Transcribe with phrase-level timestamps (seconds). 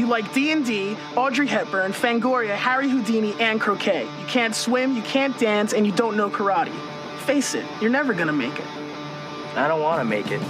[0.00, 4.04] You like D&D, Audrey Hepburn, Fangoria, Harry Houdini, and croquet.
[4.04, 6.72] You can't swim, you can't dance, and you don't know karate.
[7.26, 8.64] Face it, you're never gonna make it.
[9.56, 10.40] I don't want to make it.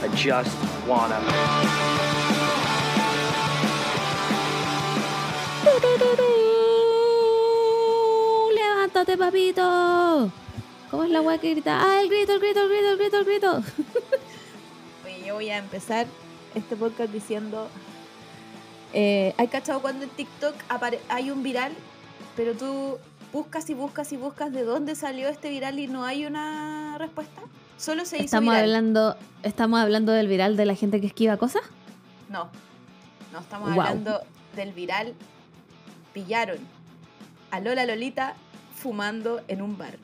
[0.00, 0.56] I just
[0.86, 1.18] wanna.
[8.54, 10.30] ¡Levántate, papito!
[10.92, 11.80] ¿Cómo es la weá que grita?
[11.82, 13.64] ¡Ah, el grito, el grito, el grito, el grito, el grito!
[15.04, 16.06] Oye, yo voy a empezar
[16.54, 17.68] este podcast diciendo.
[18.92, 20.54] Eh, ¿Hay cachado cuando en TikTok
[21.08, 21.72] hay un viral,
[22.36, 22.98] pero tú
[23.32, 27.42] buscas y buscas y buscas de dónde salió este viral y no hay una respuesta?
[27.76, 28.64] Solo se hizo Estamos viral.
[28.64, 31.62] hablando, estamos hablando del viral de la gente que esquiva cosas.
[32.28, 32.48] No,
[33.32, 34.20] no estamos hablando
[34.56, 35.14] del viral.
[36.12, 36.58] Pillaron
[37.50, 38.34] a Lola Lolita
[38.76, 39.96] fumando en un bar.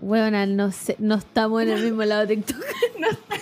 [0.00, 2.62] Weona, no sé, no estamos en el mismo lado de TikTok.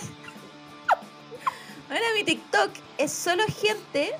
[1.89, 4.13] Ahora mi TikTok es solo gente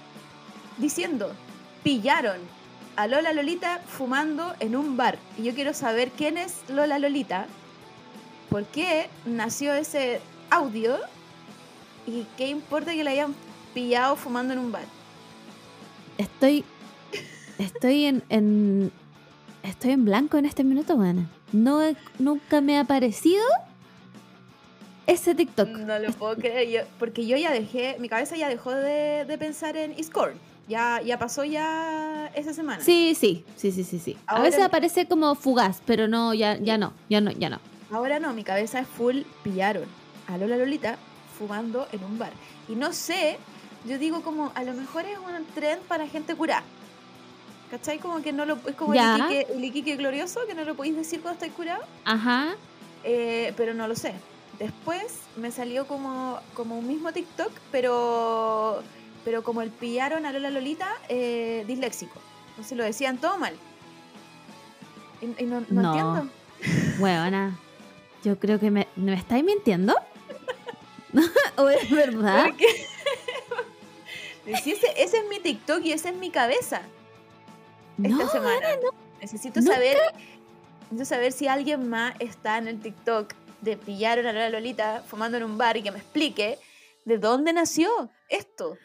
[0.77, 1.31] diciendo,
[1.83, 2.37] pillaron
[2.95, 5.17] a Lola Lolita fumando en un bar.
[5.37, 7.45] Y yo quiero saber quién es Lola Lolita,
[8.49, 10.19] por qué nació ese
[10.49, 10.97] audio
[12.05, 13.33] y qué importa que la hayan
[13.73, 14.83] pillado fumando en un bar.
[16.17, 16.63] Estoy.
[17.57, 18.23] Estoy en.
[18.29, 18.91] en-
[19.63, 21.29] estoy en blanco en este minuto, weona.
[21.53, 23.43] No he- nunca me ha aparecido
[25.07, 25.67] ese TikTok.
[25.69, 29.37] No lo puedo creer, yo- porque yo ya dejé, mi cabeza ya dejó de, de
[29.37, 30.37] pensar en Scorn.
[30.71, 32.81] Ya, ya pasó ya esa semana.
[32.81, 34.15] Sí, sí, sí, sí, sí, sí.
[34.25, 37.59] A Ahora- veces aparece como fugaz, pero no, ya, ya no, ya no, ya no.
[37.91, 39.83] Ahora no, mi cabeza es full pillaron
[40.27, 40.97] a Lola Lolita
[41.37, 42.31] fumando en un bar.
[42.69, 43.37] Y no sé,
[43.85, 46.63] yo digo como, a lo mejor es un tren para gente curada.
[47.69, 47.99] ¿Cachai?
[47.99, 49.17] Como que no lo, es como el Ya.
[49.17, 51.83] Iquique, el Iquique glorioso, que no lo podéis decir cuando estáis curado.
[52.05, 52.55] Ajá.
[53.03, 54.13] Eh, pero no lo sé.
[54.57, 58.83] Después me salió como, como un mismo TikTok, pero,
[59.25, 62.19] pero como el pillaron a Lola Lolita eh, disléxico.
[62.49, 63.53] Entonces lo decían todo mal.
[65.21, 65.89] Y, y no, no No.
[65.91, 66.33] entiendo.
[66.99, 67.57] Weona,
[68.23, 69.95] yo creo que me, ¿me estáis mintiendo?
[71.57, 72.45] ¿O es verdad?
[72.47, 72.67] Porque
[74.63, 76.81] si ese, ese es mi TikTok y esa es mi cabeza
[78.01, 78.67] esta No, semana.
[79.21, 79.97] Necesito nunca- saber
[80.89, 85.37] necesito saber si alguien más está en el TikTok de pillaron a la Lolita fumando
[85.37, 86.57] en un bar y que me explique
[87.05, 87.89] de dónde nació
[88.29, 88.77] esto.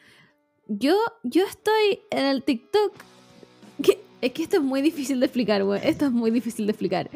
[0.68, 2.92] Yo, yo estoy en el TikTok.
[3.82, 5.80] Que, es que esto es muy difícil de explicar, güey.
[5.86, 7.10] Esto es muy difícil de explicar.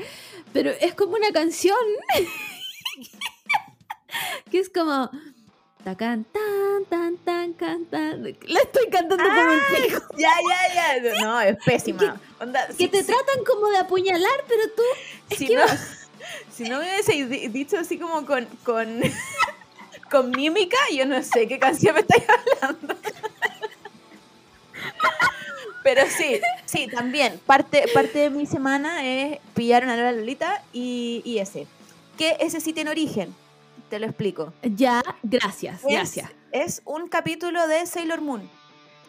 [0.53, 1.77] Pero es como una canción.
[4.51, 5.11] que es como.
[5.85, 8.23] Tacan, tan, tan, tan, can, tan.
[8.23, 10.03] La estoy cantando como el pico.
[10.19, 10.29] Ya,
[10.75, 11.25] ya, ya.
[11.25, 12.21] No, es pésima.
[12.39, 14.83] Onda, Que si- te si- tratan como de apuñalar, pero tú.
[15.37, 15.63] si, que no,
[16.55, 19.01] si no me hubiese di- dicho así como con, con,
[20.11, 22.95] con mímica, yo no sé qué canción me estáis hablando.
[25.83, 27.41] Pero sí, sí, también.
[27.47, 31.67] Parte, parte de mi semana es pillaron a la Lolita y, y ese.
[32.19, 33.35] Que ese sí tiene origen.
[33.89, 34.53] Te lo explico.
[34.63, 36.31] Ya, gracias, Es- gracias.
[36.53, 38.49] Es un capítulo de Sailor Moon.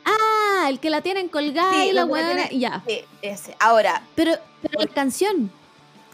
[0.05, 2.81] Ah, el que la tienen colgada Sí, y la tiene- Ya.
[2.87, 3.55] Sí, ese.
[3.59, 5.51] Ahora, Pero, pero la canción.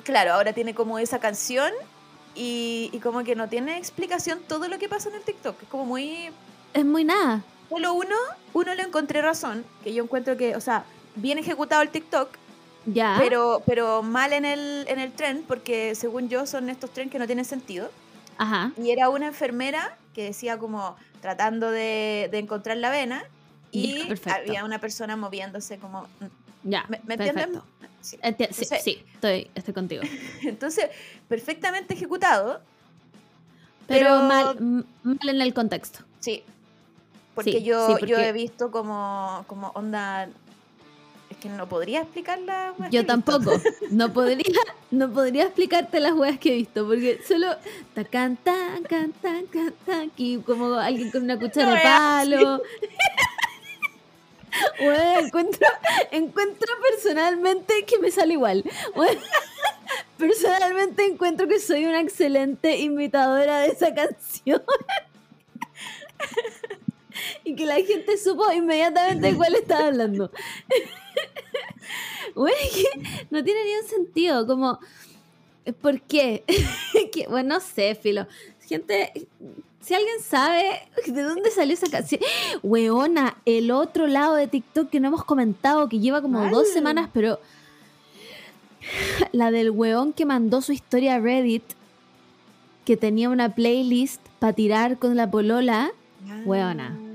[0.03, 1.71] claro, ahora tiene como esa canción
[2.35, 5.61] y, y como que no tiene explicación todo lo que pasa en el TikTok.
[5.63, 6.29] Es como muy...
[6.73, 7.43] Es muy nada.
[7.69, 8.16] Solo uno,
[8.53, 10.85] uno le encontré razón, que yo encuentro que, o sea,
[11.16, 12.29] bien ejecutado el TikTok,
[12.85, 13.16] Ya.
[13.19, 17.19] pero, pero mal en el, en el tren, porque según yo son estos trenes que
[17.19, 17.89] no tienen sentido.
[18.38, 18.72] Ajá.
[18.81, 23.23] Y era una enfermera que decía como tratando de, de encontrar la vena
[23.72, 26.07] y Ya, había una persona moviéndose como...
[26.63, 26.85] Ya.
[26.88, 27.63] ¿Me, me perfecto.
[28.01, 28.17] Sí.
[28.17, 30.03] Enti- sí, Entonces- sí, estoy, estoy contigo.
[30.44, 30.85] Entonces,
[31.28, 32.61] perfectamente ejecutado,
[33.88, 35.99] Pero, Pero- mal, mal en el contexto.
[36.19, 36.44] sí.
[37.37, 40.27] Porque Sí, yo, sí, yo porque- he visto como, como onda...
[41.29, 42.73] Es que no podría explicar la...
[42.79, 43.13] weas que Yo he visto.
[43.13, 43.61] tampoco.
[43.91, 44.59] No podría,
[44.89, 47.55] no podría explicarte las weas que he visto, porque solo
[47.93, 52.63] tacan, tan, can, tan, can, tan, y como alguien con una cuchara No de palo.
[54.79, 55.67] Bueno, encuentro,
[56.11, 58.63] encuentro personalmente que me sale igual.
[58.95, 59.22] Bueno,
[60.17, 64.63] personalmente encuentro que soy una excelente imitadora de esa canción.
[67.43, 70.31] Y que la gente supo inmediatamente de cuál estaba hablando.
[72.35, 74.79] Bueno, es que no tiene ni un sentido, como,
[75.81, 76.43] ¿por qué?
[77.11, 78.28] Que, bueno, no sé, Filo.
[78.67, 79.11] Gente,
[79.81, 82.22] si alguien sabe de dónde salió esa canción.
[82.61, 87.09] Weona, el otro lado de TikTok que no hemos comentado, que lleva como dos semanas,
[87.14, 87.40] pero
[89.31, 91.64] la del weón que mandó su historia a Reddit,
[92.85, 95.91] que tenía una playlist para tirar con la polola.
[96.29, 96.41] Ah.
[96.46, 97.06] Weona.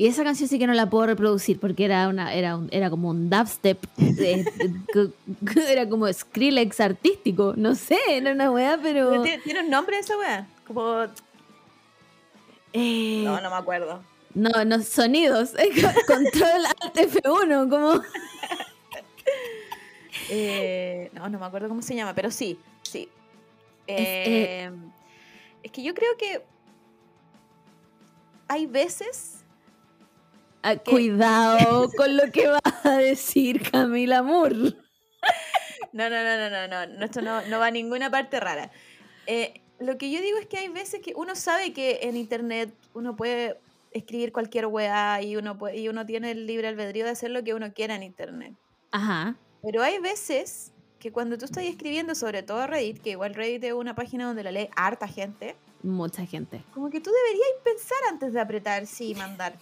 [0.00, 2.88] Y esa canción sí que no la puedo reproducir porque era una era un- era
[2.88, 4.46] como un dubstep, eh,
[4.94, 5.10] eh,
[5.68, 10.46] era como Skrillex artístico, no sé, era una weá, pero ¿Tiene, un nombre esa weá?
[10.66, 11.02] Como.
[12.72, 14.02] eh, No, no me acuerdo.
[14.32, 15.50] no, no sonidos,
[16.06, 18.00] control alt F1, como
[20.30, 23.06] Eh, no, no me acuerdo cómo se llama, pero sí, sí.
[23.86, 24.70] Es, eh, Eh,
[25.62, 26.42] es que yo creo que
[28.48, 29.39] hay veces
[30.62, 34.74] ah, cuidado con lo que vas a decir, Camila Moore.
[35.92, 38.70] No, no, no, no, no, no, esto no, no va a ninguna parte rara.
[39.26, 42.72] Eh, lo que yo digo es que hay veces que uno sabe que en internet
[42.94, 43.58] uno puede
[43.92, 47.42] escribir cualquier weá y uno, puede, y uno tiene el libre albedrío de hacer lo
[47.42, 48.54] que uno quiera en internet.
[48.92, 49.36] Ajá.
[49.62, 53.72] Pero hay veces que cuando tú estás escribiendo, sobre todo Reddit, que igual Reddit es
[53.72, 56.62] una página donde la lee harta gente, Mucha gente.
[56.74, 59.54] como que tú deberías pensar antes de apretar sí y mandar.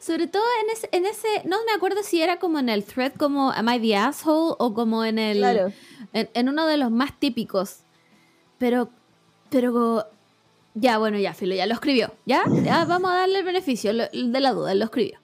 [0.00, 3.12] Sobre todo en ese, en ese, no me acuerdo si era como en el thread
[3.14, 5.42] como Am I the Asshole o como en el
[6.12, 7.80] en, en uno de los más típicos.
[8.58, 8.90] Pero,
[9.50, 10.06] pero,
[10.74, 12.12] ya, bueno, ya, Filo, ya lo escribió.
[12.26, 12.42] ¿Ya?
[12.64, 15.18] Ya vamos a darle el beneficio lo- de la duda, lo escribió.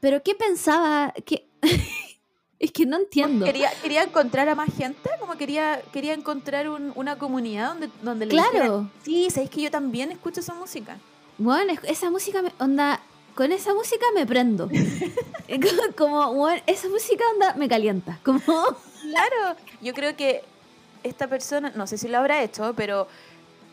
[0.00, 1.12] Pero, ¿qué pensaba?
[1.24, 1.46] ¿Qué?
[2.58, 3.44] es que no entiendo.
[3.46, 8.26] Quería, quería encontrar a más gente, como quería, quería encontrar un- una comunidad donde, donde
[8.26, 8.50] le Claro.
[8.52, 10.98] dijeran, sí, sabéis que yo también escucho esa música.
[11.38, 13.00] Bueno, es- esa música, me, onda,
[13.34, 14.68] con esa música me prendo.
[15.96, 18.18] como, bueno, esa música, onda, me calienta.
[18.24, 20.44] Como, Claro, yo creo que
[21.02, 23.08] esta persona, no sé si lo habrá hecho, pero,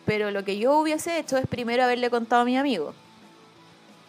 [0.05, 2.93] pero lo que yo hubiese hecho es primero haberle contado a mi amigo.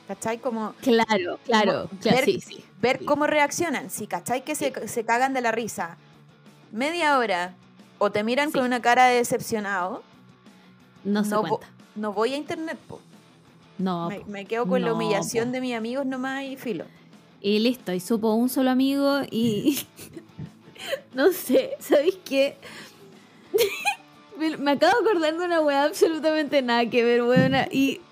[0.06, 0.38] ¿Cachai?
[0.38, 2.64] Como claro, claro, Como claro, ver- sí, sí.
[2.80, 3.04] ver sí.
[3.04, 3.90] cómo reaccionan.
[3.90, 5.98] Si cachai que se, se cagan de la risa
[6.72, 7.54] media hora
[7.98, 10.02] o te miran con una cara de decepcionado,
[11.04, 11.66] No se no cuenta.
[11.96, 12.78] no voy a internet.
[12.88, 13.00] po.
[13.78, 15.52] No, Me, quedo con la humillación po.
[15.52, 16.84] de mis amigos nomás y filo.
[17.40, 19.86] Y listo, y supo un solo amigo y...
[21.14, 22.56] no sé, ¿sabéis qué?
[24.36, 28.00] me, me acabo de acordar de una weá absolutamente nada que ver, weona, y...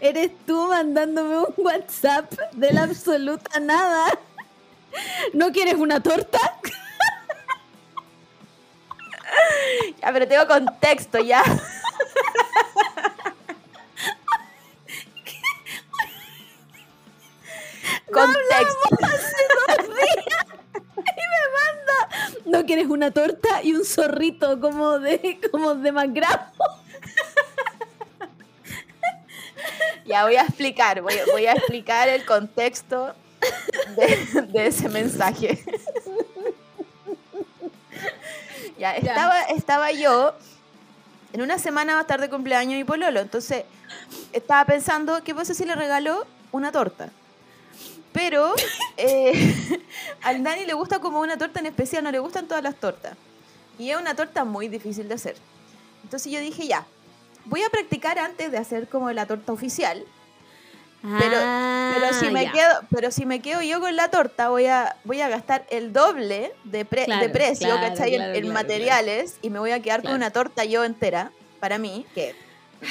[0.00, 4.18] Eres tú mandándome un WhatsApp de la absoluta nada.
[5.32, 6.38] ¿No quieres una torta?
[10.02, 11.42] Ya, pero tengo contexto ya.
[18.12, 18.88] Contexto.
[22.44, 26.38] ¿No quieres una torta y un zorrito como de, como de McGraw?
[30.04, 33.14] Ya voy a explicar, voy, a- voy a explicar el contexto
[33.96, 35.64] de, de ese mensaje.
[38.78, 40.34] Ya, estaba, estaba yo,
[41.32, 43.64] en una semana va a estar de cumpleaños mi pololo, entonces
[44.32, 47.10] estaba pensando, ¿qué pasa si le regalo una torta?
[48.12, 48.54] Pero
[48.96, 49.78] eh,
[50.22, 53.16] al Dani le gusta como una torta en especial, no le gustan todas las tortas.
[53.78, 55.36] Y es una torta muy difícil de hacer.
[56.04, 56.84] Entonces yo dije, ya,
[57.46, 60.04] voy a practicar antes de hacer como la torta oficial.
[61.18, 64.66] Pero, pero si Ah, me quedo, pero si me quedo yo con la torta, voy
[64.66, 68.10] a, voy a gastar el doble de, pre- Claro, de precio, claro, ¿cachai?
[68.14, 71.32] En- claro, en, claro, materiales y me voy a quedar con una torta yo entera,
[71.58, 72.36] para mí, que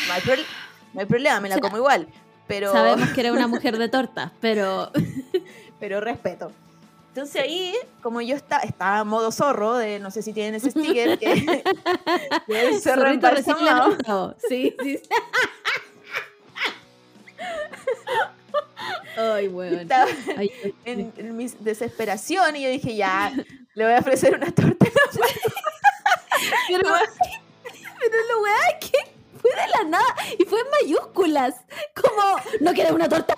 [0.08, 0.46] no hay, proble-
[0.94, 2.08] no hay problema, me la como igual.
[2.52, 4.92] Pero, Sabemos que era una mujer de torta, pero...
[5.80, 6.52] pero respeto.
[7.08, 10.72] Entonces ahí, como yo está, estaba en modo zorro, de no sé si tienen ese
[10.72, 11.34] sticker, que,
[12.48, 14.36] que es zorro embalsamado.
[14.50, 14.98] Sí, sí.
[14.98, 15.10] sí.
[19.18, 19.80] Ay, weón.
[19.80, 20.52] Estaba Ay,
[20.84, 23.32] en, en mi desesperación y yo dije, ya,
[23.76, 24.88] le voy a ofrecer una torta.
[26.68, 26.90] pero,
[28.00, 29.11] pero lo weá es que
[29.62, 31.56] de la nada y fue en mayúsculas.
[31.96, 32.22] Como,
[32.62, 33.36] ¿no quieres una torta?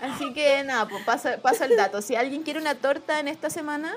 [0.00, 2.02] Así que nada, pues pasa, pasa el dato.
[2.02, 3.94] Si alguien quiere una torta en esta semana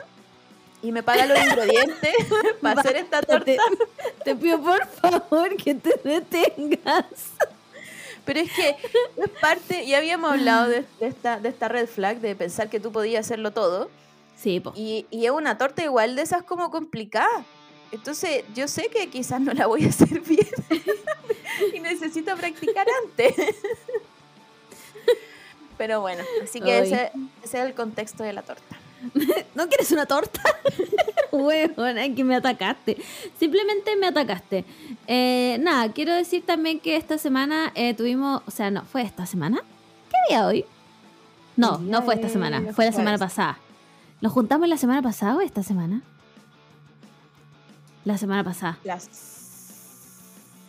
[0.81, 2.15] y me paga los ingredientes
[2.61, 3.57] para hacer esta torta, Te,
[4.23, 7.03] te pido por favor que te detengas.
[8.25, 8.77] pero es que
[9.17, 12.79] es parte, ya habíamos hablado de, de esta, de esta red flag, de pensar que
[12.79, 13.89] tú podías hacerlo todo,
[14.37, 14.71] Sí, po.
[14.75, 17.43] y, y es una torta igual de esas como complicada.
[17.91, 20.47] Entonces yo sé que quizás no la voy a hacer bien
[21.73, 23.35] y necesito practicar antes.
[25.77, 27.11] Pero bueno, así que ese,
[27.43, 28.77] ese es el contexto de la torta.
[29.55, 30.41] ¿No quieres una torta?
[31.31, 32.97] Es que me atacaste.
[33.39, 34.65] Simplemente me atacaste.
[35.07, 39.25] Eh, nada, quiero decir también que esta semana eh, tuvimos, o sea, no, fue esta
[39.25, 39.61] semana.
[40.09, 40.65] ¿Qué día hoy?
[41.55, 43.59] No, no fue esta semana, fue la semana pasada.
[44.21, 46.01] ¿Nos juntamos la semana pasada o esta semana?
[48.09, 48.79] La semana pasada.
[48.83, 49.07] Las...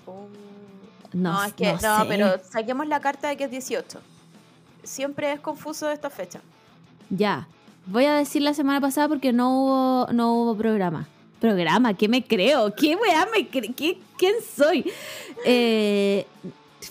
[0.05, 0.27] Oh.
[1.15, 2.05] No, No, es que, no, sé.
[2.07, 3.99] pero saquemos la carta de que es 18.
[4.83, 6.43] Siempre es confuso esta fecha.
[7.09, 7.49] Ya.
[7.87, 11.09] Voy a decir la semana pasada porque no hubo, no hubo programa.
[11.41, 12.75] Programa, ¿qué me creo?
[12.75, 14.93] ¿Qué weá me cre- ¿Qué, ¿Quién soy?
[15.47, 16.27] Eh,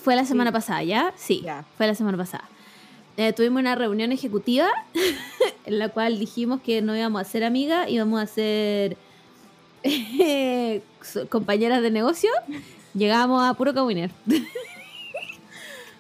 [0.04, 0.54] fue la semana Sí.
[0.54, 1.14] pasada, ¿ya?
[1.16, 1.46] Sí,
[1.78, 2.46] fue la semana pasada.
[3.18, 4.68] Eh, tuvimos una reunión ejecutiva
[5.66, 8.98] en la cual dijimos que no íbamos a ser amigas, íbamos a ser
[9.84, 10.82] eh,
[11.30, 12.30] compañeras de negocio.
[12.94, 14.12] Llegamos a puro cagüiner.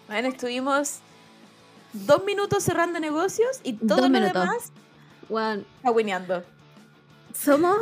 [0.07, 1.01] Bueno, estuvimos
[1.93, 4.33] dos minutos cerrando negocios y todo Dos lo minutos.
[4.33, 4.71] demás
[5.83, 6.43] cagüineando.
[7.33, 7.77] Somos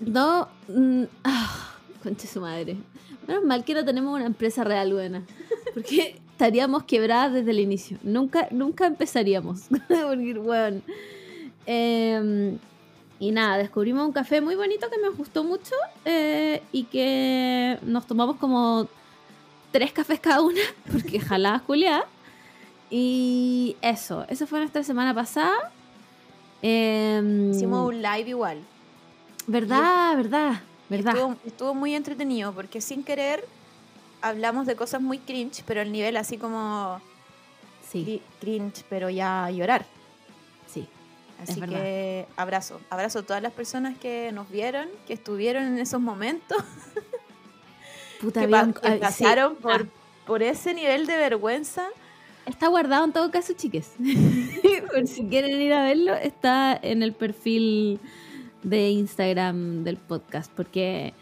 [0.00, 0.46] dos.
[0.68, 2.78] mm, ah, concha su madre.
[3.26, 5.22] Menos mal que no tenemos una empresa real buena.
[5.74, 7.98] Porque estaríamos quebradas desde el inicio.
[8.02, 9.64] Nunca, nunca empezaríamos.
[9.88, 10.80] Porque,
[11.66, 12.56] em,
[13.20, 15.74] y nada, descubrimos un café muy bonito que me gustó mucho.
[16.04, 18.86] eh, y que nos tomamos como
[19.72, 20.60] tres cafés cada una.
[20.92, 22.04] Porque jalada Julia.
[22.90, 25.52] Y eso, eso fue nuestra semana pasada.
[26.62, 28.58] Em, Hicimos un live igual.
[29.46, 31.14] Verdad, verdad, verdad.
[31.14, 33.44] Estuvo, estuvo muy entretenido porque sin querer
[34.20, 37.00] hablamos de cosas muy cringe, pero el nivel así como
[37.88, 39.86] Sí, cri- cringe, pero ya llorar.
[41.46, 41.52] Sí.
[41.52, 46.00] Así que abrazo, abrazo a todas las personas que nos vieron, que estuvieron en esos
[46.00, 46.58] momentos,
[48.20, 48.98] Puta, que, pa- que ah, sí.
[49.00, 49.86] pasaron por, Ah,
[50.26, 51.86] por ese nivel de vergüenza.
[52.46, 53.92] está guardado en todo caso, chiques.
[54.92, 58.00] por si quieren ir a verlo, está en el perfil
[58.62, 61.14] de Instagram del podcast, porque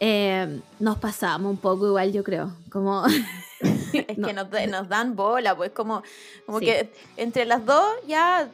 [0.00, 2.52] eh, nos pasamos un poco igual, yo creo.
[2.70, 3.04] Como
[3.92, 4.28] Es No.
[4.28, 6.02] que nos, nos dan bola, pues como,
[6.46, 6.66] como Sí.
[6.66, 8.48] que entre las dos ya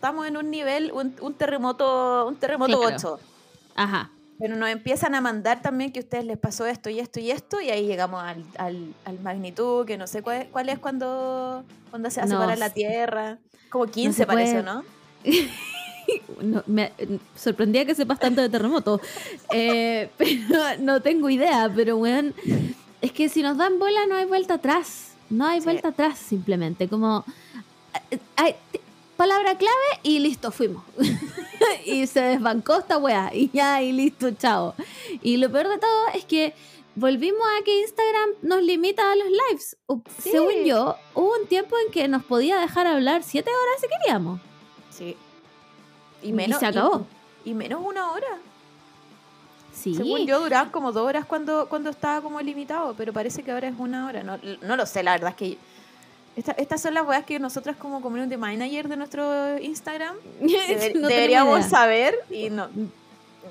[0.00, 2.96] estamos en un nivel, un, un terremoto, un terremoto Claro.
[2.96, 3.20] 8.
[3.76, 7.20] Ajá, Pero nos empiezan a mandar también que a ustedes les pasó esto y esto
[7.20, 10.78] y esto, y ahí llegamos al, al, al magnitud, que no sé cuál, cuál es
[10.78, 12.70] cuando, cuando se va a No separar la.
[12.70, 13.38] Tierra.
[13.68, 14.84] Como 15 se parece, ¿no?
[16.42, 16.92] no, me
[17.36, 19.00] sorprendía que sepas tanto de terremoto.
[19.52, 20.34] Eh, pero
[20.80, 22.34] no tengo idea, pero weón,
[23.02, 25.08] es que si nos dan bola no hay vuelta atrás.
[25.28, 25.64] No hay Sí.
[25.64, 26.88] vuelta atrás, simplemente.
[26.88, 27.24] Como.
[28.10, 28.79] eh, hay- t-
[29.20, 30.82] palabra clave y listo, fuimos.
[31.84, 33.30] y se desbancó esta weá.
[33.34, 34.74] Y ya, y listo, chao.
[35.20, 36.54] Y lo peor de todo es que
[36.94, 39.76] volvimos a que Instagram nos limita a los lives.
[40.20, 40.30] Sí.
[40.30, 44.40] Según yo, hubo un tiempo en que nos podía dejar hablar siete horas si queríamos.
[44.88, 45.18] Sí.
[46.22, 47.06] Y se acabó.
[47.44, 48.38] Y, menos una hora.
[49.74, 49.96] Sí.
[49.96, 53.68] Según yo, duraba como dos horas cuando, cuando estaba como limitado, pero parece que ahora
[53.68, 54.22] es una hora.
[54.22, 55.58] No, no lo sé, la verdad es que.
[56.36, 61.08] Esta- estas son las weas que nosotras como community manager de nuestro Instagram deber- No
[61.08, 62.68] deberíamos saber y no.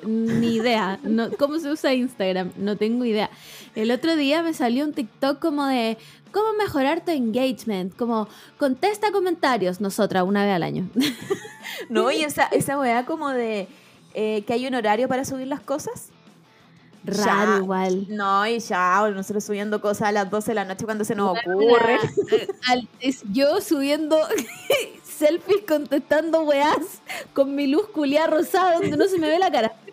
[0.04, 0.98] Ni idea.
[1.04, 2.52] No, ¿Cómo se usa Instagram?
[2.58, 3.30] No tengo idea.
[3.76, 5.98] El otro día me salió un TikTok como de
[6.32, 7.94] cómo mejorar tu engagement.
[7.98, 10.88] Como contesta comentarios nosotras una vez al año.
[11.90, 13.68] No, y esa, esa wea como de
[14.14, 16.10] eh, que hay un horario para subir las cosas.
[17.04, 17.58] Raro Ya.
[17.64, 18.06] igual.
[18.10, 21.38] No, y ya, nosotros subiendo cosas a las 12 de la noche cuando se nos
[21.38, 21.98] ocurre.
[22.68, 24.18] Al- es yo subiendo
[25.04, 27.02] selfies contestando weás
[27.34, 29.74] con mi luz culiada rosada donde no se me ve la cara.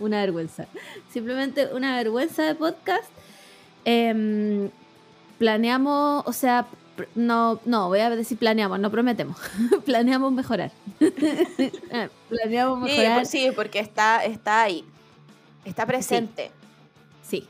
[0.00, 0.66] Una vergüenza.
[1.12, 3.08] Simplemente una vergüenza de podcast.
[3.84, 4.70] Em,
[5.38, 6.66] planeamos, o sea,
[7.14, 9.36] no, no, voy a decir planeamos, no prometemos.
[9.84, 10.70] planeamos mejorar.
[11.00, 13.18] Eh, planeamos Sí, mejorar.
[13.18, 14.84] pues sí, porque está, está ahí.
[15.64, 16.50] Está presente.
[17.22, 17.46] Sí,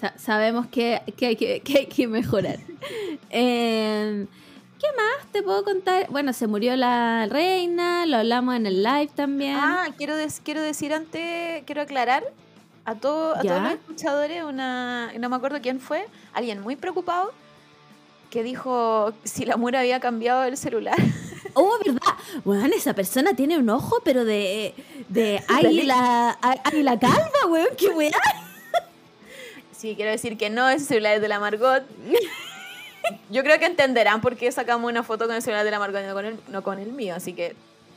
[0.00, 2.58] sa- sabemos que, que hay que, que hay que mejorar.
[3.30, 4.26] Em,
[4.78, 6.08] ¿Qué más te puedo contar?
[6.10, 9.54] Bueno, se murió la reina, lo hablamos en el live también.
[9.56, 12.24] Ah, quiero, quiero decir antes, quiero aclarar
[12.84, 17.32] a, todo, a todos los escuchadores, una, no me acuerdo quién fue, alguien muy preocupado
[18.32, 20.96] que dijo si la mura había cambiado el celular.
[21.54, 22.00] Oh, ¿verdad?
[22.46, 24.74] Weón, esa persona tiene un ojo, pero de,
[25.10, 28.18] de águila, águila calva, weón, qué weá.
[29.70, 31.82] Sí, quiero decir que no, ese celular es de la Margot.
[33.28, 36.00] Yo creo que entenderán por qué sacamos una foto con el celular de la Margot
[36.02, 37.14] y no con el, no con el mío.
[37.14, 37.54] Así que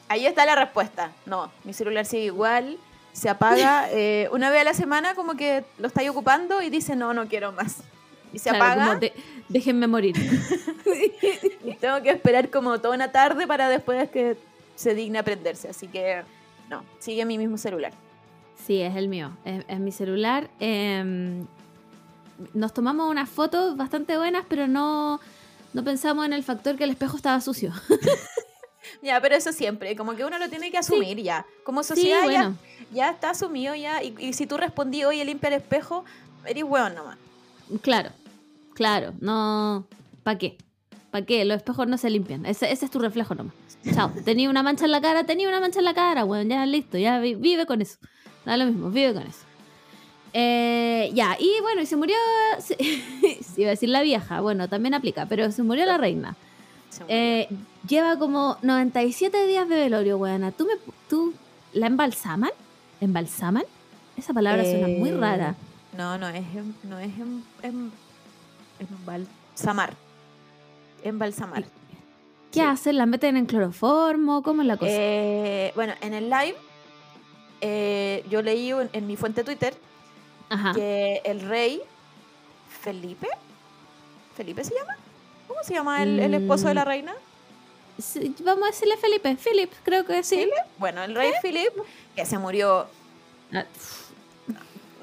[0.10, 1.13] ahí está la respuesta.
[1.25, 2.77] No, mi celular sigue igual,
[3.13, 6.98] se apaga eh, una vez a la semana, como que lo estáis ocupando y dice
[6.98, 7.84] no, no quiero más.
[8.34, 9.13] Y se Claro, apaga como de-
[9.50, 10.15] déjenme morir.
[11.65, 14.38] y tengo que esperar como toda una tarde para después que
[14.75, 15.70] se digne a prenderse.
[15.70, 16.24] Así que
[16.70, 17.94] no, sigue mi mismo celular.
[18.65, 20.50] Sí, es el mío, es, es mi celular.
[20.60, 21.46] Em,
[22.53, 25.20] nos tomamos unas fotos bastante buenas, pero no,
[25.74, 27.72] no pensamos en el factor que el espejo estaba sucio.
[29.01, 31.46] Ya, pero eso siempre, como que uno lo tiene que asumir ya.
[31.63, 32.55] Como Sí, sociedad ya- bueno.
[32.91, 34.01] ya, está asumido ya.
[34.03, 36.05] Y, y si tú respondí, oye, limpia el espejo,
[36.46, 37.17] eres hueón nomás.
[37.82, 38.10] Claro,
[38.74, 39.86] claro, no.
[40.24, 40.58] ¿Para qué?
[41.12, 41.46] ¿Para qué?
[41.46, 42.46] Los espejos no se limpian.
[42.46, 43.54] Ese, ese es tu reflejo nomás.
[43.94, 44.12] Chao.
[44.26, 46.98] Tenía una mancha en la cara, tenía una mancha en la cara, bueno, ya listo,
[46.98, 47.98] ya vi- vive con eso.
[48.46, 49.40] Da lo mismo, vive con eso.
[50.34, 52.16] Eh, ya, y bueno, y se murió.
[52.60, 52.76] Se,
[53.58, 56.36] iba a decir la vieja, bueno, también aplica, pero se murió la reina.
[57.00, 57.06] Murió.
[57.10, 57.48] Eh,
[57.88, 60.52] lleva como 97 días de velorio, weona.
[60.52, 60.74] ¿Tú, me,
[61.10, 61.34] ¿Tú
[61.74, 62.52] la embalsaman?
[63.02, 63.64] ¿Embalsaman?
[64.18, 65.56] Esa palabra suena muy Eh, rara.
[65.98, 67.92] No, no es, em- no es em- em-
[68.80, 69.94] embalsamar.
[71.04, 71.64] Embalsamar.
[72.52, 72.62] ¿Qué sí.
[72.62, 72.98] hacen?
[72.98, 74.42] ¿La meten en cloroformo?
[74.44, 74.92] ¿Cómo es la cosa?
[74.92, 76.56] Eh, bueno, en el live,
[77.62, 79.75] eh, yo leí en, en mi fuente Twitter
[80.50, 80.74] Ajá.
[80.74, 81.82] que el rey
[82.82, 83.28] Felipe,
[84.36, 84.96] ¿Felipe se llama?
[85.48, 86.88] ¿Cómo se llama el, el esposo de la Mm.
[86.88, 87.14] reina?
[87.98, 89.38] Sí, vamos a decirle Felipe.
[89.38, 90.50] Philip, creo que sí.
[90.78, 91.72] Bueno, el rey Philip,
[92.16, 92.88] que se murió,
[93.54, 93.64] Ah,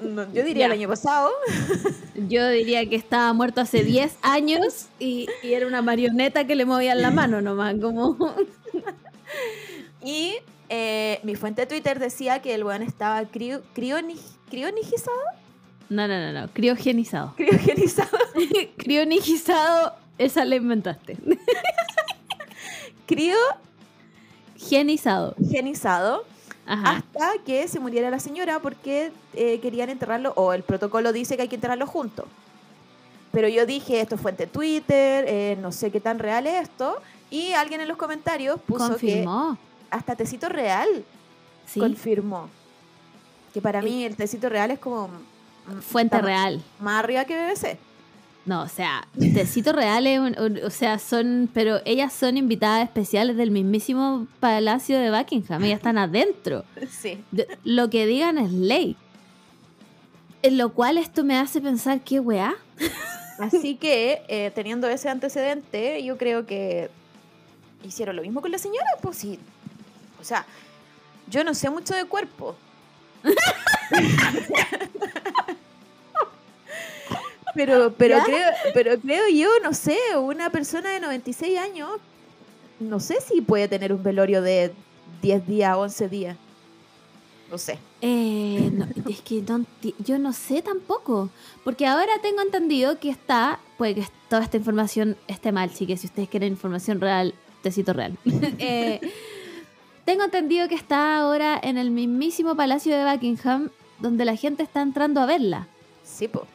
[0.03, 0.65] no, yo diría Ya.
[0.67, 1.29] el año pasado,
[2.29, 6.65] Yo diría que estaba muerto hace 10 años y, y era una marioneta que le
[6.65, 8.15] movían la mano nomás, como...
[10.03, 10.35] y
[10.69, 14.19] eh, mi fuente de Twitter decía que el weón estaba crio- crioni-
[14.49, 15.17] crionigizado,
[15.89, 16.47] No, no, no, no.
[16.53, 17.33] Criogenizado.
[17.35, 18.17] criogenizado,
[18.77, 21.17] Crionigizado, esa la inventaste.
[23.07, 23.55] Genizado.
[25.35, 26.25] criogenizado,
[26.65, 27.03] Ajá.
[27.13, 31.43] hasta que se muriera la señora porque eh, querían enterrarlo, o el protocolo dice que
[31.43, 32.25] hay que enterrarlo juntos.
[33.31, 36.97] Pero yo dije, esto fue en Twitter, eh, no sé qué tan real es esto,
[37.31, 39.57] y alguien en los comentarios puso Confirmó.
[39.59, 40.87] que hasta Tecito Real
[41.65, 41.79] Sí.
[41.79, 42.49] confirmó.
[43.53, 46.61] Que para mí el Tecito Real es como mm, Fuente real.
[46.79, 47.77] más arriba que BBC.
[48.45, 52.83] No, o sea, Tecito Real es un- un- o sea, son, pero ellas son invitadas
[52.83, 56.65] especiales del mismísimo Palacio de Buckingham, ellas están adentro.
[56.89, 57.23] Sí.
[57.31, 58.97] De- lo que digan es ley.
[60.41, 62.53] En lo cual esto me hace pensar, ¿qué weá?
[63.39, 66.89] Así que, eh, teniendo ese antecedente, yo creo que
[67.83, 69.39] hicieron lo mismo con la señora, pues sí.
[70.19, 70.45] O sea,
[71.29, 72.57] yo no sé mucho de cuerpo.
[77.55, 78.23] pero, pero ¿Ya?
[78.25, 81.89] creo, pero creo yo, no sé, una persona de 96 años,
[82.79, 84.73] no sé si puede tener un velorio de
[85.21, 86.37] 10 días, 11 días.
[87.49, 87.77] No sé.
[88.01, 89.65] Eh, no, es que no
[89.99, 91.29] yo no sé tampoco.
[91.63, 95.95] Porque ahora tengo entendido que está, puede que toda esta información esté mal, sí que
[95.95, 98.17] si ustedes quieren información real, tecito real.
[98.59, 98.99] Eh,
[100.05, 104.81] tengo entendido que está ahora en el mismísimo Palacio de Buckingham, donde la gente está
[104.81, 105.67] entrando a verla.
[106.03, 106.45] Sí, po.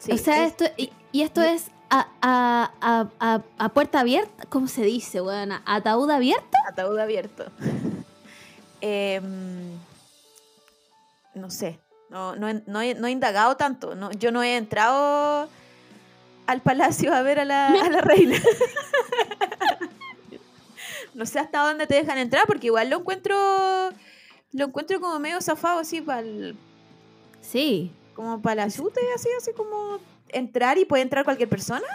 [0.00, 4.00] Sí, o sea, es- esto, y, y esto es a, a- a- a- a puerta
[4.00, 5.62] abierta, ¿cómo se dice, weona?
[5.66, 6.56] ¿Ataúd abierto?
[6.68, 7.44] Ataúd abierto.
[8.82, 9.78] Em,
[11.34, 13.94] no sé, no, no, he, no he- no he indagado tanto.
[13.94, 15.48] No, yo no he entrado
[16.46, 18.38] al palacio a ver a la, a la reina.
[21.14, 23.36] no sé hasta dónde te dejan entrar, porque igual lo encuentro
[24.52, 26.24] lo encuentro como medio zafado así para
[27.42, 27.92] Sí.
[28.20, 31.86] Como para la chute, así, así como entrar y puede entrar cualquier persona.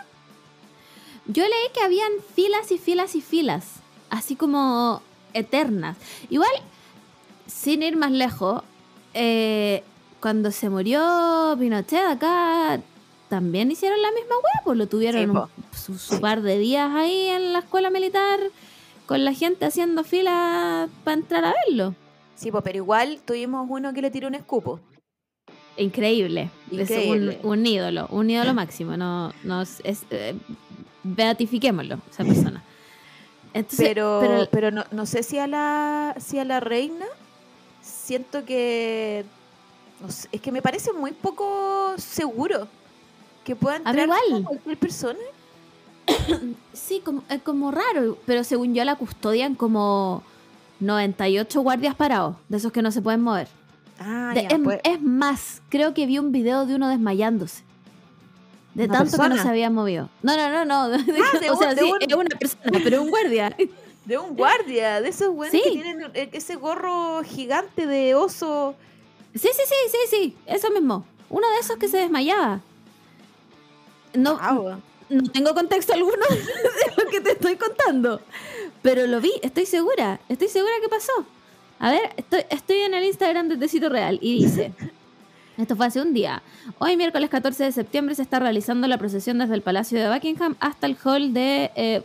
[1.27, 3.65] Yo leí que habían filas y filas y filas,
[4.09, 5.01] así como
[5.33, 5.97] eternas.
[6.29, 6.51] Igual,
[7.47, 8.63] sin ir más lejos,
[9.13, 9.83] eh,
[10.19, 12.79] cuando se murió Pinochet acá,
[13.29, 15.49] también hicieron la misma hueá, pues lo tuvieron Sí, un- po.
[15.75, 18.39] su, su par de días ahí en la escuela militar
[19.07, 21.95] con la gente haciendo fila para entrar a verlo.
[22.35, 24.79] Sí, po, pero igual tuvimos uno que le tiró un escupo.
[25.77, 26.49] Increíble.
[26.71, 27.37] Increíble.
[27.39, 28.95] Es un, un ídolo, un ídolo máximo.
[28.97, 30.35] No, no es, eh,
[31.03, 32.63] beatifiquémoslo, esa persona.
[33.53, 37.05] Entonces, pero pero, no, no sé si a la si a la reina
[37.81, 39.23] siento que
[40.01, 42.67] no sé, es que me parece muy poco seguro
[43.45, 44.43] que pueda entrar igual.
[44.43, 45.19] cualquier persona
[46.73, 50.23] Sí, como, es como raro, pero según yo la custodian como
[50.79, 53.47] 98 guardias parados, de esos que no se pueden mover.
[53.99, 57.63] Ah, De- ya, es, pues, es más, creo que vi un video de uno desmayándose.
[58.73, 60.09] De ¿Una tanto que no se había movido.
[60.21, 60.95] No, no, no, no.
[61.33, 63.55] Ah, de o un- sea, de sí, un- es una persona, pero un guardia.
[64.05, 65.61] de un guardia de esos buenos Sí.
[65.63, 68.75] que tienen eh, ese gorro gigante de oso
[69.33, 71.05] Sí, sí, sí, sí, sí, eso mismo.
[71.29, 72.61] Uno de esos que se desmayaba.
[74.13, 74.39] No,
[75.09, 78.21] no tengo contexto alguno de lo que te estoy contando.
[78.81, 80.19] Pero lo vi, estoy segura.
[80.29, 81.11] Estoy segura que pasó.
[81.79, 84.71] A ver, estoy, estoy en el Instagram de Tecito Real y dice.
[85.57, 86.43] Esto fue hace un día.
[86.79, 90.55] Hoy, miércoles 14 de septiembre, se está realizando la procesión desde el Palacio de Buckingham
[90.59, 92.01] hasta el hall de eh,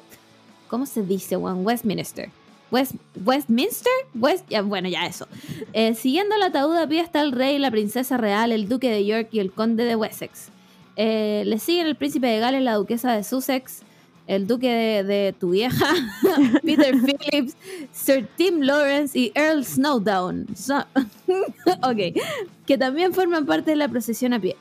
[0.71, 1.67] ¿cómo se dice, weón?
[1.67, 2.31] Westminster.
[2.71, 3.93] West, Westminster?
[4.15, 5.27] West, ya, bueno, ya eso.
[5.73, 9.05] Eh, siguiendo el ataúd a pie está el rey, la princesa real, el duque de
[9.05, 10.51] York y el conde de Wessex.
[10.95, 13.83] Eh, le siguen el príncipe de Gales, la duquesa de Sussex,
[14.31, 15.93] el duque de, tu vieja,
[16.65, 17.57] Peter Phillips,
[17.93, 20.47] Sir Tim Lawrence y Earl Snowdown.
[20.55, 20.87] So-
[21.83, 22.17] ok,
[22.65, 24.57] que también forman parte de la procesión a pie.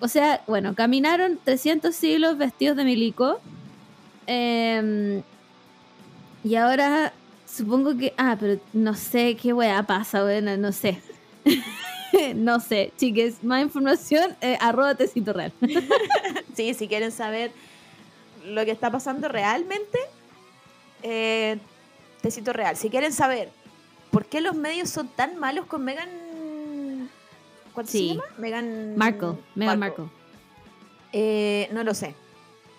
[0.00, 3.38] O sea, bueno, caminaron 300 siglos vestidos de milico.
[4.26, 5.22] em,
[6.42, 7.12] y ahora
[7.46, 8.14] supongo que.
[8.16, 11.00] Ah, pero no sé qué weá pasa, bueno, no sé.
[12.34, 15.52] no sé, chiques, más información, eh, arroba tecito real.
[16.54, 17.52] Sí, si quieren saber
[18.44, 19.98] lo que está pasando realmente,
[21.02, 21.58] eh,
[22.20, 22.76] Tecito Real.
[22.76, 23.50] Si quieren saber
[24.10, 26.08] por qué los medios son tan malos con Megan.
[27.72, 27.98] ¿Cuánto Sí.
[28.08, 28.24] se llama?
[28.38, 30.04] Megan Markle, Meghan Markle.
[31.12, 32.14] Eh, no lo sé.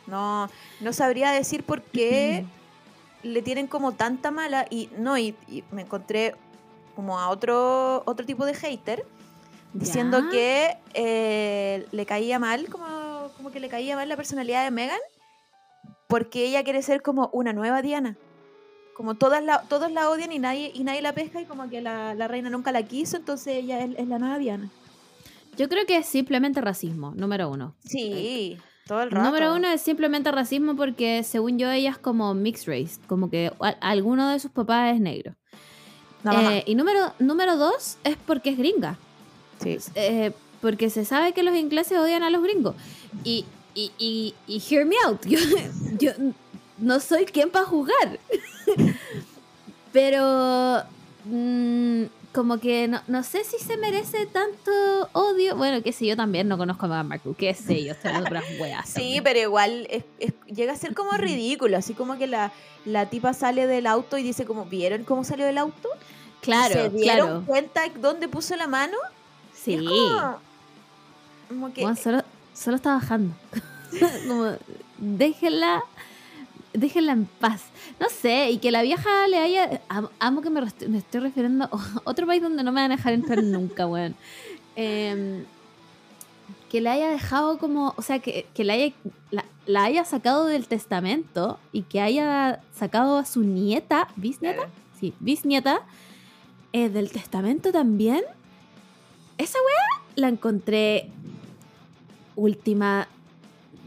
[0.08, 0.50] No,
[0.82, 2.46] no sabría decir por qué
[3.24, 6.36] le tienen como tanta mala y no, y, y me encontré
[6.96, 9.06] como a otro, otro tipo de hater
[9.74, 10.30] diciendo Ya.
[10.32, 15.00] que eh, le caía mal, como, como que le caía mal la personalidad de Megan
[16.08, 18.18] porque ella quiere ser como una nueva Diana.
[18.96, 21.82] Como todas la, todos la odian y nadie, y nadie la pesca y como que
[21.82, 24.70] la, la reina nunca la quiso, entonces ella es, es la nueva Diana.
[25.58, 27.76] Yo creo que es simplemente racismo, número uno.
[27.84, 29.26] Sí, todo el rato.
[29.26, 33.52] Número uno es simplemente racismo porque, según yo, ella es como mixed race, como que
[33.60, 35.34] a- alguno de sus papás es negro.
[36.32, 38.98] Eh, y número, número dos es porque es gringa.
[39.62, 39.78] Sí.
[39.96, 42.76] Eh, porque se sabe que los ingleses odian a los gringos.
[43.24, 45.22] Y, y, y, y hear me out.
[45.26, 45.38] Yo,
[46.00, 46.12] yo
[46.80, 48.20] no soy quien para jugar.
[49.94, 50.84] Pero
[51.26, 54.72] mm, como que no, no sé si se merece tanto
[55.14, 55.56] odio.
[55.56, 57.34] Bueno, qué sé yo también no conozco a Markle.
[57.38, 58.88] Qué sé yo, estoy puras weas.
[58.90, 59.24] Sí, también.
[59.24, 62.52] pero igual es- es- llega a ser como ridículo, así como que la,
[62.84, 65.88] la tipa sale del auto y dice como, ¿vieron cómo salió del auto?
[66.42, 67.44] Claro, ¿Se dieron claro.
[67.46, 68.98] cuenta dónde puso la mano?
[69.54, 69.78] Sí.
[69.78, 70.40] Como,
[71.48, 71.82] como que...
[71.82, 72.22] Bueno, solo,
[72.56, 73.36] solo está bajando.
[74.28, 74.54] Como,
[74.98, 75.84] déjenla,
[76.74, 77.66] déjenla en paz.
[78.00, 79.82] No sé, y que la vieja le haya.
[80.20, 80.62] Amo, que me,
[80.98, 84.16] estoy refiriendo a otro país donde no me van a dejar entrar nunca, weón.
[84.76, 85.46] Em,
[86.70, 87.94] que la haya dejado como.
[87.98, 88.94] O sea, que, que la, haya,
[89.32, 94.68] la, la haya sacado del testamento y que haya sacado a su nieta, bisnieta,
[95.00, 95.84] sí, bisnieta,
[96.74, 98.24] eh, del testamento también.
[99.38, 101.12] Esa weá la encontré
[102.36, 103.08] última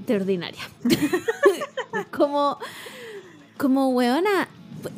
[0.06, 0.62] de ordinaria.
[2.16, 2.58] como,
[3.56, 4.48] como weona,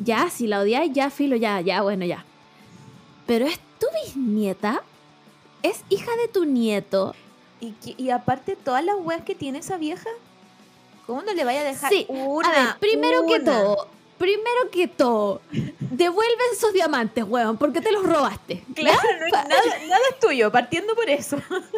[0.03, 2.23] ya, si la odiáis, ya, filo, ya, ya, bueno, ya.
[3.25, 4.83] Pero es tu bisnieta,
[5.63, 7.15] es hija de tu nieto.
[7.59, 10.09] Y, y aparte todas las weas que tiene esa vieja,
[11.05, 12.47] ¿cómo no le vaya a dejar Sí, una?
[12.47, 13.87] a ver, primero que todo,
[14.21, 15.41] primero que todo,
[15.79, 18.63] devuelve esos diamantes, weón, porque te los robaste.
[18.75, 19.47] Claro, no es- nada,
[19.87, 21.37] nada es tuyo, partiendo por eso.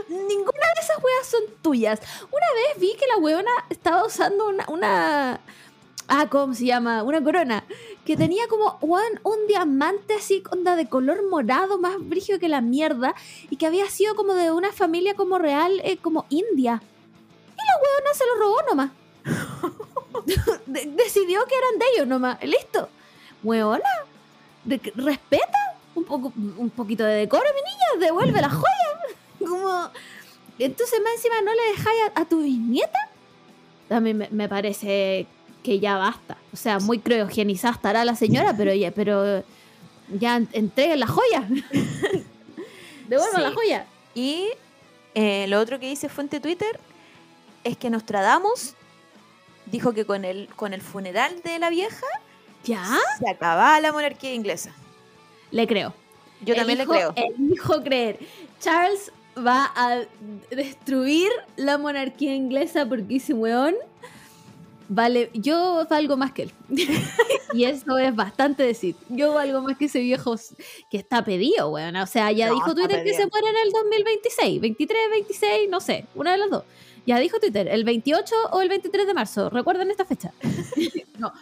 [0.10, 2.01] Ninguna de esas weas son tuyas.
[2.23, 5.39] Una vez vi que la weona estaba usando una, una.
[6.10, 7.01] Ah, ¿cómo se llama?
[7.03, 7.63] Una corona.
[8.06, 12.60] Que tenía como weón, un diamante así, onda de color morado, más brillo que la
[12.60, 13.15] mierda.
[13.49, 16.82] Y que había sido como de una familia como real, eh, como india.
[16.84, 18.91] Y la weona se lo robó nomás.
[20.65, 22.41] De- decidió que eran de ellos nomás.
[22.43, 22.89] Listo.
[24.63, 25.57] De- respeta
[25.95, 28.07] un, poco, un poquito de decoro, mi niña.
[28.07, 28.67] Devuelve la joya.
[29.39, 29.89] Como.
[30.59, 32.99] Entonces, más encima, ¿no le dejáis a, a tu bisnieta?
[33.99, 35.27] Mí me, me parece
[35.62, 36.38] que ya basta.
[36.51, 39.43] O sea, muy criogenizada estará la señora, pero ya, pero
[40.09, 41.47] ya en- entreguen la joya.
[43.07, 43.41] Devuelvan Sí.
[43.41, 43.86] la joya.
[44.15, 44.47] Y
[45.15, 46.79] eh, lo otro que dice Fuente Twitter
[47.63, 48.73] es que Nostradamus
[49.65, 52.06] dijo que con el, con el funeral de la vieja
[52.63, 52.97] ¿Ya?
[53.19, 54.73] se acababa la monarquía inglesa.
[55.52, 55.93] Le creo.
[56.41, 57.13] Yo también le creo.
[57.15, 58.19] Elijo creer.
[58.60, 60.02] Charles va a
[60.49, 63.76] destruir la monarquía inglesa porque dice, weón,
[64.88, 66.52] vale, yo valgo más que él.
[67.54, 68.95] y eso es bastante decir.
[69.10, 70.36] Yo valgo más que ese viejo
[70.89, 71.95] que está pedido, weón.
[71.95, 75.80] O sea, ya No, dijo Twitter que se muere en el 2026, 23, 26, no
[75.80, 76.63] sé, una de las dos.
[77.06, 79.50] Ya dijo Twitter, el 28 o el 23 de marzo.
[79.50, 80.32] ¿Recuerdan esta fecha?
[81.20, 81.34] no,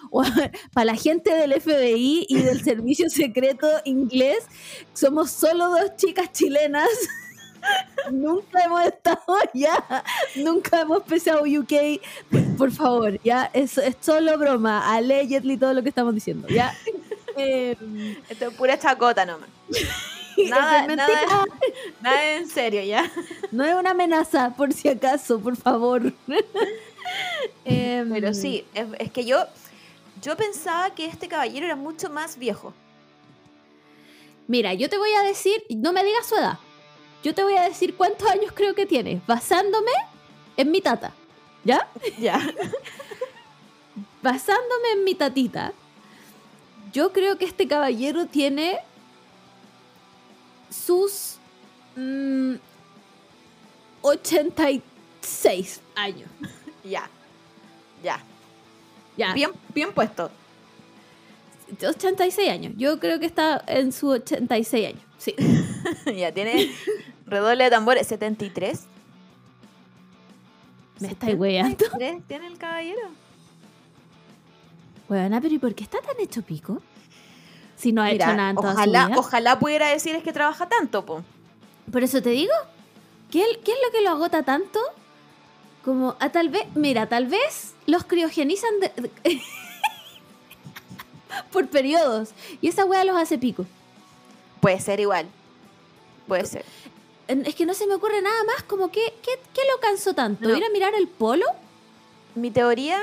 [0.74, 4.45] para la gente del FBI y del Servicio Secreto Inglés,
[4.93, 6.89] somos solo dos chicas chilenas.
[8.12, 10.04] nunca hemos estado allá,
[10.36, 12.02] nunca hemos pesado UK.
[12.32, 14.95] Por, por favor, ya, es, es solo broma.
[14.95, 16.76] Allegedly todo lo que estamos diciendo, ya.
[17.38, 17.78] Eh,
[18.28, 19.47] Esto es pura chacota nomás.
[20.49, 21.45] Nada, nada,
[22.01, 23.12] nada en serio, ¿ya?
[23.51, 26.13] No es una amenaza, por si acaso, por favor.
[27.65, 29.45] Em, Pero sí, es, es que yo,
[30.21, 32.73] Yo pensaba que este caballero era mucho más viejo.
[34.47, 36.60] Mira, yo te voy a decir, no me digas su edad.
[37.23, 39.91] Yo te voy a decir cuántos años creo que tiene, basándome
[40.58, 41.13] en mi tata.
[41.63, 41.88] ¿Ya?
[42.19, 42.39] Ya.
[44.21, 45.73] Basándome en mi tatita,
[46.93, 48.80] yo creo que este caballero tiene
[50.91, 51.38] sus
[51.95, 52.56] mm,
[54.01, 56.30] 86 años.
[56.84, 57.10] ya.
[58.04, 58.19] Ya.
[59.15, 60.32] Ya, Bien, bien puesto.
[61.82, 62.73] 86 años.
[62.77, 65.04] Yo creo que está en sus 86 años.
[65.17, 65.36] Sí.
[66.17, 66.71] ya tiene
[67.25, 68.86] redoble de tambores 73.
[70.99, 71.77] Me estáis weando.
[71.86, 73.10] 73 tiene el caballero.
[75.08, 76.82] Weona, pero ¿y por qué está tan hecho pico?
[77.81, 79.19] Si no ha Mira, hecho nada en toda ojalá, su vida.
[79.19, 81.23] ojalá pudiera decir es que trabaja tanto, po.
[81.91, 82.53] Por eso te digo,
[83.31, 84.79] ¿qué, ¿qué es lo que lo agota tanto?
[85.83, 89.41] Como a tal vez, mira, tal vez los criogenizan de- de-
[91.51, 92.29] por periodos
[92.61, 93.65] y esa wea los hace pico.
[94.59, 95.27] Puede ser igual.
[96.27, 96.65] Puede ser.
[97.27, 100.47] Es que no se me ocurre nada más como que, ¿qué, qué lo cansó tanto?
[100.47, 100.55] No.
[100.55, 101.45] ¿Ir a mirar el polo?
[102.35, 102.99] Mi teoría,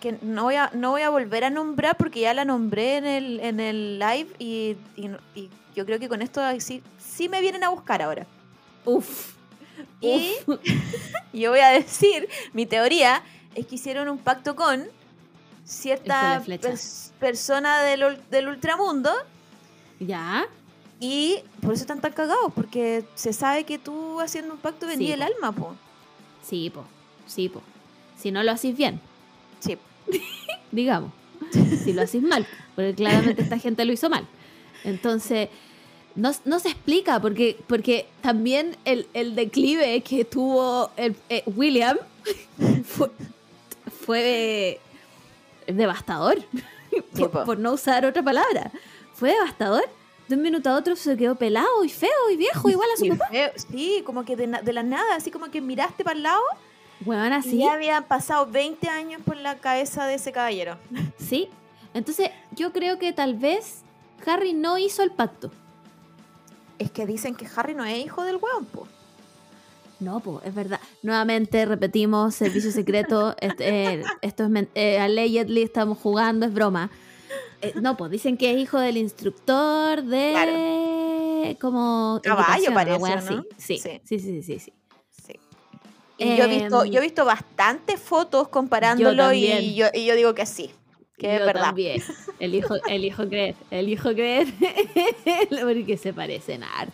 [0.00, 3.04] que no voy a, no voy a volver a nombrar porque ya la nombré en
[3.06, 7.62] el, en el live y, y yo creo que con esto sí, sí me vienen
[7.64, 8.26] a buscar ahora.
[8.84, 9.34] Uf.
[10.00, 10.58] Y Uf.
[11.32, 13.22] yo voy a decir, mi teoría
[13.54, 14.86] es que hicieron un pacto con
[15.64, 19.12] cierta pers- persona del, del ultramundo
[20.00, 20.46] ¿Ya?
[20.98, 25.06] y por eso están tan cagados, porque se sabe que tú haciendo un pacto vendí
[25.06, 25.26] Sí, el po.
[25.26, 25.76] alma, po.
[26.42, 26.84] Sí, po.
[27.26, 27.62] Sí, po.
[28.18, 29.00] Si no lo hacís bien,
[29.60, 29.76] Sí.
[30.72, 31.12] digamos.
[31.84, 32.46] Si lo hacís mal,
[32.76, 34.26] porque claramente esta gente lo hizo mal.
[34.84, 35.48] Entonces,
[36.14, 41.98] no, no se explica, porque, porque también el, el declive que tuvo el, eh, William
[42.84, 43.10] fue,
[44.04, 44.80] fue
[45.66, 46.38] devastador,
[47.16, 47.44] por, po.
[47.44, 48.70] por no usar otra palabra.
[49.14, 49.84] Fue devastador.
[50.28, 53.06] De un minuto a otro se quedó pelado y feo y viejo, igual a su
[53.06, 53.26] Y papá.
[53.30, 56.42] feo, sí, como que de, de la nada, así como que miraste para el lado
[57.06, 57.58] Weón, así.
[57.58, 60.76] ya habían pasado 20 años por la cabeza de ese caballero.
[61.18, 61.48] Sí.
[61.94, 63.82] Entonces, yo creo que tal vez
[64.26, 65.50] Harry no hizo el pacto.
[66.78, 68.86] Es que dicen que Harry no es hijo del weón, po.
[69.98, 70.80] No, pues, es verdad.
[71.02, 73.34] Nuevamente repetimos, servicio secreto.
[73.40, 76.90] este, eh, esto es eh, allegedly, estamos jugando, es broma.
[77.60, 81.56] Eh, no, pues dicen que es hijo del instructor de.
[81.60, 82.20] Como.
[82.22, 83.34] Caballo, parece, así.
[83.58, 84.00] Sí, Sí.
[84.04, 84.58] sí, sí, sí, sí, sí.
[84.60, 84.72] Sí.
[86.22, 90.14] Y yo he visto, Em, yo he visto bastantes fotos comparándolo y yo, y yo
[90.14, 90.70] digo que sí,
[91.16, 91.62] que es Yo verdad.
[91.64, 92.02] también.
[92.38, 94.48] Elijo, elijo creer, elijo creer.
[95.50, 96.92] Porque se parecen harto.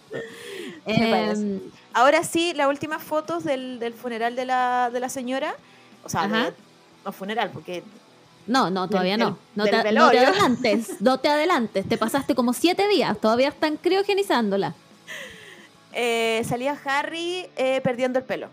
[0.86, 1.52] Se parecen.
[1.56, 1.60] Em,
[1.92, 5.54] Ahora sí, las últimas fotos del, del funeral de la, de la señora,
[6.04, 6.52] o sea, de-
[7.04, 7.82] no funeral, porque
[8.46, 9.38] No, no, todavía del- no.
[9.54, 11.88] No del te, no te adelantes, no te adelantes.
[11.88, 14.74] Te pasaste como siete días, todavía están criogenizándola.
[15.92, 18.48] eh, salía Harry eh, perdiendo el pelo.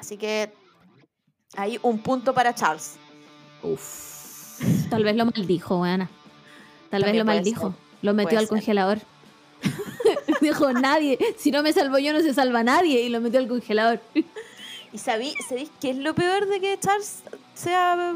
[0.00, 0.50] Así que
[1.56, 2.96] hay un punto para Charles.
[3.62, 4.60] Uf.
[4.90, 6.08] Tal vez lo maldijo, weana.
[6.90, 7.68] Tal vez lo maldijo.
[7.70, 7.78] ser.
[8.02, 8.48] Lo metió Puede al ser.
[8.48, 8.98] congelador.
[10.40, 13.02] Dijo, nadie, si no me salvo yo, no se salva nadie.
[13.02, 14.00] Y lo metió al congelador.
[14.92, 17.22] ¿Y sabí, sabéis qué es lo peor de que Charles
[17.54, 18.14] sea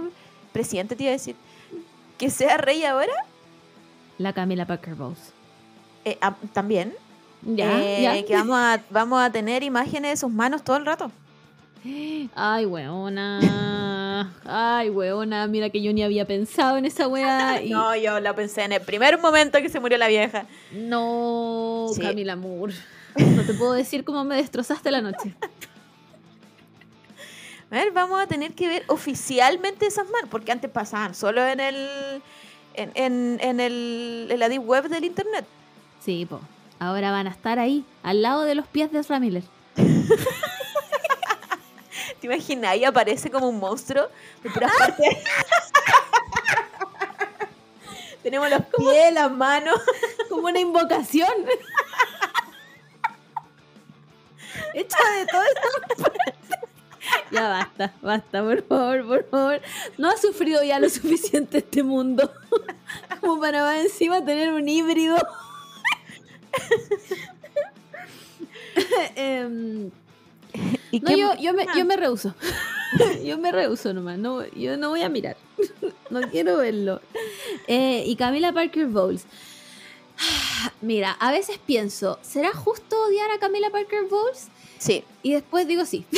[0.52, 1.36] presidente, te iba a decir?
[2.18, 3.12] Que sea rey ahora.
[4.18, 5.32] La Camila Parker Bowles.
[6.04, 6.18] Eh,
[6.52, 6.94] también.
[7.42, 8.24] Ya, Eh, ya.
[8.26, 11.12] Que vamos a, vamos a tener imágenes de sus manos todo el rato.
[12.34, 14.32] Ay, weona.
[14.46, 15.46] Ay, weona.
[15.46, 17.62] Mira que yo ni había pensado en esa wea.
[17.62, 17.70] Y...
[17.70, 20.46] No, yo la pensé en el primer momento que se murió la vieja.
[20.72, 22.00] No, Sí.
[22.00, 22.74] Camila Moore.
[23.16, 25.34] No te puedo decir cómo me destrozaste la noche.
[27.70, 31.60] A ver, vamos a tener que ver oficialmente esas manos, porque antes pasaban solo en
[31.60, 32.22] el
[32.74, 35.44] en, en, en el en la deep web del internet.
[36.04, 36.40] Sí, po.
[36.78, 39.42] Ahora van a estar ahí, al lado de los pies de Ezra Miller.
[42.20, 42.70] ¿Te imaginas?
[42.72, 44.08] Ahí aparece como un monstruo
[44.42, 45.08] de puras partes.
[48.22, 49.78] Tenemos los pies, las manos.
[50.28, 51.32] Como una invocación.
[54.72, 56.12] Hecha de todo esto.
[57.30, 59.60] Ya basta, basta, por favor, por favor.
[59.98, 62.30] No ha sufrido ya lo suficiente este mundo
[63.24, 65.16] como para más encima tener un híbrido.
[69.16, 69.90] Em,
[70.96, 72.34] ¿Y no, qué- yo, yo, me, yo me rehuso.
[73.24, 74.18] yo me rehuso nomás.
[74.18, 75.36] No, yo no voy a mirar.
[76.10, 77.00] no quiero verlo.
[77.66, 79.26] Eh, y Camila Parker Bowles.
[80.80, 84.48] Mira, a veces pienso, ¿será justo odiar a Camila Parker Bowles?
[84.78, 86.04] Sí, Y después digo sí.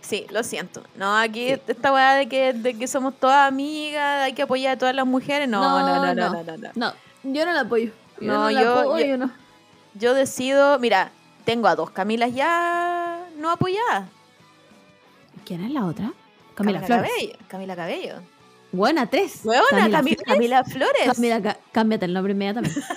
[0.00, 0.82] Sí, lo siento.
[0.96, 4.78] No, aquí esta weá de que, de que somos todas amigas, hay que apoyar a
[4.78, 5.48] todas las mujeres.
[5.48, 6.56] No, no, no, no, no, no.
[6.58, 6.70] no.
[6.74, 7.90] No, yo no la apoyo.
[8.20, 9.30] Yo No, no, la yo- apoyo, yo- no.
[9.94, 11.10] Yo decido, mira,
[11.44, 14.08] tengo a dos Camilas ya no apoyadas.
[15.44, 16.12] ¿Quién es la otra?
[16.54, 17.10] Camila, Camila Flores.
[17.16, 17.38] Cabello.
[17.48, 18.14] Camila Cabello.
[18.72, 19.40] Buena, tres.
[19.44, 20.22] Huevona, Camila Cami- Flores.
[20.26, 21.12] Camila Flores.
[21.14, 22.80] Camila, ca- cámbiate el nombre inmediatamente.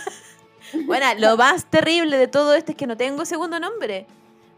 [0.86, 4.06] Bueno, lo más terrible de todo esto es que no tengo segundo nombre.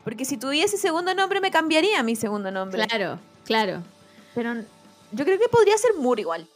[0.03, 2.83] Porque si tuviese segundo nombre me cambiaría mi segundo nombre.
[2.87, 3.83] claro, claro.
[4.33, 4.55] Pero
[5.11, 6.47] yo creo que podría ser Moore igual.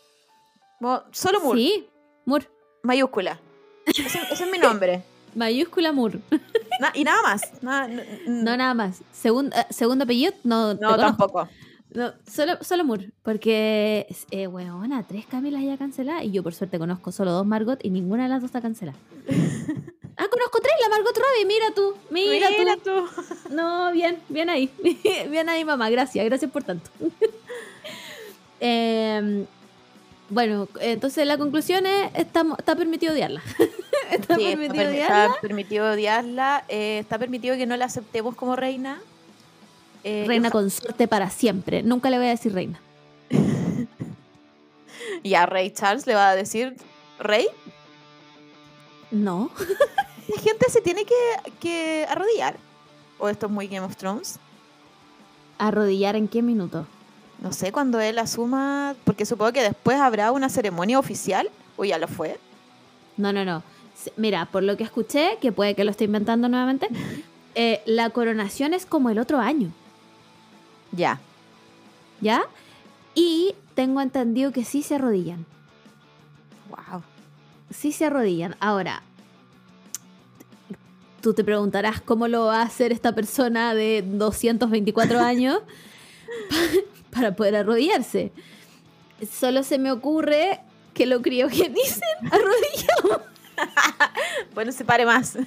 [1.11, 1.59] Solo Moore.
[1.61, 1.87] Sí,
[2.25, 2.49] Mur.
[2.81, 3.39] Mayúscula.
[3.85, 5.03] Ese, ese es mi nombre.
[5.35, 5.91] Mayúscula.
[6.79, 7.41] Na- y nada más.
[7.61, 7.87] Nada-
[8.25, 9.01] No, nada más.
[9.01, 9.05] Eh,
[9.69, 11.47] segundo apellido, no, no, tampoco.
[11.93, 13.11] No, solo, solo Moore.
[13.21, 16.23] Porque, eh, weona, tres Camilas ya canceladas.
[16.23, 18.97] Y yo, por suerte, conozco solo dos Margot y ninguna de las dos está cancelada.
[20.17, 21.45] ah, conozco tres, la Margot Robbie.
[21.45, 22.83] Mira tú, mira, Mira tú.
[22.83, 23.53] tú.
[23.53, 24.71] No, bien, bien ahí.
[25.29, 25.89] bien ahí, mamá.
[25.91, 26.89] Gracias, gracias por tanto.
[28.59, 29.45] Em,
[30.29, 33.41] bueno, entonces la conclusión es: estamos, está permitido odiarla.
[34.21, 35.25] está Sí, permitido está, odiarla.
[35.25, 36.63] está permitido odiarla.
[36.69, 38.99] eh, está permitido que no la aceptemos como reina.
[40.03, 41.81] Eh, Reina consorte para siempre.
[41.83, 42.79] Nunca le voy a decir reina.
[45.21, 46.75] Y a Rey Charles le va a decir,
[47.19, 47.47] ¿Rey?
[49.11, 49.49] No.
[50.27, 52.57] La gente se tiene que, que arrodillar.
[53.19, 54.39] O esto es muy Game of Thrones.
[55.57, 56.87] ¿Arrodillar en qué minuto?
[57.39, 61.97] No sé, cuando él asuma, porque supongo que después habrá una ceremonia oficial, o ya
[61.97, 62.39] lo fue.
[63.17, 63.63] No, no, no.
[64.17, 66.87] Mira, por lo que escuché, que puede que lo esté inventando nuevamente,
[67.55, 69.69] eh, la coronación es como el otro año,
[70.91, 71.19] Ya.
[72.21, 72.43] ¿ya?
[73.15, 75.45] Y tengo entendido que sí se arrodillan.
[76.69, 77.01] Wow.
[77.71, 78.55] Sí se arrodillan.
[78.59, 79.03] Ahora,
[81.21, 85.59] tú te preguntarás cómo lo va a hacer esta persona de 224 años
[86.49, 88.31] pa- para poder arrodillarse.
[89.31, 90.59] Solo se me ocurre
[90.93, 93.23] que lo criogenicen arrodillado.
[94.53, 95.35] Bueno, se pare más.
[95.35, 95.45] ¿Me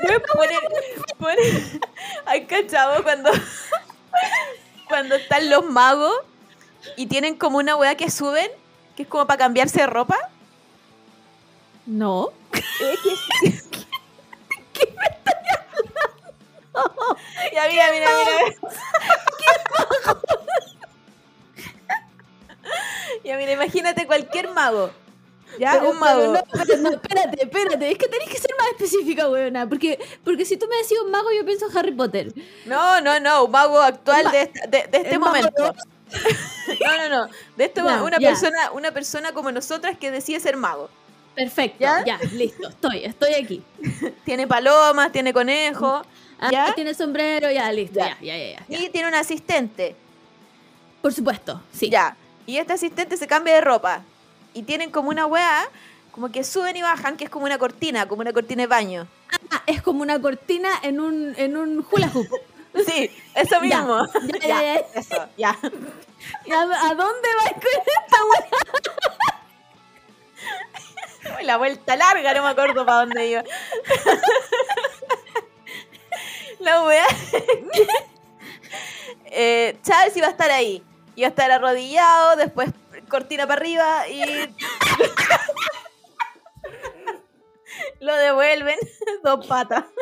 [0.00, 0.60] puedes poner,
[1.18, 1.80] poner-
[2.26, 3.30] ¿Hay cachado cuando,
[4.88, 6.12] cuando están los magos
[6.96, 8.50] y tienen como una weá que suben,
[8.96, 10.16] que es como para cambiarse de ropa?
[11.86, 12.30] No.
[17.52, 18.36] Ya, mira, mira, mira.
[23.24, 24.90] Ya, mira, imagínate cualquier mago.
[25.58, 26.20] Ya, Pero- un mago.
[26.20, 27.90] pero no, pero no, espérate, espérate.
[27.92, 29.68] Es que tenés que ser más específica, weona.
[29.68, 32.32] Porque, porque si tú me decís un mago, yo pienso en Harry Potter.
[32.64, 35.74] No, no, no, un mago actual de, esta- de, de este momento.
[36.86, 37.32] No, no, no.
[37.56, 38.28] De este Ya, mo- una ya.
[38.28, 40.88] persona, una persona como nosotras que decide ser mago.
[41.34, 41.78] Perfecto.
[41.80, 42.04] ¿Ya?
[42.04, 42.18] ¿Ya?
[42.32, 42.68] listo.
[42.68, 43.62] Estoy, estoy aquí.
[44.24, 46.02] Tiene palomas, tiene conejo,
[46.38, 46.72] Ah, ¿Ya?
[46.74, 47.98] Tiene sombrero, ya, listo.
[48.00, 48.36] Ya, ya.
[48.36, 48.78] ya, ya.
[48.78, 49.94] y tiene un asistente.
[51.00, 51.88] Por supuesto, sí.
[51.88, 52.16] Ya.
[52.52, 54.02] Y este asistente se cambia de ropa.
[54.52, 55.66] Y tienen como una weá,
[56.10, 59.08] como que suben y bajan, que es como una cortina, como una cortina de baño.
[59.50, 62.28] Ah, es como una cortina en un, en un hula hoop.
[62.86, 64.06] Sí, eso mismo.
[64.42, 64.74] ya, ya, ya.
[64.94, 65.58] Eso, ya.
[66.44, 68.18] ¿Y ¿A, a dónde vas con esta
[71.24, 71.42] weá?
[71.44, 73.44] La vuelta larga, no me acuerdo para dónde iba.
[76.58, 77.06] La wea.
[79.30, 80.82] eh, Chávez iba a estar ahí.
[81.16, 82.70] A estar arrodillado, después
[83.08, 84.22] cortina para arriba y.
[88.00, 88.78] Lo devuelven
[89.24, 89.84] dos patas.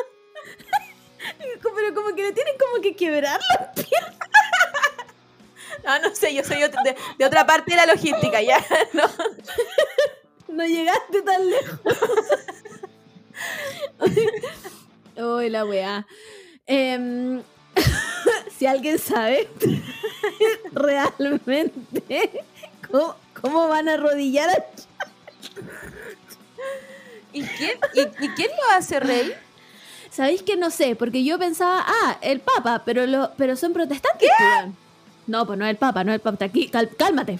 [1.37, 4.17] Pero como que le tienen como que quebrar la pierna.
[5.83, 8.63] No, no sé, yo soy de, de otra parte de la logística, ya.
[8.93, 9.03] No.
[10.47, 11.79] No llegaste tan lejos.
[15.15, 16.05] Uy, la weá.
[16.65, 17.41] Em,
[18.57, 19.49] si alguien sabe
[20.71, 22.43] realmente
[22.91, 24.65] cómo, cómo van a arrodillar a
[27.33, 29.33] ¿Y quién, y, y quién lo hace rey?
[30.09, 30.95] ¿Sabéis que no sé?
[30.97, 34.29] Porque yo pensaba, ah, el Papa, pero lo, pero son protestantes.
[35.27, 36.43] No, pues no es el Papa, no es el Papa.
[36.45, 37.39] Aquí, cal- cálmate.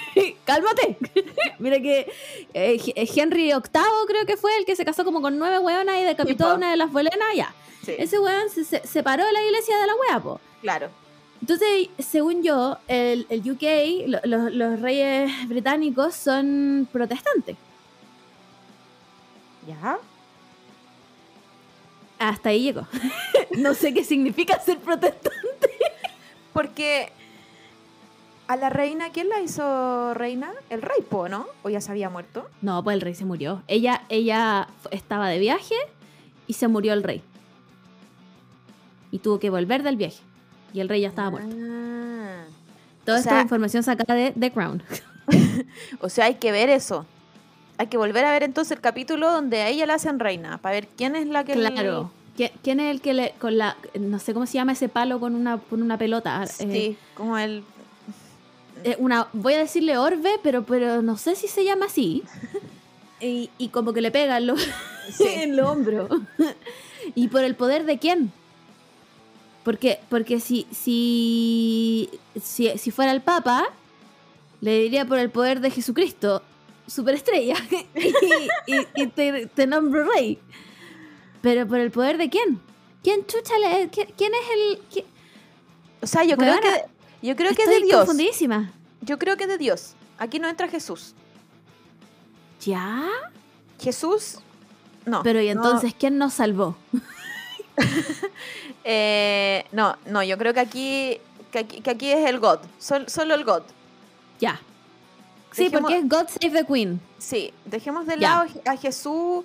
[0.46, 0.96] cálmate.
[1.58, 2.10] Mira que
[2.54, 3.60] eh, Ge- Henry VIII
[4.08, 6.70] creo que fue el que se casó como con nueve weonas y decapitó a una
[6.70, 7.54] de las bolenas, ya.
[7.84, 10.40] Sí, Ese weón se, se separó de la iglesia de la wea, po.
[10.62, 10.88] claro.
[11.40, 17.56] Entonces, según yo, el, el UK, lo- lo- los reyes británicos son protestantes.
[19.66, 19.98] ¿Ya?
[22.18, 22.86] Hasta ahí llegó.
[23.58, 25.70] no sé qué significa ser protestante.
[26.52, 27.12] Porque
[28.48, 30.52] a la reina, ¿quién la hizo reina?
[30.70, 31.46] El rey, po, ¿no?
[31.62, 32.48] ¿O ya se había muerto?
[32.62, 33.62] No, pues el rey se murió.
[33.66, 35.74] Ella, ella estaba de viaje
[36.46, 37.22] y se murió el rey.
[39.10, 40.22] y tuvo que volver del viaje.
[40.72, 41.54] Y el rey ya estaba muerto.
[41.58, 42.44] Ah.
[43.04, 44.82] Toda esta sea- información sacada de The Crown.
[46.00, 47.06] O sea, hay que ver eso.
[47.78, 50.74] Hay que volver a ver entonces el capítulo donde a ella la hacen reina, para
[50.76, 51.52] ver quién es la que...
[51.54, 52.10] Claro.
[52.36, 55.18] ¿Qui- ¿Quién es el que le, con la, no sé cómo se llama ese palo
[55.20, 56.42] con una, con una pelota?
[56.44, 57.64] Eh, Sí, como el...
[58.84, 62.22] eh, una, voy a decirle orbe, pero, pero no sé si se llama así.
[63.18, 64.60] Y, y como que le pega en los
[65.10, 65.24] Sí.
[65.26, 66.10] en los hombros.
[67.14, 68.30] ¿Y por el poder de quién?
[69.66, 72.08] Porque, porque si, si,
[72.40, 73.64] si, si fuera el Papa,
[74.60, 76.40] le diría por el poder de Jesucristo,
[76.86, 77.56] superestrella,
[77.96, 80.38] y, y- y te, te nombro rey.
[81.42, 82.60] Pero por el poder de quién?
[83.02, 85.04] ¿Quién chucha le, qui- ¿Quién es el...?
[86.00, 86.84] O sea, yo creo que...
[87.26, 87.98] Yo creo que es de Dios.
[87.98, 88.70] confundidísima.
[89.00, 89.94] Yo creo que es de Dios.
[90.16, 91.14] Aquí no entra Jesús.
[92.64, 93.08] ¿Ya?
[93.80, 94.38] Jesús...
[95.06, 95.24] No.
[95.24, 96.76] Pero ¿y no, entonces quién nos salvó?
[98.88, 101.18] eh, no, no, yo creo que aquí,
[101.50, 102.60] que aquí, que aquí es el God.
[102.78, 103.62] Sol- solo el God.
[104.38, 104.60] Ya.
[105.52, 107.00] Sí, Dejemos- porque es God Save the Queen.
[107.18, 108.44] Sí, dejemos de Ya.
[108.44, 109.44] lado a Jesús,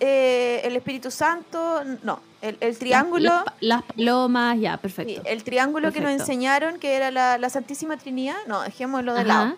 [0.00, 5.20] eh, el Espíritu Santo, no, el, el triángulo, Las, las palomas, ya, perfecto.
[5.26, 9.28] el triángulo que nos enseñaron, que era la, la Santísima Trinidad, no, dejémoslo de Ajá.
[9.28, 9.56] lado.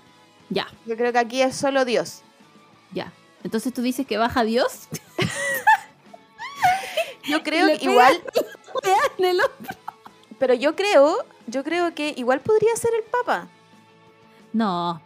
[0.51, 2.23] Ya, Yo creo que aquí es solo Dios.
[2.93, 3.13] ya.
[3.45, 4.89] Entonces tú dices que baja Dios.
[7.25, 8.23] Yo creo que igual,
[9.19, 9.77] en el hombro.
[10.39, 13.49] pero yo creo, yo creo que igual podría ser el Papa.
[14.53, 15.01] No.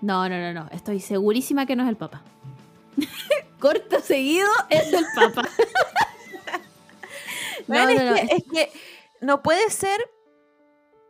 [0.00, 0.68] No, no, no, no.
[0.72, 2.22] Estoy segurísima que no es el Papa.
[3.60, 5.42] Corto seguido es el Papa.
[5.42, 6.58] no,
[7.66, 8.14] Bueno, no, es, no.
[8.14, 8.72] que, es- es que
[9.20, 10.00] no puede ser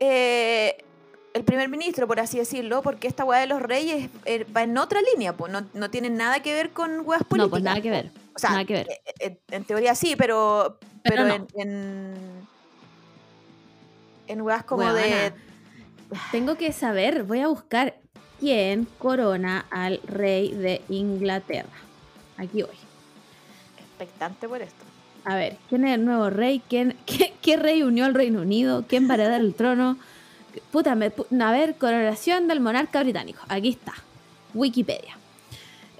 [0.01, 0.85] eh,
[1.35, 4.77] el primer ministro, por así decirlo, porque esta weá de los reyes eh, va en
[4.77, 7.39] otra línea, pues no, no tiene nada que ver con weas políticas.
[7.39, 8.11] no, pues nada que ver.
[8.41, 8.89] Sea, nada que ver.
[8.91, 11.35] eh, eh, en teoría sí, pero, Pero pero, no.
[11.35, 12.15] en, en,
[14.29, 15.33] en weas como de...
[16.33, 17.97] Tengo que saber, voy a buscar
[18.41, 21.69] quién corona al rey de Inglaterra.
[22.37, 22.75] Aquí voy.
[23.79, 24.85] Expectante por esto.
[25.25, 26.63] A ver, ¿quién es el nuevo rey?
[26.69, 28.87] ¿Quién, qué, qué rey unió al Reino Unido?
[28.89, 29.99] ¿Quién va a heredar el trono?
[30.73, 33.41] Puta, me a ver, coronación del monarca británico.
[33.49, 33.93] Aquí está.
[34.55, 35.17] Wikipedia.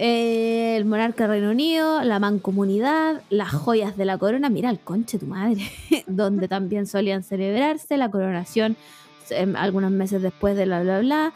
[0.03, 4.49] Eh, el monarca del Reino Unido, la mancomunidad, las joyas de la corona.
[4.49, 5.71] Mira el conche tu madre.
[6.07, 8.79] donde también solían celebrarse la coronación
[9.29, 11.33] em, algunos meses después de bla bla bla.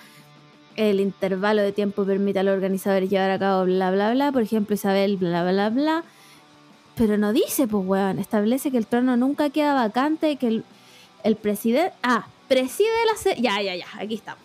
[0.76, 4.32] El intervalo de tiempo permite a los organizadores llevar a cabo bla bla bla.
[4.32, 6.02] Por ejemplo, Isabel bla bla bla.
[6.96, 8.18] Pero no dice, pues, weón.
[8.18, 10.64] Establece que el trono nunca queda vacante y que el,
[11.22, 11.92] el presidente.
[12.02, 13.34] Ah, preside la.
[13.34, 13.86] Ya, ya, ya.
[13.98, 14.42] Aquí estamos.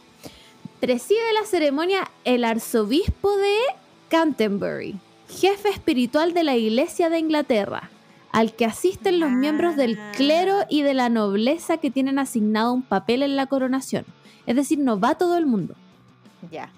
[0.81, 3.78] Preside la ceremonia el arzobispo de
[4.09, 4.95] Canterbury,
[5.29, 7.89] jefe espiritual de la Iglesia de Inglaterra,
[8.31, 12.81] al que asisten los miembros del clero y de la nobleza que tienen asignado un
[12.83, 14.05] papel en la coronación.
[14.45, 15.75] Es decir, no va todo el mundo.
[16.51, 16.71] Ya.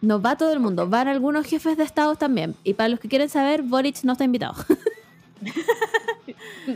[0.00, 2.54] No va todo el mundo, van algunos jefes de estados también.
[2.62, 4.54] Y para los que quieren saber, Boric no está invitado.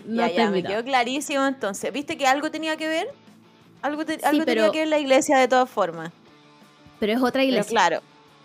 [0.06, 0.74] no ya, está ya, me invitado.
[0.74, 1.92] quedó clarísimo entonces.
[1.92, 3.08] ¿Viste que algo tenía que ver?
[3.82, 6.10] Algo, te- algo pero- tenía que ver la iglesia de todas formas.
[6.98, 7.70] Pero es otra Pero iglesia.
[7.70, 8.00] claro,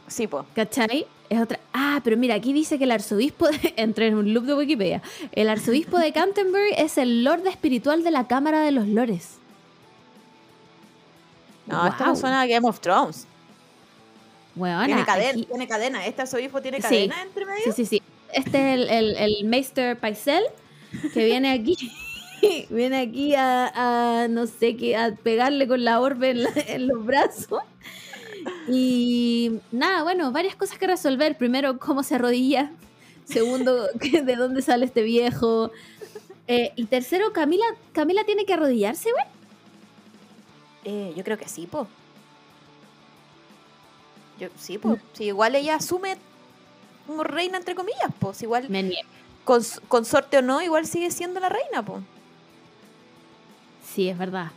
[0.08, 0.46] sí, po.
[0.54, 1.08] ¿Cachai?
[1.34, 1.60] Es otra.
[1.74, 3.48] Ah, pero mira, aquí dice que el arzobispo.
[3.48, 3.74] De...
[3.78, 5.02] Entré en un loop de Wikipedia.
[5.32, 9.38] El arzobispo de Canterbury es el lord espiritual de la Cámara de los Lores.
[11.66, 13.26] No, esto no suena a Game of Thrones.
[14.56, 16.06] Weona, tiene, cadena, aquí- tiene cadena.
[16.06, 16.84] Este arzobispo tiene Sí.
[16.84, 17.64] cadena entre medio.
[17.66, 18.02] Sí, sí, sí.
[18.32, 20.44] Este es el, el, el Meister Paisel
[21.14, 21.76] que viene aquí.
[22.70, 23.72] viene aquí a,
[24.24, 27.62] a, no sé qué, a pegarle con la orbe en, la- en los brazos.
[28.68, 31.38] Y nada, bueno, varias cosas que resolver.
[31.38, 32.72] Primero, cómo se arrodilla.
[33.26, 35.72] Segundo, de dónde sale este viejo.
[36.48, 39.26] Eh, y tercero, Camila, Camila tiene que arrodillarse, güey.
[40.86, 41.88] Eh, yo creo que sí, po.
[44.40, 44.98] Yo, sí, po.
[45.14, 46.18] Sí, igual ella asume
[47.08, 48.34] como reina, entre comillas, po.
[48.34, 48.92] Si igual, Me
[49.46, 52.02] cons- consorte o no, igual sigue siendo la reina, po.
[53.94, 54.52] Sí, es verdad.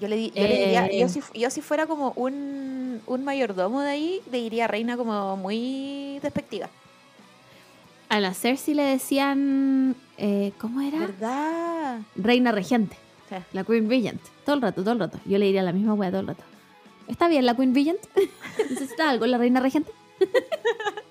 [0.00, 0.98] Yo le, di- yo le diría, Eh.
[1.00, 4.96] yo si, fu- yo si fuera como un, un mayordomo de ahí, le diría reina
[4.96, 6.68] como muy despectiva.
[8.08, 9.94] A la Cersei le decían.
[10.18, 10.98] eh, ¿Cómo era?
[10.98, 12.00] ¿Verdad?
[12.16, 12.96] Reina regente.
[13.28, 13.36] Sí.
[13.52, 14.20] La Queen Regent.
[14.44, 15.18] Todo el rato, todo el rato.
[15.24, 16.42] Yo le diría la misma wea todo el rato.
[17.08, 18.00] ¿Está bien la Queen Regent?
[18.70, 19.90] ¿Necesita algo la Reina Regente?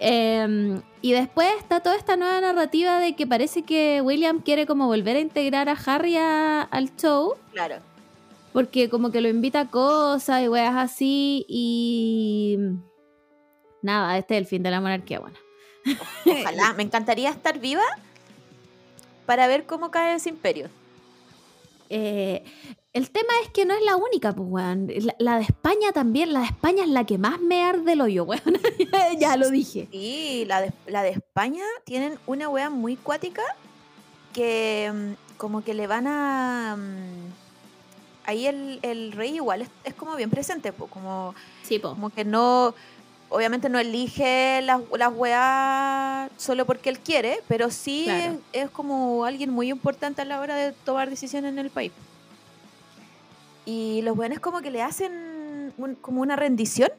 [0.00, 4.86] Em, y después está toda esta nueva narrativa de que parece que William quiere como
[4.86, 7.34] volver a integrar a Harry a- al show.
[7.52, 7.76] Claro.
[8.52, 11.44] Porque como que lo invita a cosas y weas así.
[11.48, 12.58] Y.
[13.82, 15.36] Nada, este es el fin de la monarquía, bueno.
[16.26, 16.72] Ojalá.
[16.74, 17.84] Me encantaría estar viva
[19.26, 20.68] para ver cómo cae ese imperio.
[21.90, 22.44] Eh,
[22.92, 24.88] el tema es que no es la única, pues, weón.
[25.02, 28.00] La, la de España también, la de España es la que más me arde el
[28.00, 28.58] hoyo, weón.
[29.18, 29.88] ya lo dije.
[29.92, 33.42] Y la de, la de España tienen una wea muy cuática
[34.32, 36.76] que mm, como que le van a...
[36.76, 37.48] mm,
[38.24, 41.90] Ahí el, el rey igual es, es como bien presente, po, como, Sí, po.
[41.90, 42.74] como que no...
[43.30, 48.38] Obviamente no elige las, las weas solo porque él quiere, pero sí Claro.
[48.52, 51.92] es, es como alguien muy importante a la hora de tomar decisiones en el país.
[53.70, 56.90] Y los weones como que le hacen un- como una rendición,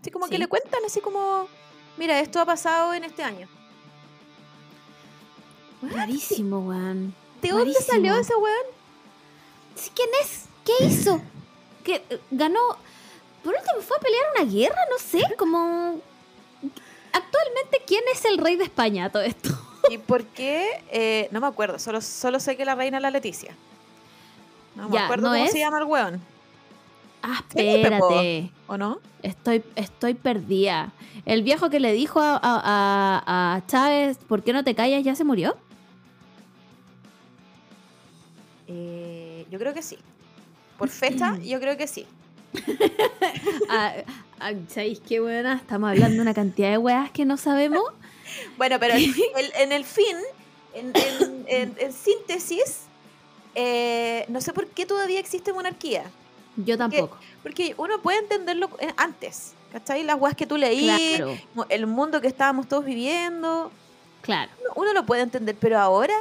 [0.00, 1.46] así como que le cuentan así como,
[1.96, 3.46] mira, esto ha pasado en este año.
[5.82, 7.14] Rarísimo, weón.
[7.40, 7.86] ¿De dónde Rarísimo.
[7.86, 8.66] salió ese weón?
[9.76, 10.44] Sí, ¿Quién es?
[10.64, 11.20] ¿Qué hizo?
[11.84, 12.58] ¿Qué eh, ganó?
[13.44, 16.00] Por último, fue a pelear una guerra, no sé, como...
[17.12, 19.50] Actualmente, ¿quién es el rey de España todo esto?
[19.88, 20.82] ¿Y por qué?
[20.90, 23.54] Eh, no me acuerdo, solo, solo sé que la reina es la Leticia.
[24.78, 25.52] No me acuerdo ¿no cómo es?
[25.52, 26.20] se llama el weón,
[27.22, 27.58] Ah, po.
[27.58, 28.50] espérate.
[28.68, 29.00] ¿o no?
[29.22, 30.92] Estoy, estoy perdida.
[31.26, 35.02] El viejo que le dijo a, a- a- Chávez, ¿por qué no te callas?
[35.04, 35.56] ¿Ya se murió?
[38.66, 39.98] Eh, yo creo que sí.
[40.78, 42.06] Por fecha, yo creo que sí.
[43.70, 43.92] Ah,
[44.40, 45.54] ah, ¿Sabéis qué buena?
[45.56, 47.82] Estamos hablando de una cantidad de weas que no sabemos.
[48.58, 49.04] Bueno, pero el-
[49.36, 50.16] el- en el fin,
[50.74, 52.82] en, en- en- en síntesis,
[53.54, 56.04] eh, no sé por qué todavía existe monarquía.
[56.56, 57.18] Yo tampoco.
[57.42, 59.54] Porque uno puede entenderlo eh, antes.
[59.72, 60.02] ¿Cachai?
[60.02, 60.84] Las weas que tú leí,
[61.16, 61.36] Claro,
[61.68, 63.70] el mundo que estábamos todos viviendo.
[64.22, 64.50] claro.
[64.62, 66.14] uno- Uno lo puede entender, pero ahora,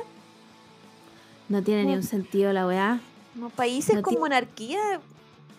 [1.47, 2.99] No tiene ni un sentido la weá.
[3.35, 4.99] no, países No con monarquía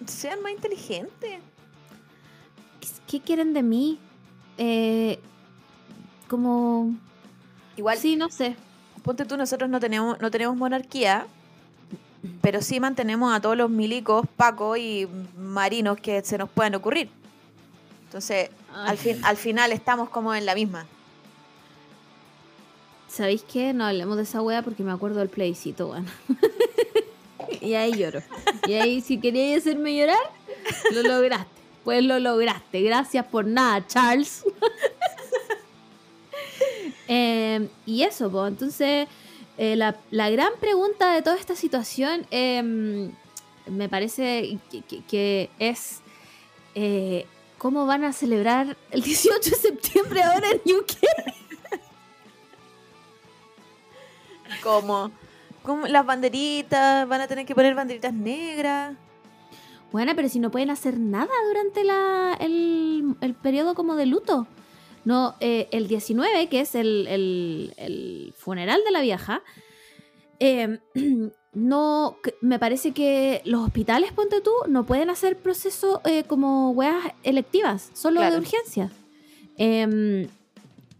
[0.07, 1.41] sean más inteligentes.
[2.81, 3.99] ¿Qué, qué quieren de mí?
[4.59, 5.19] Eh,
[6.29, 6.95] como...
[7.77, 8.55] Igual, Sí, no sé.
[9.03, 11.27] ponte tú, nosotros no tenemos, no tenemos monarquía,
[12.41, 17.11] pero sí mantenemos a todos los milicos, pacos y marinos que se nos puedan ocurrir.
[18.05, 18.91] Entonces, Ay.
[18.91, 20.87] al, fin, al final estamos como en la misma.
[23.09, 23.73] ¿Sabéis qué?
[23.73, 26.07] No hablemos de esa wea porque me acuerdo del plebiscito, weón.
[27.61, 28.23] y ahí lloro.
[28.67, 30.19] Y ahí, si queríais hacerme llorar,
[30.93, 31.59] lo lograste.
[31.85, 32.83] Pues lo lograste.
[32.83, 34.45] Gracias por nada, Charles.
[37.11, 39.09] Eh, y eso, pues, entonces,
[39.59, 43.11] eh, la, la gran pregunta de toda esta situación em,
[43.67, 46.01] me parece que, que- que es
[46.75, 47.27] eh,
[47.59, 50.93] cómo van a celebrar el 18 de septiembre ahora en UK.
[54.63, 55.11] Como,
[55.63, 58.97] como las banderitas, van a tener que poner banderitas negras.
[59.93, 64.47] Bueno, pero si no pueden hacer nada durante la, el, el periodo como de luto.
[65.09, 69.43] No, eh, el 19, que es el, el- el funeral de la vieja,
[70.39, 70.79] eh,
[71.55, 77.13] no, me parece que los hospitales, ponte tú, no pueden hacer proceso eh, como weas
[77.23, 78.35] electivas, solo Claro.
[78.35, 78.93] de urgencias.
[79.57, 80.29] Em,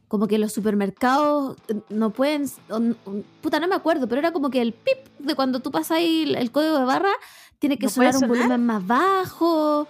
[0.09, 1.57] como que los supermercados
[1.91, 2.95] no pueden, o-
[3.43, 6.23] puta, no me acuerdo, pero era como que el pip de cuando tú pasas ahí
[6.23, 7.13] el, el código de barra
[7.59, 9.87] tiene que ¿No puede sonar un volumen más bajo.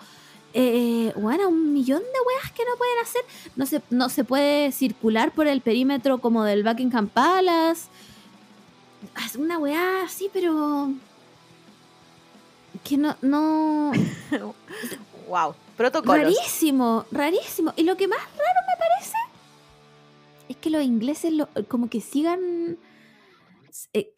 [0.54, 3.22] Eh, bueno, un millón de weas que no pueden hacer.
[3.56, 7.88] No se, no se puede circular por el perímetro como del Buckingham Palace.
[9.24, 10.90] Es una weá así, pero.
[12.84, 13.16] Que no.
[13.22, 13.92] no
[15.28, 16.22] wow, protocolos.
[16.24, 17.72] rarísimo, rarísimo.
[17.76, 19.16] Y lo que más raro me parece
[20.48, 22.78] es que los ingleses lo- como que sigan.
[23.92, 24.10] eh,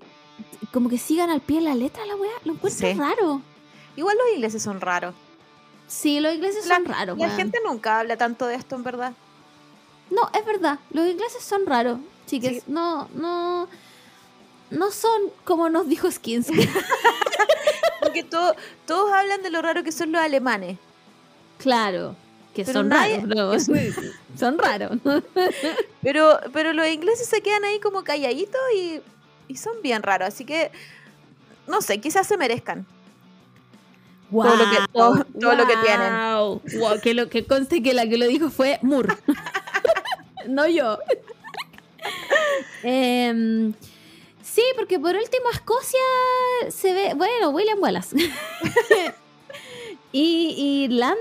[0.73, 2.33] como que sigan al pie de la letra la weá.
[2.45, 2.95] Lo encuentro Sí.
[2.95, 3.43] raro.
[3.97, 5.15] Igual los ingleses son raros.
[5.91, 7.19] Sí, los ingleses La- son raros.
[7.19, 9.13] La gente nunca habla tanto de esto, en verdad.
[10.11, 10.79] No, es verdad.
[10.93, 12.59] Los ingleses son raros, chiques.
[12.59, 12.63] Sí.
[12.69, 13.69] No, no.
[14.71, 16.47] No son como nos dijo Skins.
[18.01, 18.55] Porque to-
[18.87, 20.79] todos hablan de lo raro que son los alemanes.
[21.59, 22.15] claro.
[22.55, 23.69] Que Pero son nadie- raros.
[23.69, 23.75] no.
[24.39, 24.99] son raros.
[26.03, 29.01] Pero, pero los ingleses se quedan ahí como calladitos y,
[29.47, 30.29] y son bien raros.
[30.29, 30.73] Así que,
[31.69, 32.87] no sé, quizás se merezcan.
[34.31, 36.13] Todo lo que- todo- todo lo que tienen.
[36.13, 36.63] Wow.
[36.79, 39.15] Wow, que lo que conste que la que lo dijo fue Moore.
[40.49, 40.99] no yo.
[42.83, 43.73] Em,
[44.43, 46.01] sí, porque por último Escocia
[46.71, 47.15] se ve.
[47.15, 48.17] Bueno, William Wallace.
[50.13, 51.17] y, Irlanda.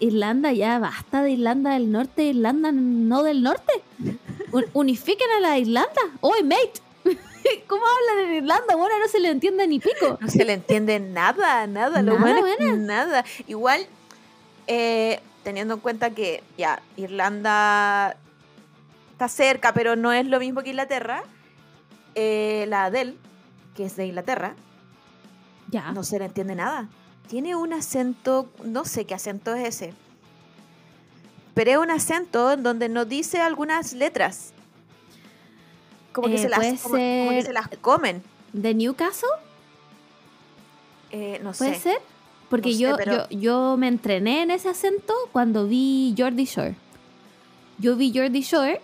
[0.00, 3.72] Irlanda ya basta de Irlanda del Norte, Irlanda no del Norte.
[4.52, 6.00] Un- unifiquen a la Irlanda.
[6.20, 6.80] ¡Oye, mate!
[7.66, 8.76] ¿Cómo hablan en Irlanda?
[8.76, 10.18] Bueno, no se le entiende ni pico.
[10.20, 12.02] No se le entiende nada, nada.
[12.02, 13.24] Lo Nada, bueno nada.
[13.46, 13.86] Igual,
[14.66, 18.16] eh, teniendo en cuenta que ya Irlanda
[19.12, 21.22] está cerca, pero no es lo mismo que Inglaterra.
[22.14, 23.14] eh, la Adele,
[23.76, 24.54] que es de Inglaterra,
[25.70, 25.92] Ya.
[25.92, 26.88] no se le entiende nada.
[27.28, 29.94] Tiene un acento, no sé qué acento es ese.
[31.54, 34.52] Pero es un acento en donde no dice algunas letras.
[36.20, 38.22] Como que, Eh, se, las, puede como- como que ser- se las comen.
[38.52, 39.28] ¿De Newcastle?
[41.10, 41.80] Eh, no ¿Puede sé.
[41.80, 41.98] ser?
[42.50, 46.44] Porque No sé, yo, pero- yo, yo me entrené en ese acento cuando vi Jordi
[46.44, 46.74] Shore.
[47.78, 48.80] Yo vi Jordi Shore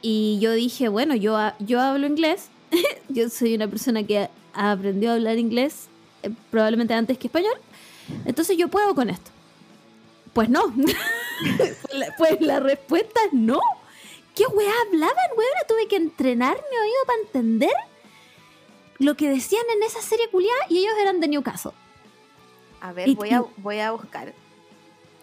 [0.00, 2.48] y yo dije, bueno, yo, yo hablo inglés.
[3.08, 5.88] yo soy una persona que aprendió a hablar inglés
[6.22, 7.54] eh, probablemente antes que español.
[8.24, 9.30] Entonces yo puedo con esto.
[10.32, 10.62] Pues no.
[11.58, 11.76] pues,
[12.18, 13.60] pues la respuesta es no.
[14.34, 15.66] ¿Qué weá hablaban, weá?
[15.68, 17.72] Tuve que entrenar mi oído para entender
[18.98, 21.72] lo que decían en esa serie culiada y ellos eran de Newcastle.
[22.80, 24.34] A ver, Y- voy a, y- voy a buscar.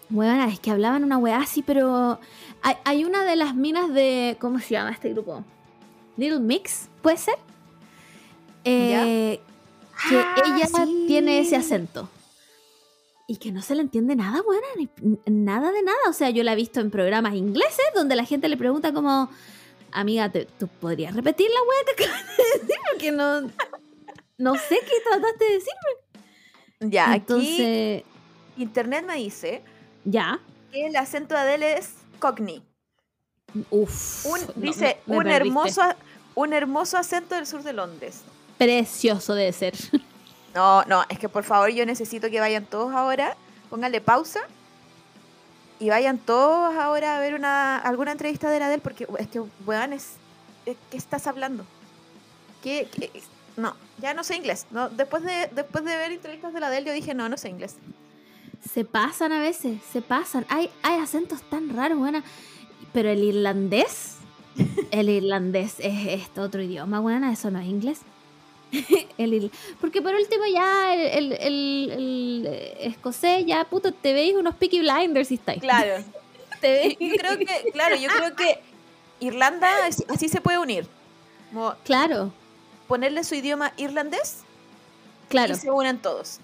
[0.08, 2.18] Bueno, es que hablaban una weá así, pero
[2.62, 4.36] hay, hay una de las minas de.
[4.40, 5.42] ¿Cómo se llama este grupo?
[6.16, 7.36] Little Mix, ¿puede ser?
[8.64, 9.40] Eh,
[10.10, 11.04] que Ah, ella sí.
[11.06, 12.08] tiene ese acento.
[13.32, 14.90] Y que no se le entiende nada, buena, ni,
[15.26, 15.96] nada de nada.
[16.10, 19.30] O sea, yo la he visto en programas ingleses donde la gente le pregunta como,
[19.90, 22.76] amiga, ¿te- ¿tú podrías repetir la weá que acabas de decir?
[22.90, 23.40] Porque no,
[24.36, 25.72] no sé qué trataste de decir.
[26.80, 28.02] Ya, aquí Entonces,
[28.58, 29.62] internet me dice
[30.04, 30.38] ya.
[30.70, 32.62] que el acento de Adele es Cockney.
[33.70, 34.26] Uf.
[34.26, 35.80] Un, no, dice me- me un hermoso,
[36.34, 38.20] un hermoso acento del sur de Londres.
[38.58, 39.72] Precioso debe ser.
[40.54, 43.36] No, no, es que por favor yo necesito que vayan todos ahora,
[43.70, 44.40] pónganle pausa
[45.78, 49.40] y vayan todos ahora a ver una alguna entrevista de la Adele porque es que,
[49.66, 50.12] weón, es,
[50.66, 51.64] es- ¿qué estás hablando?
[52.62, 52.88] ¿Qué,
[53.56, 54.66] No, ya no sé inglés.
[54.70, 57.48] No, después, de, después de ver entrevistas de la Adele yo dije, no, no sé
[57.48, 57.76] inglés.
[58.72, 60.46] Se pasan a veces, se pasan.
[60.48, 62.22] Hay, hay acentos tan raros, buena.
[62.92, 64.16] Pero el irlandés,
[64.92, 68.00] el irlandés es este otro idioma, buena, eso no es inglés.
[69.18, 69.50] el
[69.80, 74.80] Porque por último ya el, el- el- eh, escocés, ya puto, te veis unos Peaky
[74.80, 75.60] Blinders y estáis.
[75.60, 76.02] Claro.
[76.60, 78.60] Te Yo, creo que, claro, yo creo que
[79.18, 79.68] Irlanda
[80.08, 80.86] así, se puede unir.
[81.52, 82.32] Como Claro,
[82.86, 84.44] ponerle su idioma irlandés
[85.28, 85.54] claro.
[85.54, 86.38] y se unen todos.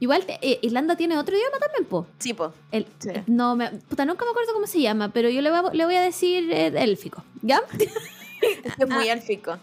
[0.00, 2.06] Igual eh, Irlanda tiene otro idioma también, po.
[2.18, 2.54] Sí, po.
[2.72, 3.10] El, Sí.
[3.26, 5.84] No, me, puta, nunca me acuerdo cómo se llama, pero yo le voy a, le
[5.84, 7.60] voy a decir eh, élfico, ¿ya?
[8.78, 9.58] Es muy élfico.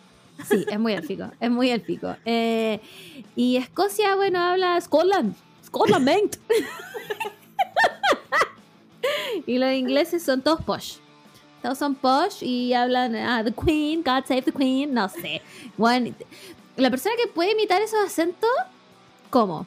[0.49, 2.15] Sí, es muy élfico, es muy élfico.
[2.25, 2.79] Eh,
[3.35, 5.35] y Escocia, bueno, habla Scotland,
[5.65, 6.39] Scotland, mate.
[9.45, 10.95] y los ingleses son todos posh.
[11.61, 15.41] Todos son posh y hablan, ah, the queen, God save the queen, no sé.
[15.77, 16.13] Bueno,
[16.75, 18.49] la persona que puede imitar esos acentos,
[19.29, 19.65] ¿cómo?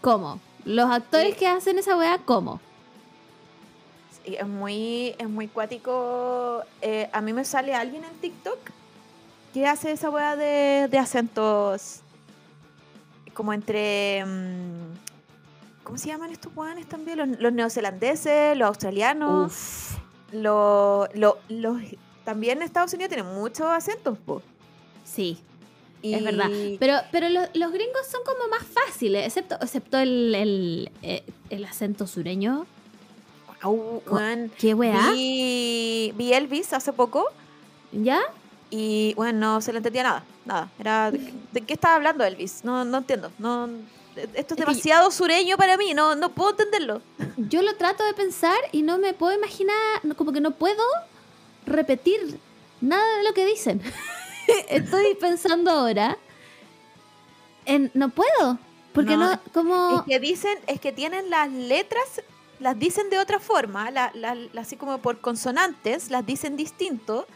[0.00, 0.40] ¿Cómo?
[0.64, 1.38] Los actores Sí.
[1.40, 2.60] que hacen esa weá, ¿cómo?
[4.24, 6.62] Sí, es muy, es muy cuático.
[6.82, 8.58] Eh, a mí me sale alguien en TikTok
[9.52, 12.00] que hace esa weá de, de acentos
[13.34, 14.24] como entre...
[14.24, 14.92] mm,
[15.84, 17.18] ¿Cómo se llaman estos weones también?
[17.18, 19.52] Los, los neozelandeses, los australianos,
[20.32, 21.82] los, los, los-
[22.24, 24.42] También Estados Unidos tiene muchos acentos, po.
[25.04, 25.38] Sí,
[26.02, 26.48] Y- Es verdad.
[26.78, 31.64] Pero, pero lo- los gringos son como más fáciles, excepto, excepto el, el, eh, el
[31.64, 32.64] acento sureño.
[33.64, 35.10] Weón, ¿Qué weá?
[35.12, 37.26] vi, vi Elvis hace poco
[37.92, 38.20] ¿Ya?
[38.74, 40.24] Y bueno, no se le entendía nada.
[40.46, 40.70] Nada.
[40.78, 41.10] Era.
[41.10, 42.64] ¿De, qué estaba hablando Elvis?
[42.64, 43.30] No, no entiendo.
[43.38, 43.68] No,
[44.34, 45.92] esto es demasiado sureño para mí.
[45.94, 47.02] No, no puedo entenderlo.
[47.36, 49.76] Yo lo trato de pensar y no me puedo imaginar,
[50.16, 50.82] como que no puedo
[51.66, 52.40] repetir
[52.80, 53.80] nada de lo que dicen.
[54.68, 56.16] Estoy pensando ahora
[57.64, 58.58] en no puedo,
[58.92, 62.22] porque no, No, como Es que dicen, es que tienen las letras,
[62.58, 67.26] las dicen de otra forma, la- la- así como por consonantes, las dicen distinto.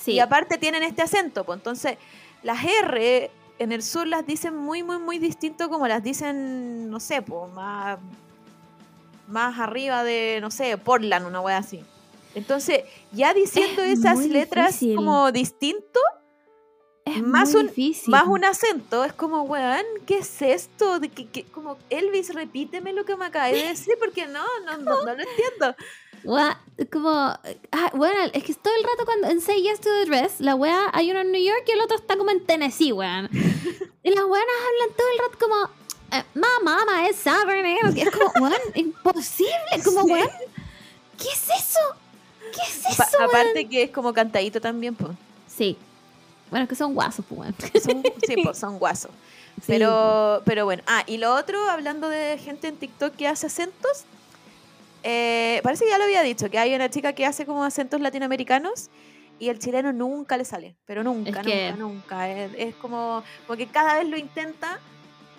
[0.00, 1.96] Sí, Y aparte tienen este acento, pues entonces
[2.42, 6.98] las R en el sur las dicen muy, muy, muy distinto como las dicen, no
[6.98, 7.98] sé, pues más,
[9.28, 11.84] más arriba de, no sé, Portland, una wea así.
[12.34, 14.96] Entonces, ya diciendo Es esas letras difícil.
[14.96, 16.00] como distinto,
[17.16, 18.10] es más muy un- difícil.
[18.10, 20.98] más un acento, es como, weón, ¿qué es esto?
[20.98, 24.78] De que, que- como, Elvis, repíteme lo que me acabas de decir, porque no, no,
[24.78, 25.74] no, no lo entiendo.
[26.90, 30.40] Como, ah, bueno, es que todo el rato cuando en Say Yes to the Dress,
[30.40, 33.28] la wea, hay uno en New York y el otro está como en Tennessee, weón.
[34.02, 35.70] y las weonas hablan todo el rato como,
[36.12, 40.12] eh, my mama es y Es como, weón, imposible, como, Sí.
[40.12, 40.28] weón,
[41.18, 41.80] ¿qué es eso?
[42.52, 43.30] ¿Qué es Pa- eso, weón?
[43.30, 45.12] aparte que es como cantadito también, pues.
[45.48, 45.76] Sí.
[46.50, 47.54] Bueno, es que son guasos, pues, weón.
[47.82, 49.10] Son, sí, pues, son guasos.
[49.60, 50.82] Sí, Pero, pero bueno.
[50.86, 54.04] Ah, y lo otro, hablando de gente en TikTok que hace acentos,
[55.02, 58.00] eh, parece que ya lo había dicho, que hay una chica que hace como acentos
[58.00, 58.90] latinoamericanos
[59.38, 62.28] y el chileno nunca le sale, pero nunca, Es nunca, que- nunca.
[62.30, 64.78] Es, es como, porque cada vez lo intenta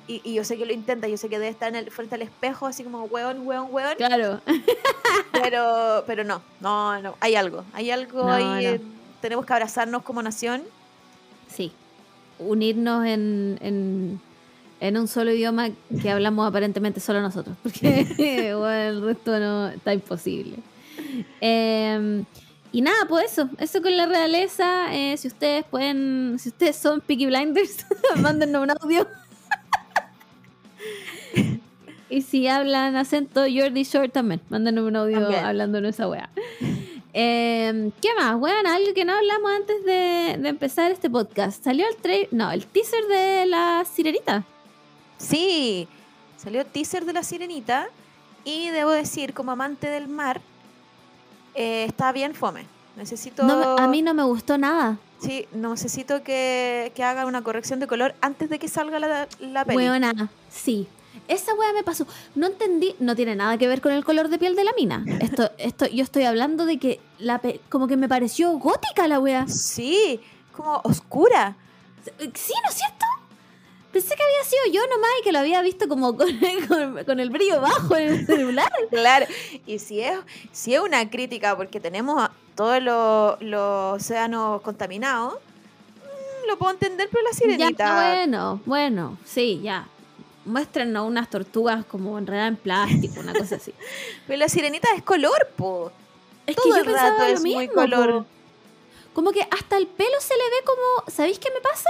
[0.07, 2.15] y, y yo sé que lo intenta, yo sé que debe estar en el, frente
[2.15, 4.41] al espejo así como hueón, hueón, hueón, Claro.
[5.31, 8.71] pero, pero no, no, no, hay algo, hay algo No, ahí, no.
[8.73, 8.81] eh,
[9.21, 10.63] tenemos que abrazarnos como nación.
[11.53, 11.71] Sí.
[12.39, 14.19] Unirnos en, en,
[14.79, 15.69] en un solo idioma
[16.01, 17.55] que hablamos aparentemente solo nosotros.
[17.61, 20.57] Porque bueno, el resto no está imposible.
[21.41, 22.23] Eh,
[22.73, 23.49] y nada, pues eso.
[23.59, 24.93] Eso con la realeza.
[24.95, 26.37] eh, si ustedes pueden.
[26.39, 27.85] Si ustedes son Peaky Blinders,
[28.21, 29.07] mándenos un audio.
[32.09, 34.41] y si hablan acento Jordi Shore también.
[34.49, 35.45] Mándenos un audio También.
[35.45, 36.29] hablándonos esa weá.
[37.13, 38.37] Eh, ¿Qué más?
[38.39, 41.63] Bueno, algo que no hablamos antes de, de empezar este podcast.
[41.63, 44.43] Salió el trailer, no, el teaser de la sirenita.
[45.17, 45.87] Sí,
[46.37, 47.89] salió teaser de la sirenita
[48.45, 50.41] y debo decir, como amante del mar,
[51.55, 52.65] eh, está bien fome.
[52.95, 54.97] Necesito, No a mí no me gustó nada.
[55.21, 59.63] sí, necesito que, que haga una corrección de color antes de que salga la, la
[59.65, 59.77] peli.
[59.77, 60.87] Weona, sí.
[61.27, 62.05] Esa wea me pasó.
[62.35, 65.03] No entendí, no tiene nada que ver con el color de piel de la mina.
[65.21, 69.19] Esto, esto, yo estoy hablando de que la pe- como que me pareció gótica la
[69.19, 69.47] wea.
[69.47, 70.19] Sí,
[70.55, 71.55] como oscura.
[72.03, 73.05] Sí, ¿no es cierto?
[73.91, 76.27] Pensé que había sido yo nomás y que lo había visto como con,
[76.67, 78.71] con- con el brillo bajo en el celular.
[78.89, 79.25] Claro,
[79.65, 80.17] y si es,
[80.51, 86.71] si es una crítica porque tenemos a todos los los océanos contaminados, mm, lo puedo
[86.71, 87.85] entender, pero la sirenita...
[87.85, 89.87] Ya, bueno, bueno, sí, ya.
[90.45, 93.73] Muéstrenos unas tortugas como enredadas en plástico, una cosa así.
[94.27, 95.91] Pero la sirenita es color, po.
[96.47, 98.11] Es Todo que yo el pensaba rato lo es muy color.
[98.23, 98.25] po.
[99.13, 101.11] Como que hasta el pelo se le ve como.
[101.11, 101.89] ¿Sabéis qué me pasa?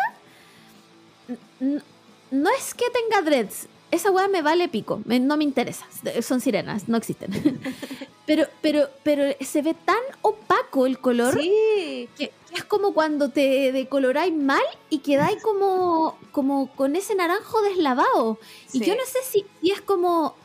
[2.31, 3.67] No es que tenga dreads.
[3.91, 5.01] Esa weá me vale pico.
[5.05, 5.85] me- no me interesa.
[6.21, 7.59] Son sirenas, no existen.
[8.25, 13.71] pero, pero, pero se ve tan opaco el color Sí, que es como cuando te
[13.71, 18.39] decoloráis mal y quedáis como, como con ese naranjo deslavado.
[18.73, 20.35] Y yo no sé si, si es como.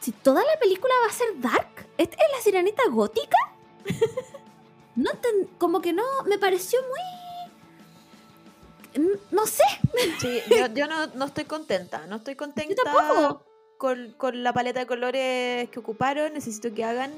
[0.00, 1.86] Si toda la película va a ser dark.
[1.96, 3.36] ¿Esta es la sirenita gótica?
[4.96, 6.04] no ten- como que no.
[6.26, 7.00] Me pareció muy.
[9.30, 9.64] No sé.
[10.20, 12.06] sí, yo, yo no, no estoy contenta.
[12.06, 13.44] No estoy contenta Yo tampoco.
[13.78, 16.32] Con, con la paleta de colores que ocuparon.
[16.34, 17.12] Necesito que hagan,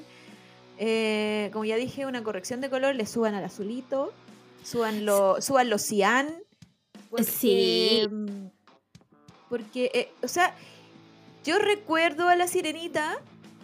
[0.78, 2.94] eh, como ya dije, una corrección de color.
[2.94, 4.12] Le suban al azulito,
[4.70, 6.28] suban lo, suban los cian.
[7.10, 8.06] porque, Sí.
[8.10, 8.48] mm,
[9.48, 10.54] Porque, eh, o sea,
[11.44, 13.16] yo recuerdo a la sirenita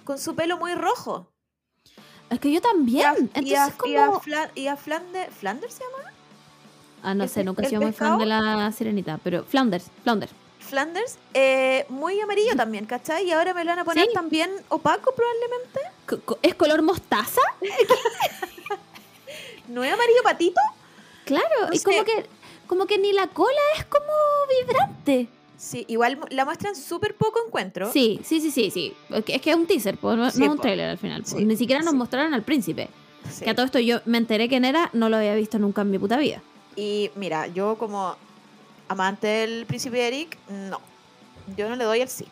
[0.05, 1.29] con su pelo muy rojo.
[2.31, 3.01] Es que yo Y a, también.
[3.01, 3.71] y a- Entonces, y a
[4.07, 4.21] como.
[4.23, 6.11] Fla- y a Flander, ¿Flanders se llama?
[7.03, 9.21] Ah, no ¿el sé, nunca he sido muy fan de la sirenita.
[9.23, 10.31] Pero Flounders, Flounder.
[10.61, 13.29] Flanders, eh, muy amarillo también, ¿cachai?
[13.29, 14.15] Y ahora me lo van a poner Sí.
[14.15, 15.81] también opaco probablemente.
[16.41, 17.43] ¿Es color mostaza?
[19.69, 20.61] ¿No es amarillo patito?
[21.25, 21.85] Claro, No y sé.
[21.85, 22.27] como que,
[22.67, 24.05] como que ni la cola es como
[24.61, 25.29] vibrante.
[25.57, 27.91] Sí, igual la muestran súper poco encuentro.
[27.93, 28.95] Sí, sí, sí, sí, sí.
[29.11, 30.63] Es que es, un teaser, pues, no, Sí, no es un po.
[30.63, 31.23] trailer al final.
[31.23, 31.29] po.
[31.31, 31.97] Sí, Ni siquiera nos sí.
[31.97, 32.89] mostraron al príncipe.
[33.43, 35.91] Que a todo esto yo me enteré quién era, no lo había visto nunca en
[35.91, 36.43] mi puta vida.
[36.77, 38.17] Y mira, yo como
[38.89, 40.79] amante del príncipe Eric, no.
[41.57, 42.27] Yo no le doy el sí.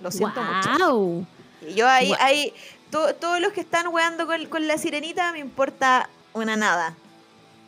[0.00, 0.70] Lo siento mucho.
[0.94, 1.26] ¡Wow!
[1.68, 2.54] Y yo ahí, Gua- ahí
[2.90, 6.94] to- todos los que están weando con, con la sirenita me importa una nada.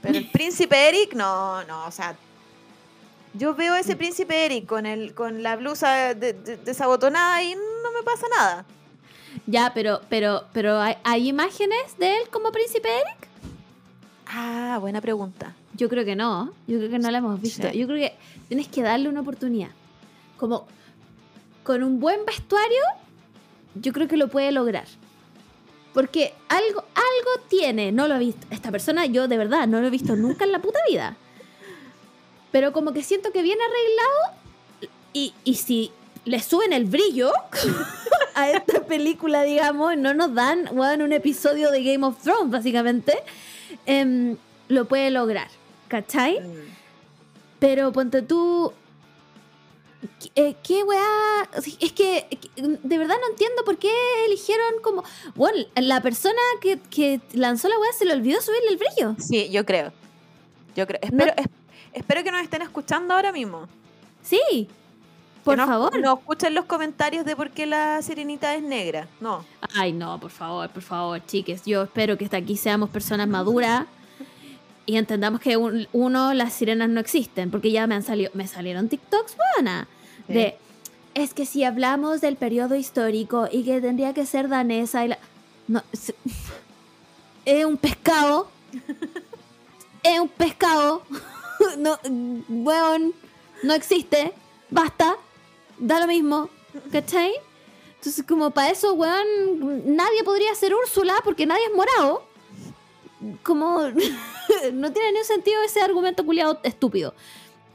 [0.03, 2.15] Pero el príncipe Eric, no, no, o sea.
[3.35, 7.55] Yo veo a ese príncipe Eric con el, con la blusa de- de- desabotonada y
[7.55, 8.65] no me pasa nada.
[9.47, 13.29] Ya, pero, pero, pero ¿hay, hay imágenes de él como príncipe Eric?
[14.27, 15.55] Ah, buena pregunta.
[15.75, 16.53] Yo creo que no.
[16.67, 17.69] Yo creo que no la hemos visto.
[17.71, 17.79] Sí.
[17.79, 18.15] Yo creo que
[18.49, 19.71] tienes que darle una oportunidad.
[20.37, 20.67] Como
[21.65, 22.83] con un buen vestuario,
[23.77, 24.85] yo creo que lo puede lograr.
[25.93, 28.47] Porque algo, algo tiene, no lo he visto.
[28.51, 31.17] Esta persona, yo de verdad no lo he visto nunca en la puta vida.
[32.51, 34.43] Pero como que siento que viene arreglado
[35.13, 35.93] y, y si
[36.25, 37.33] le suben el brillo
[38.35, 43.19] a esta película, digamos, no nos dan weón, un episodio de Game of Thrones, básicamente,
[43.87, 44.37] em,
[44.69, 45.49] lo puede lograr.
[45.89, 46.41] ¿Cachai?
[46.41, 46.75] Mm.
[47.59, 48.73] Pero ponte tú.
[50.21, 51.49] ¿Qué, eh, qué weá?
[51.81, 52.27] Es que
[52.57, 53.91] de verdad no entiendo por qué
[54.27, 55.05] eligieron como.
[55.35, 59.17] Bueno, la persona que, que lanzó la weá se le olvidó subirle el brillo.
[59.19, 59.93] Sí, yo creo.
[60.75, 60.99] Yo creo.
[61.03, 61.47] Espero, es-
[61.93, 63.69] espero que nos estén escuchando ahora mismo.
[64.23, 64.69] Sí,
[65.45, 65.99] por no- favor.
[66.01, 69.07] No escuchen los comentarios de por qué la sirenita es negra.
[69.21, 69.45] No.
[69.75, 71.63] Ay, no, por favor, por favor, chiques.
[71.65, 73.87] Yo espero que hasta aquí seamos personas maduras
[74.87, 78.49] y entendamos que un- uno, las sirenas no existen, porque ya me han salido, me
[78.49, 79.87] salieron TikToks, buena,
[80.27, 80.33] Sí.
[80.35, 80.59] de
[81.15, 85.19] es que si hablamos del periodo histórico y que tendría que ser danesa y la,
[85.69, 86.15] no, es,
[87.45, 88.49] es un pescado.
[90.03, 91.03] es un pescado.
[91.79, 91.99] no,
[92.49, 93.13] weón,
[93.63, 94.33] no existe.
[94.71, 95.17] Basta.
[95.79, 96.49] Da lo mismo.
[96.91, 97.33] ¿Cachai?
[97.97, 102.25] Entonces, como para eso, weón, nadie podría ser Úrsula porque nadie es morado.
[103.43, 103.81] Como
[104.73, 107.15] no tiene ni un sentido ese argumento culiado estúpido.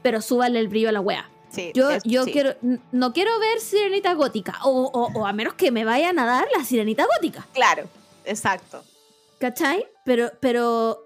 [0.02, 1.30] Pero súbale el brillo a la wea.
[1.58, 2.32] Sí, Yo, es- yo sí.
[2.32, 2.54] quiero,
[2.92, 4.58] no quiero ver sirenita gótica.
[4.64, 7.46] O, o- o a menos que me vayan a dar la sirenita gótica.
[7.52, 7.84] Claro,
[8.24, 8.82] exacto.
[9.38, 9.86] ¿Cachai?
[10.04, 11.04] Pero, pero,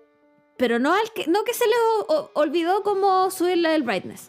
[0.57, 1.75] pero no al que, no que se le
[2.09, 4.29] o- olvidó como subirle el brightness.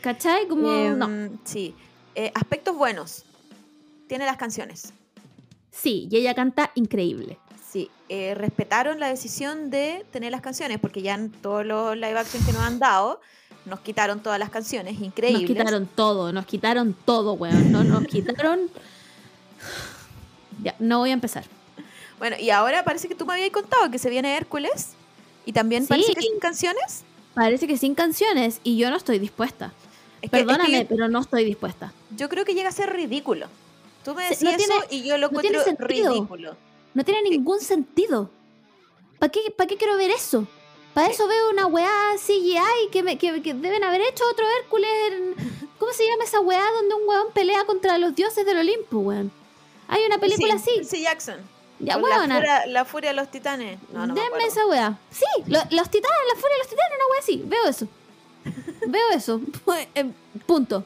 [0.00, 0.46] ¿Cachai?
[0.48, 1.38] Como, Em, no.
[1.44, 1.74] Sí.
[2.14, 3.24] Eh, aspectos buenos.
[4.06, 4.92] Tiene las canciones.
[5.70, 7.38] Sí, y ella canta increíble.
[7.68, 12.16] Sí, eh, respetaron la decisión de tener las canciones, porque ya en todos los live
[12.18, 13.20] action que nos han dado,
[13.66, 15.42] nos quitaron todas las canciones, increíbles.
[15.42, 17.72] Nos quitaron todo, nos quitaron todo, weón.
[17.72, 18.68] No, nos quitaron.
[20.62, 21.44] Ya, no voy a empezar.
[22.18, 24.90] Bueno, y ahora parece que tú me habías contado que se viene Hércules,
[25.46, 25.88] y también Sí.
[25.88, 27.02] parece que sin canciones.
[27.34, 29.72] Parece que sin canciones y yo no estoy dispuesta.
[30.22, 31.92] Es que- es que Perdóname, yo- pero no estoy dispuesta.
[32.16, 33.46] yo, creo que llega a ser ridículo.
[34.04, 36.56] Tú me Sí, decías no tiene- eso y yo lo no encuentro ridículo.
[36.94, 38.30] No tiene ningún sentido.
[39.18, 40.46] ¿Para qué, ¿Para qué quiero ver eso?
[40.94, 44.88] Para eso veo una weá CGI que, me- que, que deben haber hecho otro Hércules.
[45.10, 48.98] en- ¿Cómo se llama esa weá donde un weón pelea contra los dioses del Olimpo,
[48.98, 49.32] weón?
[49.88, 50.76] Hay una película Sí, así.
[50.76, 51.36] Percy Jackson.
[51.80, 53.78] Ya, la, furia, la furia de los titanes.
[53.92, 54.96] No, no me Denme esa weá.
[55.10, 57.42] Sí, lo- los titanes, la furia de los titanes, una weá así.
[57.44, 57.88] Veo eso.
[58.86, 59.40] Veo eso.
[59.94, 60.10] Eh,
[60.46, 60.84] Punto.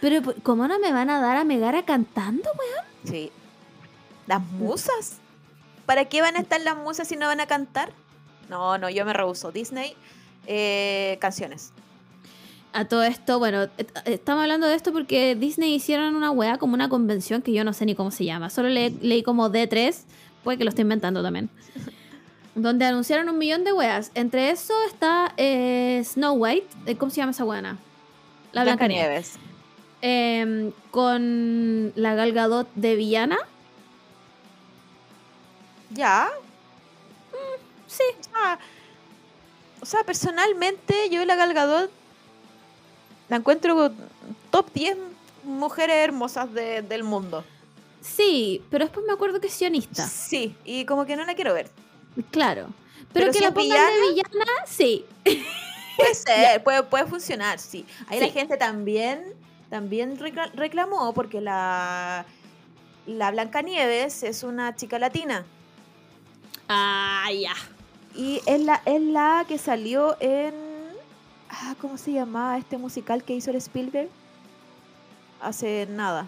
[0.00, 2.84] Pero, ¿cómo no me van a dar a Megara cantando, weón?
[3.04, 3.30] Sí.
[4.26, 5.18] Las musas.
[5.86, 7.92] ¿Para qué van a estar las musas si no van a cantar?
[8.50, 9.50] No, no, yo me rehuso.
[9.52, 9.94] Disney,
[10.46, 11.72] eh, canciones.
[12.72, 13.68] A todo esto, bueno,
[14.04, 17.72] estamos hablando de esto porque Disney hicieron una weá como una convención que yo no
[17.72, 18.50] sé ni cómo se llama.
[18.50, 19.96] Solo le- leí como D3,
[20.44, 21.48] puede que lo esté inventando también.
[22.54, 24.10] Donde anunciaron un millón de weas.
[24.14, 27.78] Entre eso está eh, Snow White, eh, ¿cómo se llama esa weana?
[28.52, 29.38] La Blancanieves.
[29.38, 29.38] Blancanieves.
[30.02, 33.36] Em, con la Gal Gadot de villana.
[35.90, 36.28] Ya.
[37.90, 38.58] Sí, Ah,
[39.80, 41.90] o sea, personalmente yo la Gal Gadot
[43.28, 43.92] la encuentro
[44.50, 44.96] top 10
[45.44, 47.44] mujeres hermosas de- del mundo.
[48.00, 50.06] sí, pero después me acuerdo que es sionista.
[50.06, 51.70] Sí, y como que no la quiero ver.
[52.30, 52.68] Claro.
[53.12, 55.04] Pero, Pero que si la pongan de villana, sí.
[55.96, 57.84] Puede ser, puede, puede funcionar, sí.
[58.08, 59.34] Ahí la gente también,
[59.68, 62.24] también recla- reclamó porque la,
[63.06, 65.44] la Blancanieves es una chica latina.
[66.68, 67.54] Ah, ya.
[68.14, 70.52] Y es la, es la que salió en.
[71.48, 74.08] Ah, ¿Cómo se llamaba este musical que hizo el Spielberg?
[75.40, 76.26] Hace nada.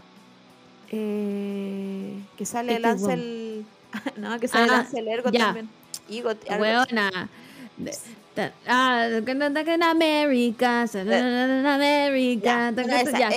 [0.91, 3.65] Eh, que sale Este Lancel.
[4.17, 5.47] no, que sale Ah, Lancel Ergo ya.
[5.47, 5.69] también.
[7.77, 7.97] De-
[8.35, 9.43] ta- Ah, en
[9.83, 12.71] América, en América.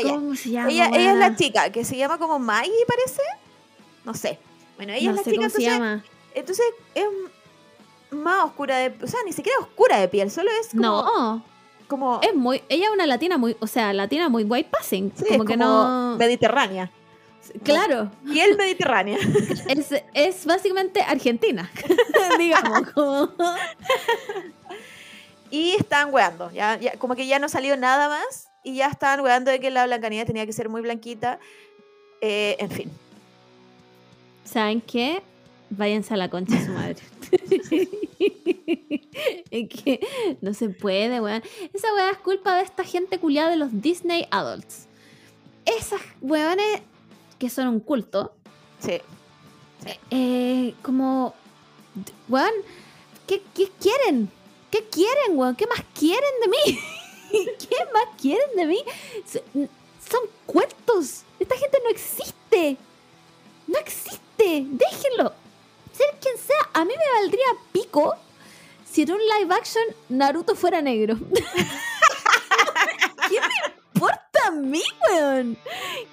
[0.03, 0.69] ¿cómo se llama?
[0.71, 3.21] Ella, ella es la chica que se llama como Maggie, parece.
[4.03, 4.37] No sé.
[4.77, 6.03] Bueno, ella No es la sé chica, cómo se entonces, llama.
[6.33, 6.65] entonces
[6.95, 7.05] es
[8.15, 8.93] más oscura de.
[9.03, 10.81] O sea, ni siquiera oscura de piel, solo es como.
[10.81, 11.45] No,
[11.87, 12.63] como es muy.
[12.69, 13.55] Ella es una latina muy.
[13.59, 15.11] O sea, latina muy white passing.
[15.15, 16.15] sí, como es que como no.
[16.17, 16.91] Mediterránea.
[17.63, 19.19] Claro, Piel mediterránea.
[19.67, 21.69] es, es básicamente argentina.
[22.39, 23.29] digamos, como.
[25.51, 26.51] Y están weando.
[26.51, 28.49] Ya, ya- como que ya no salió nada más.
[28.63, 31.39] Y ya estaban weando de que la Blancanieves tenía que ser muy blanquita.
[32.19, 32.91] Eh, en fin.
[34.43, 35.21] ¿Saben qué?
[35.69, 36.95] Váyanse a la concha de su madre.
[39.51, 39.99] es que
[40.41, 41.43] no se puede, weón.
[41.73, 44.87] Esa weá es culpa de esta gente culiada de los Disney Adults.
[45.65, 46.81] Esas weones
[47.39, 48.33] que son un culto,
[48.79, 49.01] Sí.
[50.11, 51.33] eh, como,
[52.29, 52.51] weón,
[53.27, 54.29] ¿qué, qué quieren?
[54.71, 55.55] ¿Qué quieren, weón?
[55.55, 56.79] ¿Qué más quieren de mí?
[57.59, 58.79] ¿Qué más quieren de mí?
[59.31, 61.23] Son cuentos.
[61.39, 62.77] Esta gente no existe.
[63.67, 64.65] No existe.
[64.69, 65.33] Déjenlo.
[65.95, 68.15] Ser quien sea, a mí me valdría pico
[68.89, 71.15] si en un live action Naruto fuera negro.
[73.29, 75.57] ¿Qué me importa a mí, weón?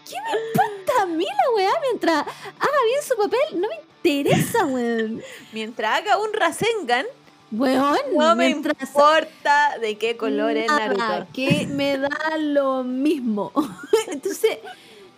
[0.08, 3.60] ¿Qué me importa a mí la weá mientras haga bien su papel?
[3.60, 5.22] No me interesa, weón.
[5.52, 7.06] Mientras haga un Rasengan,
[7.52, 11.26] Weón, no me mientras importa de qué color es Naruto.
[11.34, 13.52] que me da lo mismo.
[14.08, 14.58] Entonces,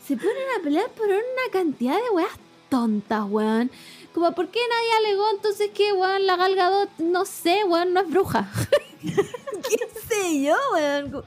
[0.04, 1.16] se ponen a pelear por una
[1.52, 2.32] cantidad de weas
[2.68, 3.70] tontas, weón.
[4.14, 8.00] Como, ¿por qué nadie alegó entonces que, weón, la Gal Gadot, no sé, weón, no
[8.02, 8.48] es bruja?
[9.02, 11.24] ¿Qué sé yo, weón?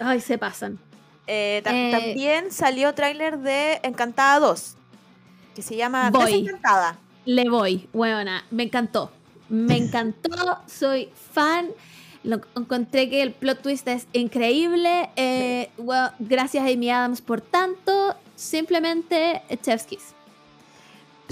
[0.00, 0.78] Ay, se pasan.
[1.26, 4.74] Eh, tam- Eh, también salió tráiler de Encantada 2.
[5.54, 6.24] Que se llama Voy.
[6.32, 6.98] Desencantada.
[7.24, 9.12] Le voy, weona, me encantó.
[9.48, 11.70] Me encantó, soy fan.
[12.24, 15.10] Lo encontré que el plot twist es increíble.
[15.16, 18.16] Eh, well, gracias Amy Adams por tanto.
[18.34, 20.14] Simplemente Chef's Kiss.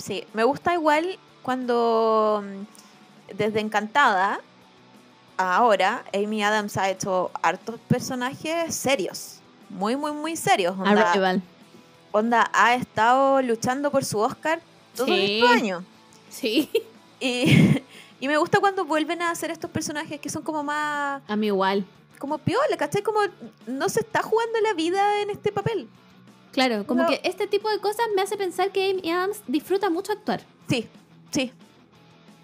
[0.02, 4.40] Sí, me gusta igual cuando mm, desde Encantada
[5.36, 9.36] ahora Amy Adams ha hecho hartos personajes serios.
[9.68, 10.76] Muy, muy, muy serios.
[10.78, 11.40] Onda,
[12.12, 14.60] onda ha estado luchando por su Oscar
[14.96, 15.36] todos Sí.
[15.40, 15.84] estos años.
[16.28, 16.70] Sí.
[17.20, 17.82] Y,
[18.18, 21.22] y me gusta cuando vuelven a hacer estos personajes que son como más.
[21.28, 21.84] A mí igual.
[22.18, 23.02] como piola, ¿cachai?
[23.02, 23.20] Como
[23.66, 25.88] no se está jugando la vida en este papel.
[26.52, 27.08] Claro, como No.
[27.08, 30.42] que este tipo de cosas me hace pensar que Amy Adams disfruta mucho actuar.
[30.68, 30.88] Sí,
[31.30, 31.52] sí.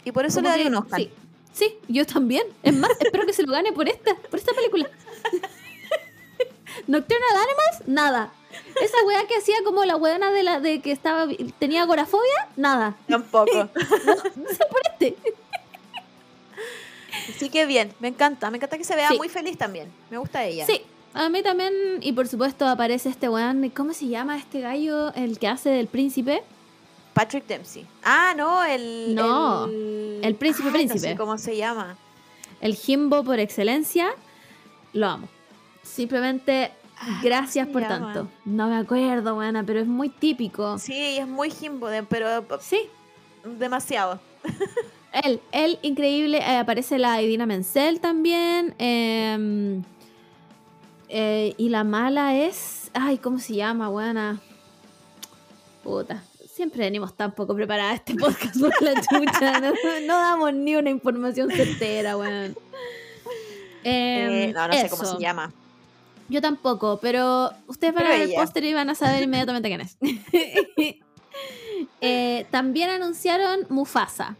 [0.04, 1.00] Y por eso Como le daría que- un Oscar.
[1.00, 1.10] Sí,
[1.52, 2.46] sí, yo también.
[2.62, 4.88] Es más, espero que se lo gane por esta, por esta película.
[6.86, 8.32] Nocturnal Animals, nada.
[8.80, 11.26] Esa weá que hacía como la weona de la de que estaba
[11.58, 12.96] tenía agorafobia, nada.
[13.08, 13.50] Tampoco.
[14.36, 15.16] No por este.
[17.30, 18.50] Así que bien, me encanta.
[18.50, 19.16] Me encanta que se vea Sí.
[19.16, 19.90] muy feliz también.
[20.10, 20.64] Me gusta ella.
[20.66, 20.82] Sí,
[21.16, 25.38] a mí también y por supuesto aparece este weón, ¿cómo se llama este gallo el
[25.38, 26.42] que hace del príncipe?
[27.14, 27.86] Patrick Dempsey.
[28.04, 29.14] Ah, no, el.
[29.14, 31.00] No, el, el príncipe, príncipe.
[31.00, 31.96] No sé cómo se llama.
[32.60, 34.10] El Jimbo por excelencia.
[34.92, 35.28] Lo amo.
[35.82, 38.12] Simplemente Ah, gracias ¿cómo por llama?
[38.14, 38.30] tanto.
[38.46, 40.78] No me acuerdo, buena, pero es muy típico.
[40.78, 42.80] Sí, es muy Jimbo, pero Sí,
[43.44, 44.18] demasiado.
[45.24, 46.38] él, él increíble.
[46.38, 48.74] eh, aparece la Idina Menzel también.
[48.78, 49.80] eh,
[51.08, 52.90] eh, y la mala es.
[52.94, 54.40] Ay, ¿cómo se llama, buena?
[55.84, 56.22] Puta.
[56.52, 59.60] Siempre venimos tan poco preparadas a este podcast por la chucha.
[59.60, 59.72] No,
[60.06, 62.56] no damos ni una información certera, weón.
[63.84, 65.52] Eh, Em, no, no sé cómo se llama.
[66.28, 69.68] Yo tampoco, pero ustedes van Pero a ver el póster y van a saber inmediatamente
[69.68, 69.96] quién es.
[72.00, 74.34] Eh, también anunciaron Mufasa.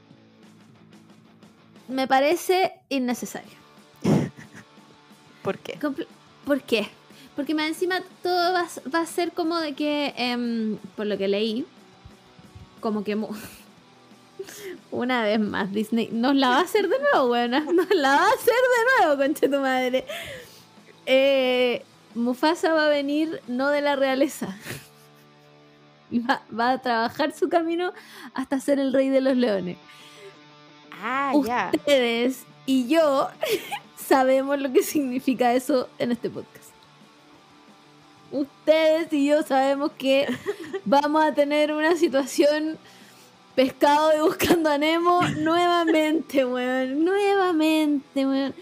[1.89, 3.53] Me parece innecesario.
[5.43, 5.79] ¿Por qué?
[5.79, 6.07] Comple-
[6.47, 6.89] ¿Por qué?
[7.35, 11.05] Porque más encima todo va, a s- va a ser como de que, em, por
[11.07, 11.67] lo que leí,
[12.81, 13.15] como que
[14.91, 17.61] una vez más Disney nos la va a hacer de nuevo, buena.
[17.73, 20.07] Nos la va a hacer de nuevo, concha tu madre.
[21.07, 21.83] Eh,
[22.15, 24.57] Mufasa va a venir no de la realeza.
[26.11, 27.93] Y Va, va a trabajar su camino
[28.33, 29.77] hasta ser el rey de los leones.
[31.03, 31.71] Ah, ya.
[31.75, 33.29] Ustedes y yo
[34.07, 36.71] sabemos lo que significa eso en este podcast.
[38.33, 40.27] Ustedes y yo sabemos que
[40.85, 42.77] vamos a tener una situación
[43.55, 47.05] pescado de buscando a Nemo nuevamente, weón.
[47.05, 48.55] Nuevamente, weón.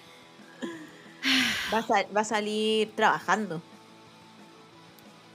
[1.72, 3.62] Va a, sal- va a salir trabajando.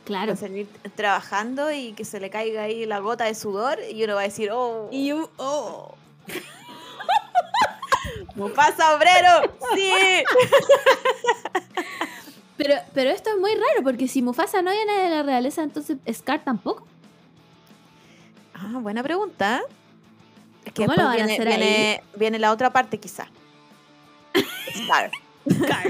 [0.05, 0.28] Claro.
[0.28, 4.03] Va a salir trabajando y que se le caiga ahí la gota de sudor y
[4.03, 5.95] uno va a decir, oh, Y yo, oh.
[8.39, 10.23] Mufasa obrero, sí.
[12.57, 15.97] Pero, pero esto es muy raro porque si Mufasa no viene de la realeza, entonces
[16.11, 16.85] Scar tampoco.
[18.53, 19.61] Ah, buena pregunta.
[20.65, 23.27] Es que ¿Cómo lo van a viene, hacer viene, viene la otra parte quizá.
[24.75, 25.11] Scar.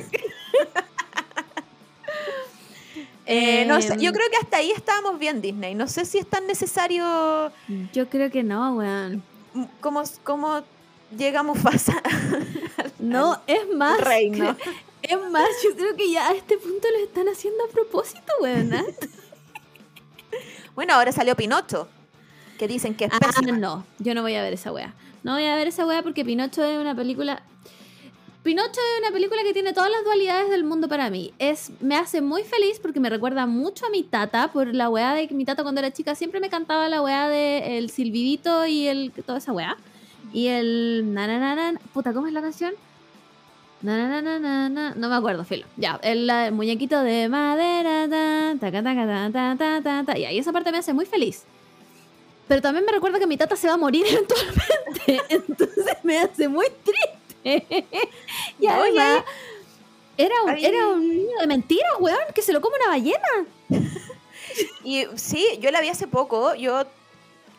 [3.31, 4.15] Eh, no sé, yo Em.
[4.15, 5.75] creo que hasta ahí estábamos bien Disney.
[5.75, 7.51] No sé si es tan necesario
[7.93, 9.21] Yo creo que no, weón.
[9.53, 10.63] mm, cómo, cómo
[11.17, 12.01] llega Mufasa
[12.99, 13.99] No, es más.
[14.01, 14.55] reino.
[15.01, 18.73] Es más, yo creo que ya a este punto lo están haciendo a propósito, weón.
[18.73, 18.83] ¿ah?
[20.75, 21.87] Bueno, ahora salió Pinocho,
[22.57, 23.57] que dicen que es Ah, pésima.
[23.57, 24.93] no, yo no voy a ver esa wea.
[25.23, 27.43] No voy a ver esa wea porque Pinocho es una película.
[28.43, 31.33] Pinocho es una película que tiene todas las dualidades del mundo para mí.
[31.39, 35.13] Es, me hace muy feliz porque me recuerda mucho a mi tata por la wea
[35.13, 38.65] de que mi tata cuando era chica siempre me cantaba la wea de el silbidito
[38.65, 39.75] y el toda esa wea.
[40.33, 42.73] Y el na na na na, puta, ¿cómo es la canción?
[43.81, 44.95] Na, na, na, na, na, na.
[44.95, 45.65] No me acuerdo, filo.
[45.77, 50.17] Ya, el, muñequito de madera, ta, taca, taca, ta, ta, ta, ta, ta.
[50.17, 51.43] Ya, y esa parte me hace muy feliz.
[52.47, 55.21] Pero también me recuerda que mi tata se va a morir eventualmente.
[55.29, 57.85] Entonces me hace muy triste.
[58.59, 59.23] y además,
[60.17, 63.45] era un, ahí- era un niño de mentiras, weón, que se lo come una ballena.
[64.83, 66.83] Y sí, yo la vi hace poco, yo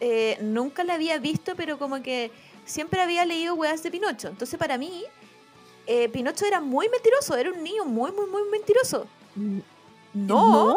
[0.01, 2.31] eh, nunca la había visto, pero como que
[2.71, 4.29] siempre había leído weas de Pinocho.
[4.29, 5.05] Entonces para mí,
[5.87, 9.07] eh, Pinocho era muy mentiroso, era un niño muy, muy, muy mentiroso.
[10.13, 10.77] No,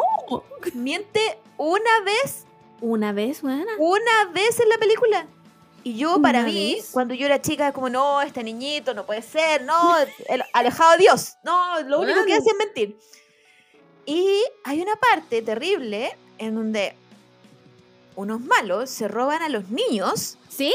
[0.74, 2.44] miente una vez,
[2.80, 3.64] Una vez, weón.
[3.78, 5.26] una vez en la película.
[5.82, 6.90] Y yo, para ¿Una mí, vez?
[6.92, 9.96] cuando yo era chica, como, no, este niñito no puede ser, no,
[10.28, 12.96] el alejado de Dios, no, lo único que hace es mentir.
[14.06, 16.94] Y hay una parte terrible en donde
[18.16, 20.72] unos malos se roban a los niños Sí.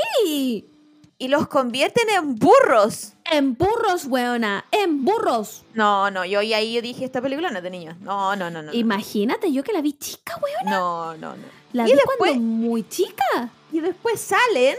[1.20, 3.13] Y los convierten en burros.
[3.30, 4.65] En burros, weona.
[4.72, 5.63] En burros.
[5.76, 7.95] No, no, yo y ahí yo dije, esta película no es de niños.
[7.99, 8.72] No, no, no, no.
[8.72, 8.74] no.
[8.74, 10.72] Imagínate, yo que la vi chica, weona.
[10.72, 11.43] No, no, no.
[11.74, 13.49] La y vi después- cuando muy chica.
[13.72, 14.76] Y después salen,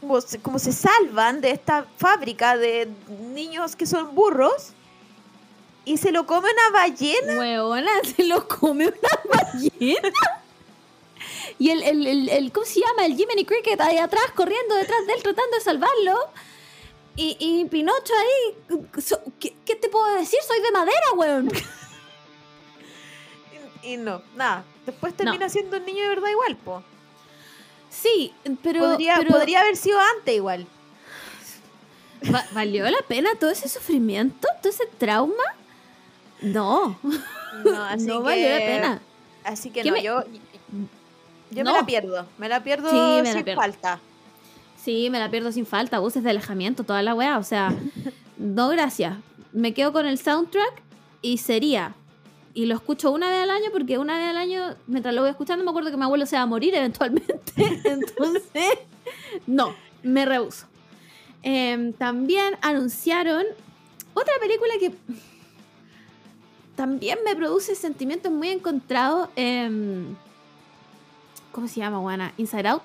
[0.00, 2.88] como se, como se salvan de esta fábrica de
[3.32, 4.70] niños que son burros,
[5.84, 7.38] y se lo come una ballena.
[7.38, 9.20] Weona, se lo come una
[9.52, 10.10] ballena.
[11.58, 13.06] Y el, el, el, el- ¿cómo se llama?
[13.06, 16.18] El Jiminy Cricket ahí atrás, corriendo detrás de él, tratando de salvarlo.
[17.16, 18.78] Y, y Pinocho ahí,
[19.38, 20.38] ¿qué, qué te puedo decir?
[20.46, 21.50] Soy de madera, weón.
[23.82, 24.64] Y, y no, nada.
[24.86, 26.82] Después termina siendo un niño de verdad igual, po.
[27.90, 30.66] Sí, pero, podría, pero podría haber sido antes igual.
[32.34, 34.48] ¿va- ¿valió la pena todo ese sufrimiento?
[34.62, 35.42] ¿Todo ese trauma?
[36.40, 36.98] No,
[37.64, 39.02] No, así no que, valió la pena.
[39.44, 40.24] Así que ¿Qué no, me- yo,
[41.54, 41.72] yo No.
[41.72, 42.26] me la pierdo.
[42.38, 43.60] Me la pierdo Sí, me la sin pierdo.
[43.60, 44.00] falta.
[44.82, 47.38] Sí, me la pierdo sin falta, buses de alejamiento, toda la weá.
[47.38, 47.72] O sea,
[48.38, 49.16] no gracias.
[49.52, 50.82] Me quedo con el soundtrack
[51.22, 51.94] y sería.
[52.52, 55.30] Y lo escucho una vez al año porque una vez al año, mientras lo voy
[55.30, 57.52] escuchando, me acuerdo que mi abuelo se va a morir eventualmente.
[57.84, 58.78] Entonces,
[59.46, 60.66] no, me rehuso.
[61.42, 63.44] Em, también anunciaron
[64.14, 64.92] otra película que
[66.76, 69.28] también me produce sentimientos muy encontrados.
[69.36, 70.14] em,
[71.54, 72.32] ¿Cómo se llama, Juana?
[72.36, 72.82] Inside Out.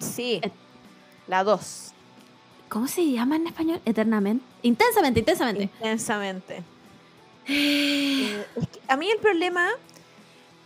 [0.00, 0.40] Sí.
[1.28, 1.92] La 2.
[2.68, 3.80] ¿Cómo se llama en español?
[3.84, 4.44] Eternamente.
[4.62, 5.62] Intensamente, intensamente.
[5.62, 6.64] Intensamente.
[7.46, 9.68] Eh, es que a mí el problema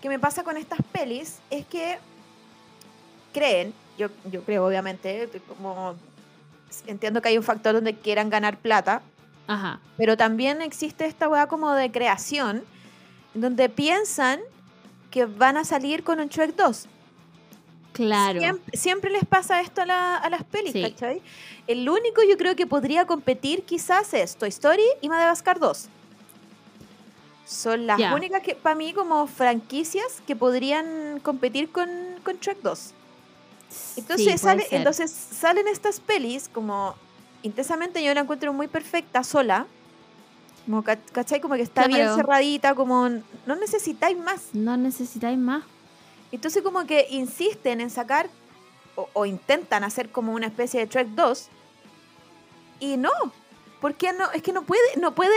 [0.00, 1.98] que me pasa con estas pelis es que
[3.34, 5.96] creen, yo, yo creo obviamente, como
[6.86, 9.02] entiendo que hay un factor donde quieran ganar plata,
[9.46, 9.80] Ajá.
[9.98, 12.64] pero también existe esta weá como de creación,
[13.34, 14.40] donde piensan
[15.10, 16.86] que van a salir con un Shrek 2.
[17.92, 18.38] Claro.
[18.40, 20.82] Siempre, siempre les pasa esto a, la- a las pelis, Sí.
[20.82, 21.20] ¿cachai?
[21.66, 25.88] El único yo creo que podría competir quizás es Toy Story y Madagascar 2.
[27.46, 31.88] Son las únicas que, para mí, como franquicias que podrían competir con,
[32.22, 32.94] con Shrek 2.
[33.96, 36.94] Entonces, Sí, sale, entonces salen estas pelis como
[37.42, 39.66] intensamente yo la encuentro muy perfecta sola.
[40.70, 41.40] Como, ca- ¿cachai?
[41.40, 44.50] Como que está bien cerradita, como no necesitáis más.
[44.54, 45.64] No necesitáis más.
[46.30, 48.30] Entonces como que insisten en sacar
[48.94, 51.48] o, o intentan hacer como una especie de Trek 2
[52.78, 53.10] y no,
[53.80, 55.36] porque no es que no puede no puede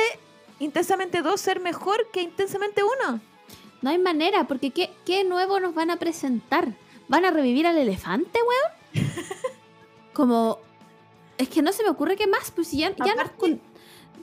[0.60, 3.20] intensamente 2 ser mejor que intensamente 1.
[3.82, 6.74] No hay manera, porque ¿qué, qué nuevo nos van a presentar?
[7.08, 8.40] ¿Van a revivir al elefante,
[8.94, 9.08] weón?
[10.14, 10.60] Como.
[11.40, 13.32] Es que no se me ocurre qué más, pues si ya, nos,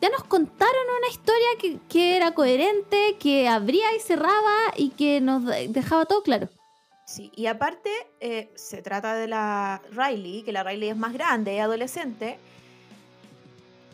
[0.01, 5.20] ya nos contaron una historia que, que era coherente, que abría y cerraba y que
[5.20, 6.48] nos de- dejaba todo claro.
[7.07, 7.90] Sí, y aparte
[8.20, 12.38] eh, se trata de la Riley, que la Riley es más grande, es adolescente.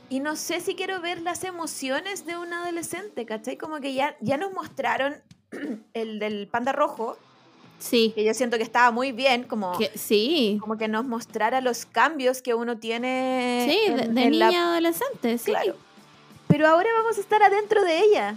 [0.09, 3.57] Y no sé si quiero ver las emociones de un adolescente, ¿cachai?
[3.57, 5.17] Como que ya, ya nos mostraron
[5.95, 7.17] el del panda rojo,
[7.79, 8.13] Sí.
[8.15, 9.77] que yo siento que estaba muy bien, como...
[9.77, 10.57] Que, sí.
[10.61, 14.47] como que nos mostrara los cambios que uno tiene Sí, de, en- de en la-
[14.49, 15.51] niña adolescente, sí.
[15.51, 15.75] Claro.
[16.49, 18.37] Pero ahora vamos a estar adentro de ella.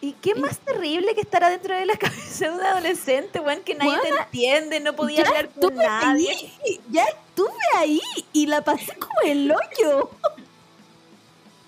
[0.00, 3.74] ¿Y qué más terrible que estar adentro de la cabeza de un adolescente, weón, que
[3.74, 6.30] nadie te entiende, no podía hablar con nadie?
[6.30, 10.10] ahí, ya estuve ahí y la pasé como el hoyo.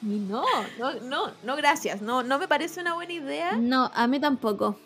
[0.02, 0.44] Y no,
[0.78, 2.00] no, no, no, gracias.
[2.00, 3.52] No, no me parece una buena idea.
[3.56, 4.78] No, a mí tampoco.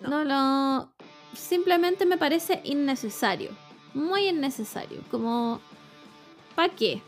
[0.00, 0.08] No.
[0.08, 0.88] No, lo.
[1.34, 3.50] Simplemente me parece innecesario.
[3.94, 5.02] Muy innecesario.
[5.12, 5.60] Como.
[6.56, 7.00] ¿Para qué?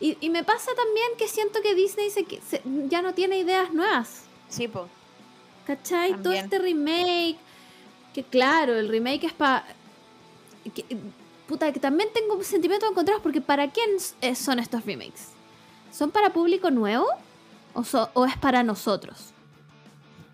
[0.00, 3.72] Y, y me pasa también que siento que Disney se, se- ya no tiene ideas
[3.72, 4.24] nuevas.
[4.48, 4.88] Sí, po.
[5.66, 6.14] ¿Cachai?
[6.22, 7.36] Todo este remake.
[8.12, 9.64] Que claro, el remake es para.
[11.48, 13.90] Puta, que también tengo sentimientos encontrados porque ¿para quién
[14.22, 15.28] eh, son estos remakes?
[15.92, 17.06] ¿Son para público nuevo?
[17.74, 19.32] ¿O, so- o es para nosotros?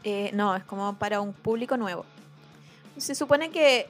[0.04, 2.04] Eh, no, es como para un público nuevo.
[2.96, 3.88] Se supone que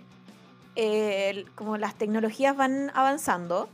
[0.77, 3.69] eh, como las tecnologías van avanzando,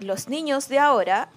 [0.00, 1.28] los niños de ahora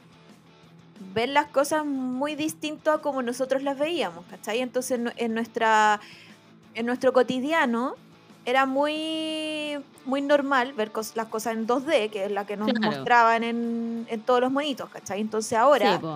[1.13, 4.59] ven las cosas muy distinto a como nosotros las veíamos, ¿cachai?
[4.59, 5.99] Entonces en, nu- en nuestra,
[6.75, 7.95] en nuestro cotidiano
[8.45, 12.69] era muy, muy normal ver cos- las cosas en 2D, que es la que nos
[12.71, 12.85] Claro.
[12.97, 15.21] mostraban en, en todos los monitos, ¿cachai?
[15.21, 16.07] Entonces ahora Sí,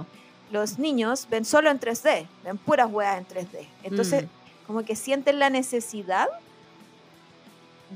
[0.52, 3.68] los niños ven solo en 3D, ven puras weas en 3D.
[3.84, 4.28] Entonces, Mm.
[4.68, 6.28] como que sienten la necesidad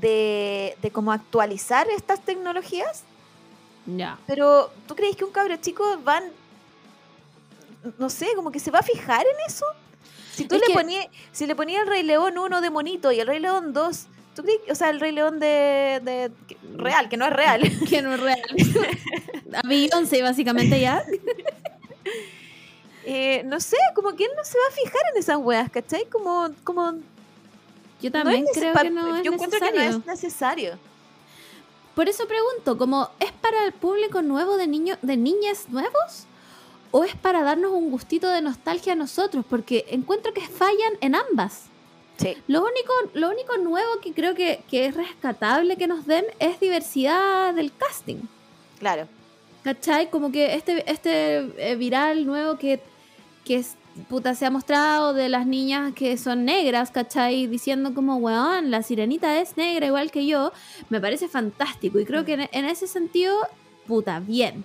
[0.00, 3.02] de, de como actualizar estas tecnologías.
[3.96, 4.18] Ya.
[4.26, 6.24] Pero, ¿tú crees que un cabro chico van,
[7.98, 9.64] no sé, como que se va a fijar en eso?
[10.32, 13.10] Si tú Es le que- ponías, si le ponías el Rey León 1 de monito
[13.12, 16.30] y el Rey León 2, ¿tú ¿Tú crees- o sea, el Rey León de,
[16.76, 17.60] real, que no es real.
[17.90, 18.40] Que no es real.
[19.54, 21.04] A Beyoncé, básicamente, ya.
[23.04, 26.04] Eh, no sé, como que él no se va a fijar en esas weas, ¿cachai?
[26.06, 26.94] Como, como
[28.00, 30.78] Yo también creo que no es Yo encuentro que no es necesario.
[31.94, 36.26] Por eso pregunto, como ¿es para el público nuevo de niños, de niñas nuevos?
[36.92, 39.44] ¿O es para darnos un gustito de nostalgia a nosotros?
[39.48, 41.66] Porque encuentro que fallan en ambas.
[42.16, 42.36] Sí.
[42.48, 46.60] Lo único, lo único nuevo que creo que, que es rescatable que nos den es
[46.60, 48.18] diversidad del casting.
[48.78, 49.08] Claro.
[49.62, 50.10] ¿Cachai?
[50.10, 52.80] Como que este, este eh, viral nuevo que,
[53.44, 53.76] que es,
[54.08, 57.46] puta, se ha mostrado de las niñas que son negras, ¿cachai?
[57.46, 60.52] Diciendo como, weón, la sirenita es negra igual que yo,
[60.88, 61.98] me parece fantástico.
[62.00, 63.36] Y creo que en, en ese sentido,
[63.86, 64.64] puta, bien.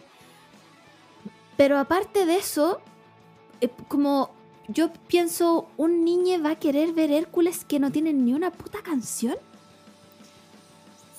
[1.57, 2.79] Pero aparte de eso,
[3.61, 4.29] eh, como
[4.67, 8.79] yo pienso, ¿un niño va a querer ver Hércules que no tiene ni una puta
[8.81, 9.35] canción?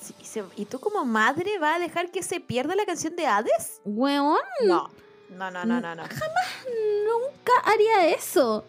[0.01, 3.25] Sí, se- ¿Y tú como madre vas a dejar que se pierda la canción de
[3.27, 3.81] Hades?
[3.83, 4.89] Weón, No.
[5.29, 6.03] No, no, no, no, no.
[6.03, 8.65] nunca haría eso.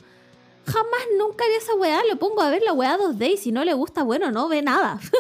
[0.66, 2.00] Jamás nunca haría esa weá.
[2.10, 4.60] Lo pongo a ver la weá 2D y si no le gusta, bueno, no ve
[4.62, 5.00] nada.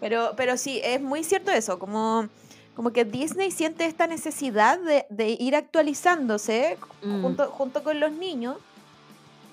[0.00, 2.28] Pero, pero sí, es muy cierto eso, como,
[2.74, 7.22] como que Disney siente esta necesidad de, de ir actualizándose Mm.
[7.22, 8.56] junto, junto con los niños.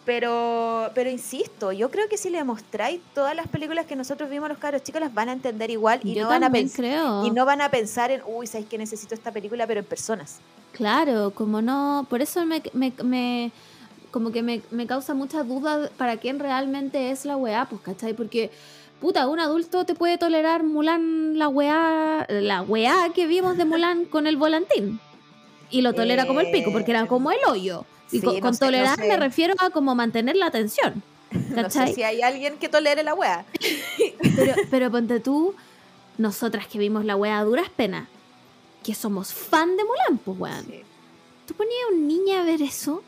[0.05, 4.49] Pero, pero insisto, yo creo que si le mostráis todas las películas que nosotros vimos
[4.49, 7.25] los cabros chicos, las van a entender igual y Yo no van a creo.
[7.25, 9.67] Y no van a pensar en, uy, ¿sabes que necesito esta película?
[9.67, 10.39] Pero en personas.
[10.71, 12.07] Claro, como no.
[12.09, 12.61] Por eso me.
[12.73, 13.51] me- me-
[14.11, 18.13] como que me, me causa mucha duda para quién realmente es la weá, pues, ¿cachai?
[18.13, 18.49] Porque,
[18.99, 22.25] puta, un adulto te puede tolerar Mulan, la weá.
[22.29, 24.99] La weá que vimos de Mulan con el volantín.
[25.69, 27.85] Y lo tolera como el pico, porque era como el hoyo.
[28.11, 29.07] Y Sí, con, no con sé, no tolerar sé.
[29.07, 31.01] me refiero a como mantener la atención.
[31.31, 31.89] No ¿Cachai?
[31.89, 33.45] sé si hay alguien que tolere la wea.
[34.35, 35.53] Pero, pero ponte tú,
[36.17, 38.07] nosotras que vimos la wea a duras penas,
[38.83, 40.65] que somos fan de Mulan, pues weón.
[40.65, 40.81] Sí.
[41.47, 43.03] ¿Tú ponías a un niño a ver eso?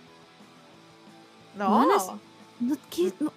[1.57, 2.03] No, es-
[2.59, 3.11] No, ¿qué?
[3.19, 3.31] no,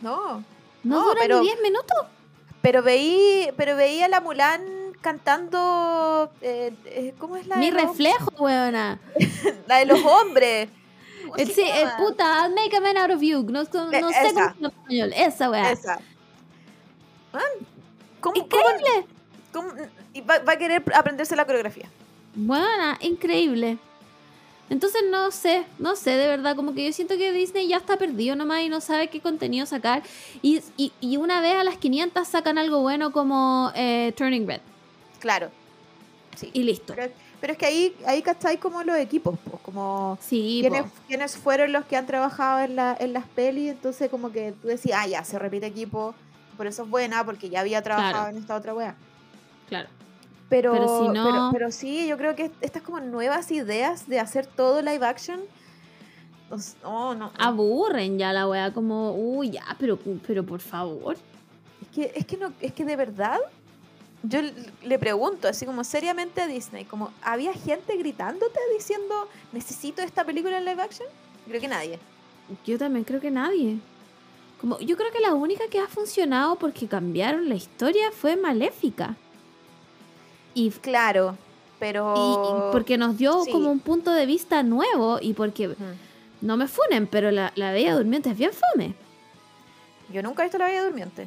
[0.00, 0.36] no.
[0.38, 0.44] no
[0.84, 1.96] No, dura pero- ni 10 minutos.
[2.62, 4.62] Pero veí, pero veía la Mulan
[5.02, 6.30] cantando.
[6.40, 8.98] eh, eh, ¿Cómo es la Mi de reflejo, weona.
[9.66, 10.68] La de los hombres.
[11.22, 11.96] ¿Cómo El, se sí, llama?
[11.98, 13.42] puta, I'll make a man out of you.
[13.42, 15.12] No, no Eh, sé cómo llama en español.
[15.14, 15.70] Esa.
[15.70, 16.00] Esa.
[17.32, 17.42] Man,
[18.20, 19.06] ¿Cómo, Increíble.
[19.52, 19.82] cómo- cómo-
[20.14, 21.88] y va, va a querer aprenderse la coreografía.
[22.34, 23.78] Buena, increíble.
[24.70, 27.96] Entonces no sé, no sé, de verdad, como que yo siento que Disney ya está
[27.98, 30.02] perdido nomás y no sabe qué contenido sacar.
[30.40, 34.60] Y, y, y una vez a las 500 sacan algo bueno como eh, Turning Red.
[35.22, 35.48] Claro.
[36.36, 36.50] Sí.
[36.52, 36.94] Y listo.
[36.96, 41.36] Pero, pero es que ahí, ahí cacháis como los equipos, pues, como Sí, quiénes, quiénes
[41.36, 44.98] fueron los que han trabajado en, la, en las pelis, entonces como que tú decías,
[45.02, 46.14] ah, ya, se repite equipo,
[46.56, 48.30] por eso es buena, porque ya había trabajado Claro.
[48.30, 48.94] en esta otra wea.
[49.68, 49.88] claro.
[50.48, 54.20] Pero, Pero si no- pero, pero sí, yo creo que estas como nuevas ideas de
[54.20, 55.40] hacer todo live action,
[56.50, 57.30] pues, no, no.
[57.38, 61.16] Aburren ya la wea, como, uy, ya, pero, pero por favor.
[61.80, 63.38] Es que, es que no, es que de verdad,
[64.22, 64.40] yo
[64.84, 70.58] le pregunto así como seriamente a Disney, como, ¿había gente gritándote diciendo necesito esta película
[70.58, 71.08] en live action?
[71.46, 71.98] Creo que nadie.
[72.64, 73.78] Yo también creo que nadie.
[74.60, 79.16] Como, yo creo que la única que ha funcionado porque cambiaron la historia fue Maléfica.
[80.54, 81.36] Y Claro,
[81.80, 82.14] pero.
[82.16, 83.50] Y, y porque nos dio sí.
[83.50, 85.74] como un punto de vista nuevo y porque
[86.40, 88.94] no me funen, pero la, la Bella Durmiente es bien fome.
[90.12, 91.26] Yo nunca he visto La Bella Durmiente.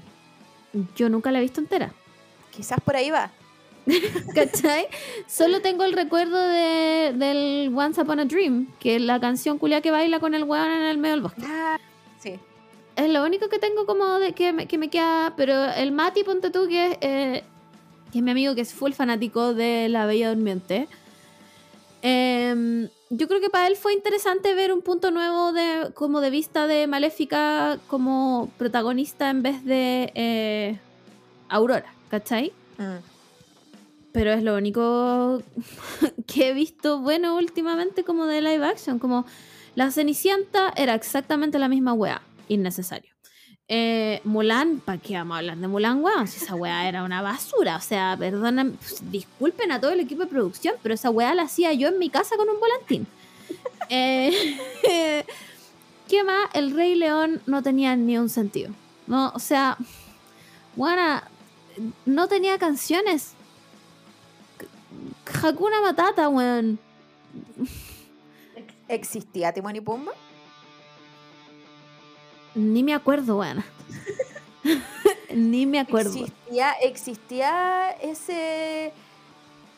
[0.95, 1.91] Yo nunca la he visto entera.
[2.55, 3.31] Quizás por ahí va.
[4.35, 4.87] ¿Cachai?
[5.27, 9.81] Solo tengo el recuerdo de, del Once Upon a Dream, que es la canción culia
[9.81, 11.41] que baila con el weón en el medio del bosque.
[11.45, 11.77] Ah,
[12.19, 12.39] sí.
[12.95, 15.33] Es lo único que tengo como de que me, que me queda.
[15.35, 17.43] Pero el Mati, ponte tú, que es, eh,
[18.11, 20.87] que es mi amigo que es full fanático de La Bella Durmiente.
[22.01, 26.29] em, yo creo que para él fue interesante ver un punto nuevo de como de
[26.31, 30.79] vista de Maléfica como protagonista en vez de eh,
[31.49, 32.53] Aurora, ¿cachai?
[32.77, 33.03] Mm.
[34.13, 35.43] Pero es lo único
[36.27, 38.99] que he visto bueno últimamente como de live action.
[38.99, 39.25] Como
[39.75, 42.21] la Cenicienta era exactamente la misma wea.
[42.47, 43.11] Innecesario.
[43.67, 46.27] Eh, Mulan, ¿para qué vamos a hablar de Mulan, weón?
[46.27, 47.75] Si esa wea era una basura.
[47.75, 48.77] O sea, perdonen,
[49.09, 52.09] disculpen a todo el equipo de producción, pero esa wea la hacía yo en mi
[52.09, 53.07] casa con un volantín.
[53.89, 54.55] Eh,
[56.07, 56.49] ¿Qué más?
[56.53, 58.71] El Rey León no tenía ni un sentido.
[59.07, 59.77] No, o sea,
[60.75, 61.29] buena,
[62.05, 63.33] no tenía canciones.
[65.43, 66.79] Hakuna Matata, weón.
[68.87, 70.13] ¿Existía Timón y Pumba?
[72.53, 73.63] Ni me acuerdo, weón.
[75.33, 76.25] Ni me acuerdo.
[76.25, 78.93] Existía, existía ese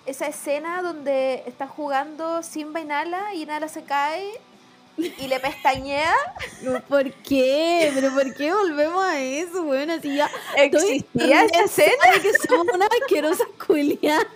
[0.05, 4.39] esa escena donde está jugando Simba y Nala y Nala se cae
[4.97, 6.15] y le pestañea.
[6.61, 7.91] No, ¿Por qué?
[7.93, 9.91] ¿Pero por qué volvemos a eso, weón?
[9.91, 10.29] Así ya.
[10.57, 12.11] ¿Existía esa escena?
[12.13, 14.27] de que somos una asquerosa culia.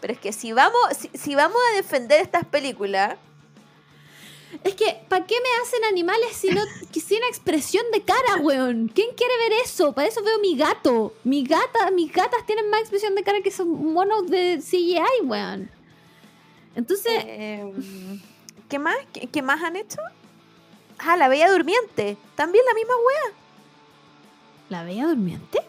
[0.00, 3.16] Pero es que si vamos, si, si vamos a defender estas películas,
[4.64, 6.62] Es que, ¿para qué me hacen animales si no,
[6.92, 8.90] que sin expresión de cara, weón?
[8.94, 9.92] ¿Quién quiere ver eso?
[9.92, 11.14] Para eso veo mi gato.
[11.24, 15.70] Mi gata, mis gatas tienen más expresión de cara que esos monos de CGI, weón.
[16.74, 17.72] Entonces, eh,
[18.68, 18.96] ¿qué más?
[19.12, 20.00] ¿Qué, qué más han hecho?
[20.98, 22.16] Ah, la Bella Durmiente.
[22.34, 23.34] También la misma wea.
[24.68, 25.60] ¿la bella durmiente?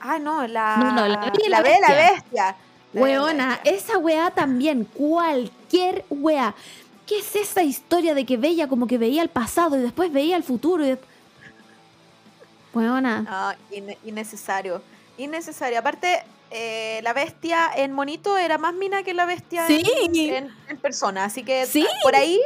[0.00, 0.76] Ah, no, la.
[0.76, 1.94] No, no, la Bella la Bestia.
[1.94, 2.44] Bestia.
[2.44, 2.56] La Bella
[2.92, 3.72] la Weona, Bestia.
[3.72, 6.54] esa weá también, cualquier weá.
[7.06, 10.36] ¿Qué es esa historia de que Bella como que veía el pasado y después veía
[10.36, 10.86] el futuro?
[10.86, 10.98] Y
[12.74, 14.82] Weona, Ah, inne- innecesario.
[15.16, 15.78] Innecesario.
[15.78, 16.22] Aparte,
[16.56, 19.82] eh, la bestia en monito era más mina que la bestia Sí.
[20.02, 21.24] en, en- en persona.
[21.24, 21.84] Así que Sí.
[22.04, 22.40] por ahí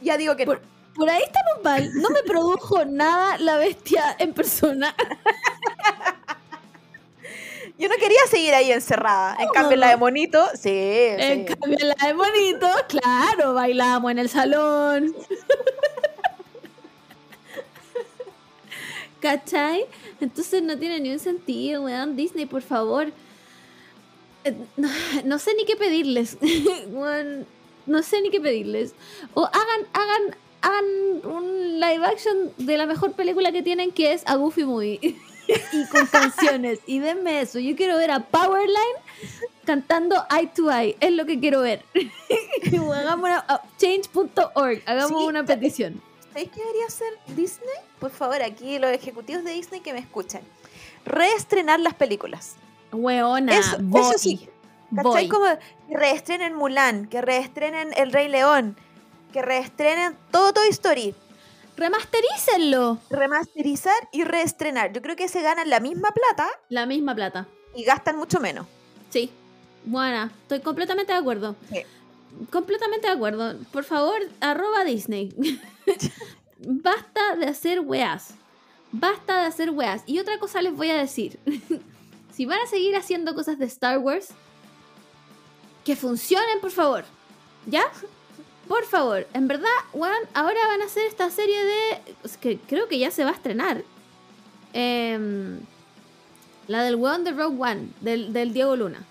[0.00, 0.52] ya digo que no.
[0.52, 0.62] Por-
[0.94, 1.90] por ahí estamos mal.
[1.94, 4.94] No me produjo nada la bestia en persona.
[7.78, 9.36] Yo no quería seguir ahí encerrada.
[9.40, 10.70] En cambio, la de monito, sí.
[10.72, 11.54] En sí.
[11.54, 15.14] cambio, la de bonito, claro, bailamos en el salón.
[19.20, 19.84] ¿Cachai?
[20.20, 22.16] Entonces no tiene ni un sentido, weón.
[22.16, 23.12] Disney, por favor.
[24.44, 24.88] Eh, No,
[25.24, 26.38] no sé ni qué pedirles.
[27.86, 28.92] No sé ni qué pedirles.
[29.32, 30.84] O hagan, hagan, hagan
[31.34, 34.98] un live action de la mejor película que tienen, que es A Goofy Movie.
[35.72, 36.80] y con canciones.
[36.86, 37.58] Y denme eso.
[37.58, 38.98] Yo quiero ver a Powerline
[39.64, 40.96] cantando Eye to Eye.
[41.00, 41.82] Es lo que quiero ver.
[42.94, 43.30] Hagamos
[43.78, 44.82] change.org.
[44.84, 46.02] Hagamos Sí, una ta- petición.
[46.28, 47.74] ¿Sabéis qué debería hacer Disney?
[47.98, 50.42] Por favor, aquí los ejecutivos de Disney que me escuchan.
[51.06, 52.56] Reestrenar las películas.
[52.92, 53.76] Weona, Eso-
[54.18, 54.48] sí.
[54.92, 55.02] voy.
[55.04, 55.28] ¿Cachai?
[55.28, 55.44] Como
[55.88, 58.76] que reestrenen Mulan, que reestrenen El Rey León,
[59.32, 61.14] que reestrenen todo Toy Story.
[61.76, 62.98] Remasterícenlo.
[63.10, 64.92] Remasterizar y reestrenar.
[64.92, 67.46] Yo creo que se ganan la misma plata La misma plata.
[67.74, 68.66] y gastan mucho menos.
[69.10, 69.30] Sí.
[69.84, 70.32] Buena.
[70.42, 71.54] Estoy completamente de acuerdo.
[71.70, 71.82] Sí.
[72.50, 73.56] Completamente de acuerdo.
[73.72, 75.32] Por favor, arroba Disney.
[76.58, 78.34] Basta de hacer weas.
[78.90, 80.02] Basta de hacer weas.
[80.06, 81.38] Y otra cosa les voy a decir.
[82.38, 84.28] Si van a seguir haciendo cosas de Star Wars,
[85.84, 87.04] que funcionen, por favor.
[87.66, 87.82] ¿Ya?
[88.68, 89.26] Por favor.
[89.34, 92.00] En verdad, weón, ahora van a hacer esta serie de...
[92.40, 93.82] que creo que ya se va a estrenar.
[94.72, 95.58] Em,
[96.68, 99.02] la del weón de Rogue One, del, del Diego Luna.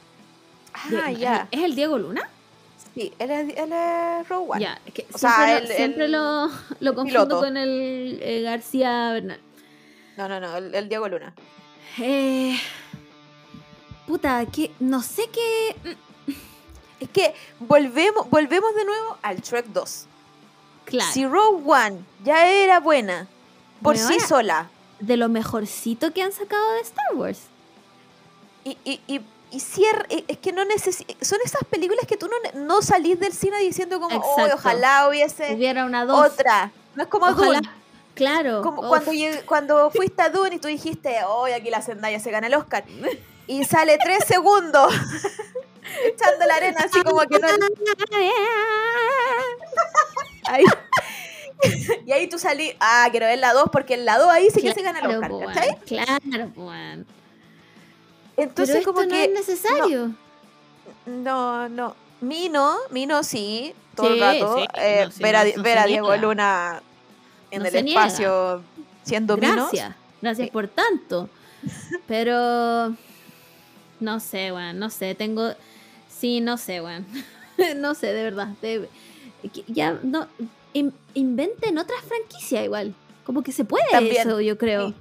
[0.74, 1.50] Ah, ya.
[1.52, 2.30] ¿Es el Diego Luna?
[2.94, 4.62] Sí, él es, él es Rogue One.
[4.62, 6.48] Ya, es que O siempre, sea, lo, siempre el lo,
[6.80, 7.40] lo confundo piloto.
[7.42, 9.42] con el eh, García Bernal.
[10.16, 11.34] No, no, no, el, el Diego Luna.
[12.00, 12.58] Eh,
[14.08, 15.76] puta, que no sé qué.
[17.00, 20.06] Es que volvemos, volvemos de nuevo al Shrek 2.
[20.86, 23.28] Claro, Si Rogue One ya era buena
[23.84, 27.42] por sí sola de lo mejorcito que han sacado de Star Wars.
[28.64, 29.22] y, y, y,
[29.52, 33.20] y cier- y- es que no necesi- son esas películas que tú no, no salís
[33.20, 34.56] del cine diciendo como, "Oy, Exacto.
[34.56, 36.32] ojalá hubiese Hubiera una dos.
[36.32, 36.72] otra.
[36.96, 37.60] No es como Ojalá.
[37.60, 37.70] Dune.
[38.16, 38.64] Claro.
[38.64, 39.12] Como cuando,
[39.46, 42.84] cuando fuiste a Dune y tú dijiste, hoy aquí la Zendaya se gana el Oscar.
[43.48, 44.94] Y sale tres segundos
[46.06, 47.48] echando la arena así como que no...
[50.46, 50.64] Ahí.
[52.06, 54.62] y ahí tú salí, ah, quiero ver la 2 porque en la 2 ahí sí
[54.62, 55.78] que se gana el Claro, Oscar, ¿cachai?
[55.86, 57.06] Claro, weón.
[58.38, 59.24] Entonces Pero esto como no que...
[59.26, 60.12] es necesario.
[61.06, 61.96] No, no.
[62.22, 64.58] Mino, Mino sí, todo Sí, el rato.
[64.60, 66.22] sí, eh, no, ver a, ver a Diego niega.
[66.22, 66.82] Luna
[67.52, 68.06] en el se niega.
[68.06, 68.62] espacio
[69.04, 69.54] siendo Mino.
[69.56, 69.96] Gracias.
[70.22, 70.52] Gracias Sí.
[70.52, 71.30] por tanto.
[72.08, 72.96] Pero.
[74.00, 74.80] No sé, weón.
[74.80, 75.16] No sé.
[75.16, 75.52] Tengo.
[76.10, 77.06] Sí, no sé, weón.
[77.78, 78.50] no sé, de verdad.
[78.62, 78.90] de-
[79.68, 80.28] Ya, no.
[80.74, 82.94] in- inventen otra franquicia igual.
[83.26, 84.28] Como que se puede También.
[84.28, 84.90] eso, yo creo.
[84.90, 84.96] Sí.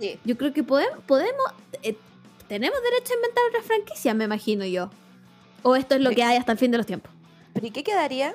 [0.00, 0.20] Sí.
[0.24, 0.98] Yo creo que podemos.
[1.06, 1.44] podemos
[1.82, 1.96] eh,
[2.48, 4.90] tenemos derecho a inventar otra franquicia, me imagino yo.
[5.62, 7.10] O esto es lo que hay hasta el fin de los tiempos.
[7.54, 8.34] ¿Pero y qué quedaría?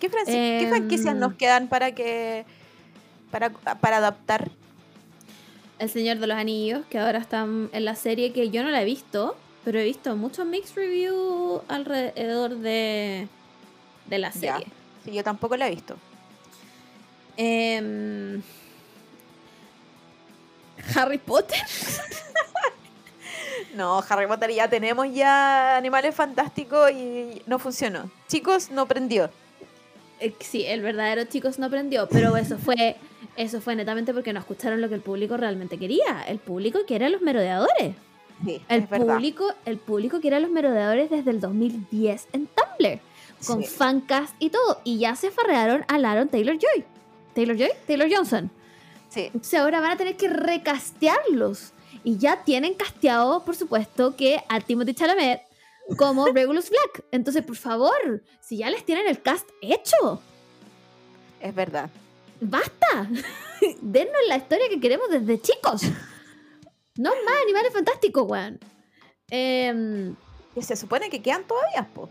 [0.00, 2.44] ¿Qué, qué Em, franquicias nos quedan para que
[3.30, 4.50] para, para adaptar?
[5.80, 8.82] El Señor de los Anillos, que ahora está en la serie que yo no la
[8.82, 9.34] he visto,
[9.64, 13.26] pero he visto muchos mixed reviews alrededor de,
[14.06, 14.56] de la Ya.
[14.58, 14.66] serie.
[15.04, 15.96] Sí, yo tampoco la he visto.
[17.36, 18.42] Em,
[20.94, 21.58] Harry Potter.
[23.74, 28.10] No, Harry Potter ya tenemos ya animales fantásticos y no funcionó.
[28.26, 29.30] Chicos, no prendió.
[30.18, 32.96] Eh, Sí, el verdadero chicos no aprendió, pero eso fue
[33.40, 36.22] Eso fue netamente porque no escucharon lo que el público realmente quería.
[36.28, 37.94] El público quiere a los merodeadores.
[38.44, 43.00] Sí, El público, el público quiere a los merodeadores desde el 2010 en Tumblr.
[43.46, 43.68] Con Sí.
[43.68, 44.82] fancast y todo.
[44.84, 46.84] Y ya se farrearon a Laron Taylor Joy.
[47.34, 47.70] Taylor Joy?
[47.86, 48.50] Taylor Johnson.
[49.08, 49.22] Sí.
[49.26, 51.72] Entonces ahora van a tener que recastearlos.
[52.04, 55.40] Y ya tienen casteado, por supuesto, que a Timothy Chalamet
[55.96, 57.04] como Regulus Black.
[57.10, 60.20] Entonces, por favor, si ya les tienen el cast hecho,
[61.40, 61.88] Es verdad.
[62.40, 63.08] ¡Basta!
[63.82, 65.82] Dennos la historia que queremos desde chicos.
[66.96, 68.58] No más animales fantásticos, weón.
[69.30, 70.14] Em,
[70.54, 72.08] Que se supone que quedan todavía, po.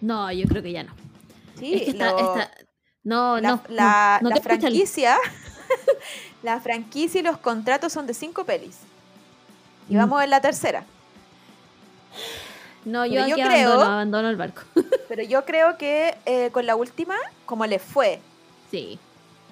[0.00, 0.92] no, yo creo que ya no.
[1.58, 2.34] Sí, es que lo-
[3.04, 3.62] No, la, no.
[3.68, 5.16] la- no, no la franquicia.
[6.42, 8.78] la franquicia y los contratos son de cinco pelis.
[9.88, 9.98] Y Mm.
[9.98, 10.84] vamos en la tercera.
[12.84, 14.62] No, yo, yo creo- abandono, abandono el barco.
[15.08, 17.14] Pero yo creo que eh, con la última,
[17.46, 18.20] como le fue,
[18.70, 18.98] Sí.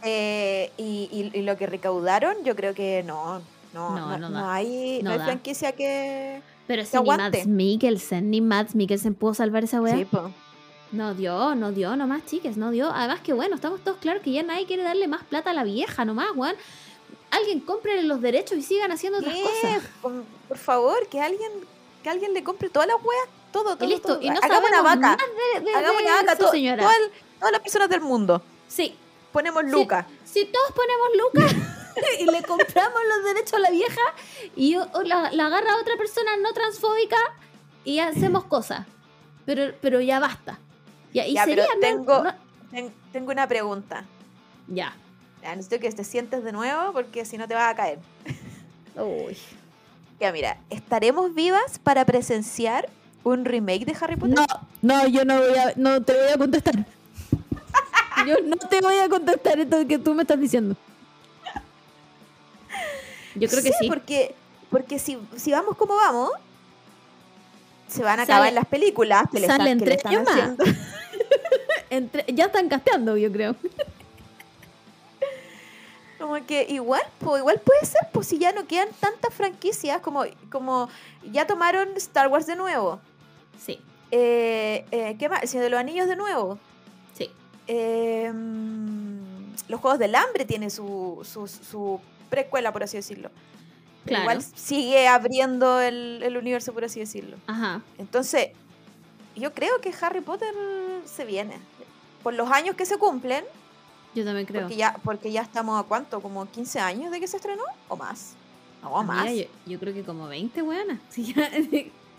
[0.03, 3.41] Eh, y, y- y lo que recaudaron, yo creo que no.
[3.75, 6.41] No, No, no, no hay, hay franquicia que.
[6.67, 7.07] Pero si Que ni.
[7.07, 9.95] Mads Mikkelsen, ni Mads Mikkelsen pudo salvar esa weá.
[9.97, 10.31] Sí, po.
[10.91, 12.91] No dio, no dio nomás, chiques, no dio.
[12.91, 15.65] Además que bueno, estamos todos claros que ya nadie quiere darle más plata a la
[15.65, 16.55] vieja nomás, weón.
[17.31, 19.83] Alguien compre los derechos y sigan haciendo otras Sí, cosas.
[20.49, 21.51] Por, favor, que alguien,
[22.03, 23.85] que alguien le compre todas las weas, todo, todo.
[23.85, 24.23] Y listo, todo.
[24.23, 24.97] y no Hagamos una vaca.
[25.09, 26.83] más de, de- Hagamos de una vaca, su to- señora.
[26.83, 26.97] todas
[27.39, 28.41] todas las personas del mundo.
[28.67, 28.95] Sí,
[29.39, 29.65] Ponemos.
[29.65, 30.07] Lucas.
[30.25, 31.09] si todos ponemos
[31.55, 31.55] lucas
[32.21, 34.01] y le compramos los derechos a la vieja
[34.57, 37.17] y la, la agarra a otra persona no transfóbica
[37.85, 38.87] y hacemos cosas.
[39.47, 40.59] Pero, pero ya basta.
[41.15, 42.35] Ya, y Ya, pero sería, no- tengo- no-
[42.71, 44.05] Ten- tengo una pregunta.
[44.67, 44.95] Ya.
[45.43, 47.99] Ya, necesito que te sientes de nuevo porque si no te vas a caer.
[48.97, 49.37] Uy.
[50.21, 52.89] Ya, mira, ¿estaremos vivas para presenciar
[53.25, 54.35] un remake de Harry Potter?
[54.37, 54.47] No,
[54.83, 56.75] no, yo no voy a, no te voy a contestar.
[58.27, 60.77] Yo no te voy a contestar esto que tú me estás diciendo.
[63.35, 63.89] Yo creo que sí.
[63.89, 64.35] Porque,
[64.71, 66.31] porque si, si vamos como vamos,
[67.89, 70.13] se van a Sale- acabar las películas que le sale están, que le entre están
[70.13, 70.35] años más.
[70.37, 70.65] haciendo.
[71.91, 73.55] Entre- ya están casteando, yo creo.
[76.19, 80.25] Como que igual, pues igual puede ser, pues si ya no quedan tantas franquicias como,
[80.51, 80.89] como
[81.31, 83.01] ya tomaron Star Wars de nuevo.
[83.65, 83.81] Sí,
[84.11, 85.43] Eh, eh, ¿Qué más?
[85.43, 86.59] El Señor de los Anillos de nuevo.
[87.69, 89.19] Eh, mm,
[89.69, 92.01] los Juegos del Hambre tiene su, su, su
[92.31, 93.31] precuela, por así decirlo.
[94.05, 94.23] Claro.
[94.25, 97.37] Igual sigue abriendo el, el universo, por así decirlo.
[97.47, 97.83] Ajá.
[97.99, 98.49] Entonces,
[99.37, 100.55] yo creo que Harry Potter
[101.05, 101.59] se viene.
[102.23, 103.45] Por los años que se cumplen,
[104.15, 104.63] Yo también creo.
[104.63, 107.97] porque ya, porque ya estamos a cuánto, como 15 años de que se estrenó, o
[107.97, 108.33] más.
[108.83, 109.27] No, Ah, más.
[109.31, 111.01] mira, yo, yo creo que como 20, weona.
[111.17, 111.51] Ya-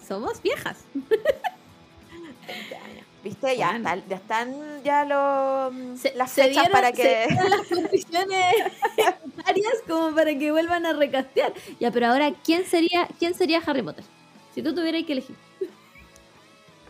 [0.08, 0.78] somos viejas.
[0.94, 3.06] 20 años.
[3.24, 3.58] ¿Viste?
[3.58, 3.90] Ya, Bueno.
[3.90, 7.28] está- ya están ya los, Se- las fechas dieron- para que...
[7.50, 8.56] las condiciones
[9.46, 11.54] varias como para que vuelvan a recastear.
[11.80, 14.06] Ya, pero ahora, ¿quién sería, quién sería Harry Potter?
[14.56, 15.36] Si tú tuvieras que elegir.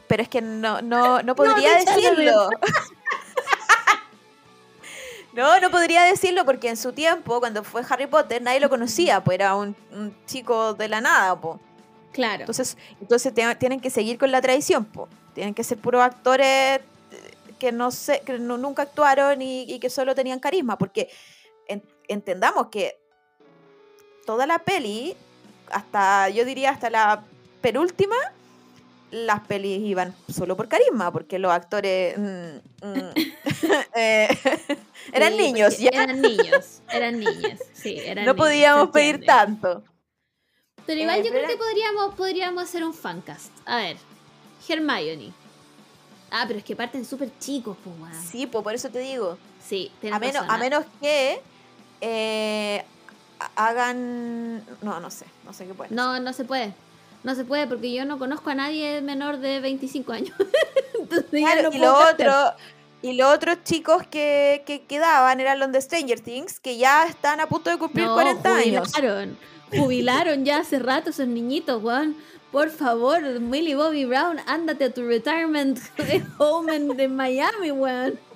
[0.08, 2.50] Pero es que no, no, no podría decirlo.
[5.34, 9.24] No, no podría decirlo porque en su tiempo, cuando fue Harry Potter, nadie lo conocía,
[9.24, 11.60] pues era un, un chico de la nada, po.
[12.12, 12.42] Claro.
[12.42, 15.08] Entonces, entonces te- tienen que seguir con la tradición, po.
[15.40, 16.48] Tienen que ser puros actores
[16.82, 16.82] eh,
[17.58, 21.10] que no sé, que no- nunca actuaron y, y que solo tenían carisma, porque
[21.66, 23.00] en- entendamos que
[24.26, 25.16] toda la peli,
[25.72, 27.24] hasta, yo diría hasta la
[27.62, 28.18] penúltima,
[29.12, 33.14] las pelis iban solo por carisma, porque los actores mm, mm,
[33.96, 34.28] eh,
[35.14, 37.62] eran Sí, niños, ya Eran niños, eran niñas.
[37.74, 39.84] Sí, eran no niños, podíamos se pedir tanto.
[40.86, 43.52] Pero igual Eh, yo creo que podríamos, podríamos hacer un fancast.
[43.66, 43.96] A ver,
[44.74, 45.32] Hermione.
[46.32, 48.24] Ah, pero es que parten súper chicos, pues, weón.
[48.24, 49.38] Sí, po, por eso te digo.
[49.66, 50.58] Sí, A menos, razón, a ah.
[50.58, 51.42] menos que
[52.02, 52.86] eh,
[53.40, 54.64] ha- hagan.
[54.82, 55.26] No, no sé.
[55.46, 55.96] No sé qué pueden.
[55.96, 56.74] No, no se puede.
[57.24, 60.36] No se puede porque yo no conozco a nadie menor de 25 años.
[61.00, 62.34] Entonces ya Claro, no y lo otro.
[63.02, 67.40] Y los otros chicos que, que quedaban eran los de Stranger Things, que ya están
[67.40, 68.92] a punto de cumplir No, 40 años.
[68.94, 69.38] jubilaron.
[69.72, 72.16] Jubilaron ya hace rato esos niñitos, weón.
[72.52, 75.80] Por favor, Millie Bobby Brown, ándate a tu retirement
[76.40, 78.20] home en, en Miami, weón.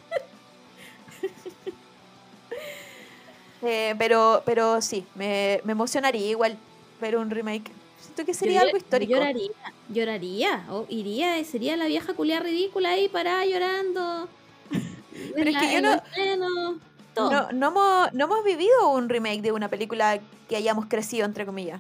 [3.65, 6.57] Eh, pero, pero sí, me, me emocionaría igual
[6.99, 7.72] ver un remake.
[7.98, 9.14] Siento que sería Yo algo histórico.
[9.14, 9.52] Lloraría,
[9.88, 10.65] lloraría.
[10.69, 14.27] O iría, y sería la vieja culia ridícula ahí parada llorando.
[15.34, 16.80] Pero es que yo no-.
[17.15, 20.19] No, no, hemos, no hemos vivido un remake de una película
[20.49, 21.80] que hayamos crecido, entre comillas.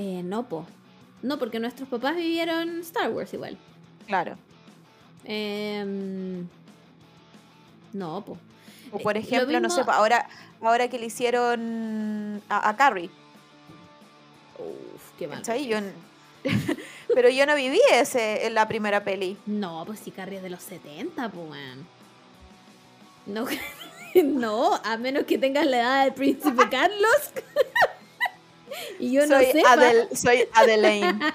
[0.00, 0.64] Eh, no, po.
[1.22, 3.58] No, porque nuestros papás vivieron Star Wars igual.
[4.06, 4.36] Claro.
[5.24, 6.46] Em,
[7.92, 8.38] no, po.
[8.92, 10.28] O por Eh, lo ejemplo, no sé, ahora,
[10.62, 13.10] ahora que le hicieron a, a Carrie,
[14.58, 15.42] Uf, qué mal.
[17.14, 19.36] pero yo no viví ese en la primera peli.
[19.46, 21.60] No, pues si Carrie es de los 70, pues.
[23.26, 23.46] No,
[24.24, 27.32] no, a menos que tengas la edad del príncipe Carlos.
[28.98, 29.62] y yo no soy, sé.
[29.62, 31.18] Adel- soy Adelaine.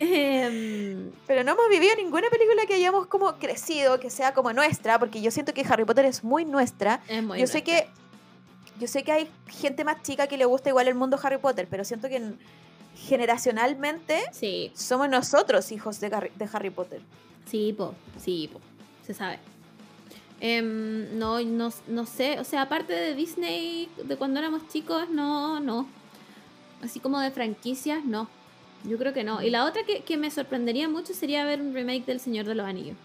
[0.00, 4.98] Em, pero no hemos vivido ninguna película que hayamos como crecido, que sea como nuestra,
[4.98, 7.00] porque yo siento que Harry Potter es muy nuestra.
[7.08, 7.86] es muy yo sé que
[8.80, 11.68] yo sé que hay gente más chica que le gusta igual el mundo Harry Potter,
[11.70, 12.38] pero siento que en-
[12.96, 17.00] generacionalmente Sí, somos nosotros hijos de, Harry- de Harry Potter.
[17.46, 18.60] sí, po, sí, po,
[19.06, 19.38] se sabe.
[20.46, 25.58] Em, no, no, no sé, o sea, aparte de Disney, de cuando éramos chicos, no,
[25.58, 25.86] no.
[26.82, 28.28] Así como de franquicias, no.
[28.84, 29.40] Yo creo que no.
[29.40, 32.54] Y la otra que, que me sorprendería mucho sería ver un remake del Señor de
[32.56, 32.98] los Anillos.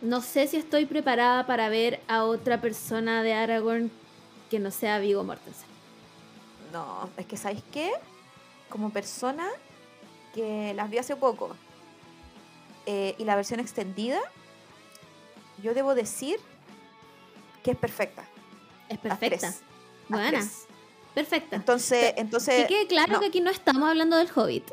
[0.00, 3.90] No sé si estoy preparada para ver a otra persona de Aragorn
[4.48, 5.68] que no sea Vigo Mortensen.
[6.72, 7.92] No, es que ¿sabéis qué?
[8.70, 9.46] Como persona
[10.34, 11.54] que las vi hace poco
[12.86, 14.18] eh, y la versión extendida,
[15.62, 16.38] yo debo decir
[17.62, 18.24] que es perfecta.
[18.88, 19.52] Es perfecta.
[20.08, 20.44] Buena.
[21.14, 21.56] Perfecta.
[21.56, 23.20] Entonces, Que entonces quede claro no.
[23.20, 24.70] que aquí no estamos hablando del Hobbit.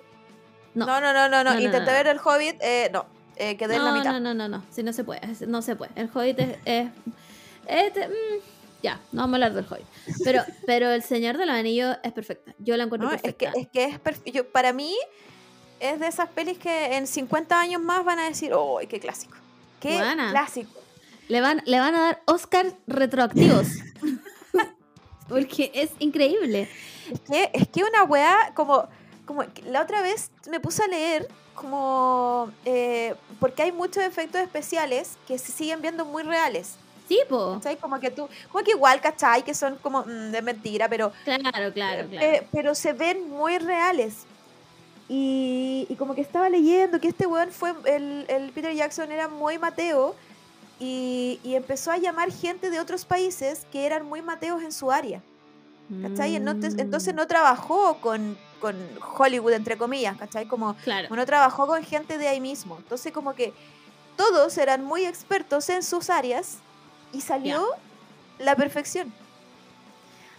[0.75, 0.85] No.
[0.85, 3.05] no, no, no, no, no, No, no, intenté ver el Hobbit, eh, no,
[3.35, 4.11] eh, quedé en la mitad.
[4.13, 4.63] no, no, no, no.
[4.71, 5.21] Sí, no se puede.
[5.47, 5.91] No se puede.
[5.95, 6.57] El Hobbit es.
[6.65, 6.89] es-
[7.67, 8.11] este, mm,
[8.83, 9.85] ya, no vamos a hablar del Hobbit.
[10.23, 12.53] Pero, pero el Señor de los Anillos es perfecta.
[12.59, 13.59] Yo la encuentro No, es que perfecta.
[13.59, 14.95] es que es perf- yo- para mí
[15.79, 19.35] es de esas pelis que en 50 años más van a decir, "Oh, qué clásico."
[19.79, 20.29] Qué Buena.
[20.31, 20.76] clásico.
[21.27, 23.67] Le, van, le van a dar Oscars retroactivos.
[25.27, 26.69] Porque es increíble.
[27.11, 28.87] Es que, es que una weá, como,
[29.25, 35.17] como la otra vez me puse a leer, como, eh, porque hay muchos efectos especiales
[35.27, 36.75] que se siguen viendo muy reales.
[37.07, 37.59] Sí, po.
[37.81, 39.43] Como que tú, como que igual, ¿cachai?
[39.43, 42.09] Que son como mm, de mentira, pero, Claro, claro, eh, claro.
[42.11, 44.25] eh, pero se ven muy reales.
[45.09, 49.29] Y, y como que estaba leyendo que este weón fue, el, el Peter Jackson era
[49.29, 50.15] muy mateo
[50.79, 54.91] y, y empezó a llamar gente de otros países que eran muy mateos en su
[54.91, 55.21] área.
[56.01, 56.35] ¿Cachai?
[56.35, 58.75] Entonces, entonces Mm, no trabajó con, con
[59.17, 60.45] Hollywood, entre comillas, ¿cachai?
[60.45, 61.15] Como Claro.
[61.15, 62.75] no trabajó con gente de ahí mismo.
[62.77, 63.53] Entonces como que
[64.17, 66.57] todos eran muy expertos en sus áreas
[67.13, 67.65] y salió
[68.37, 69.13] la perfección.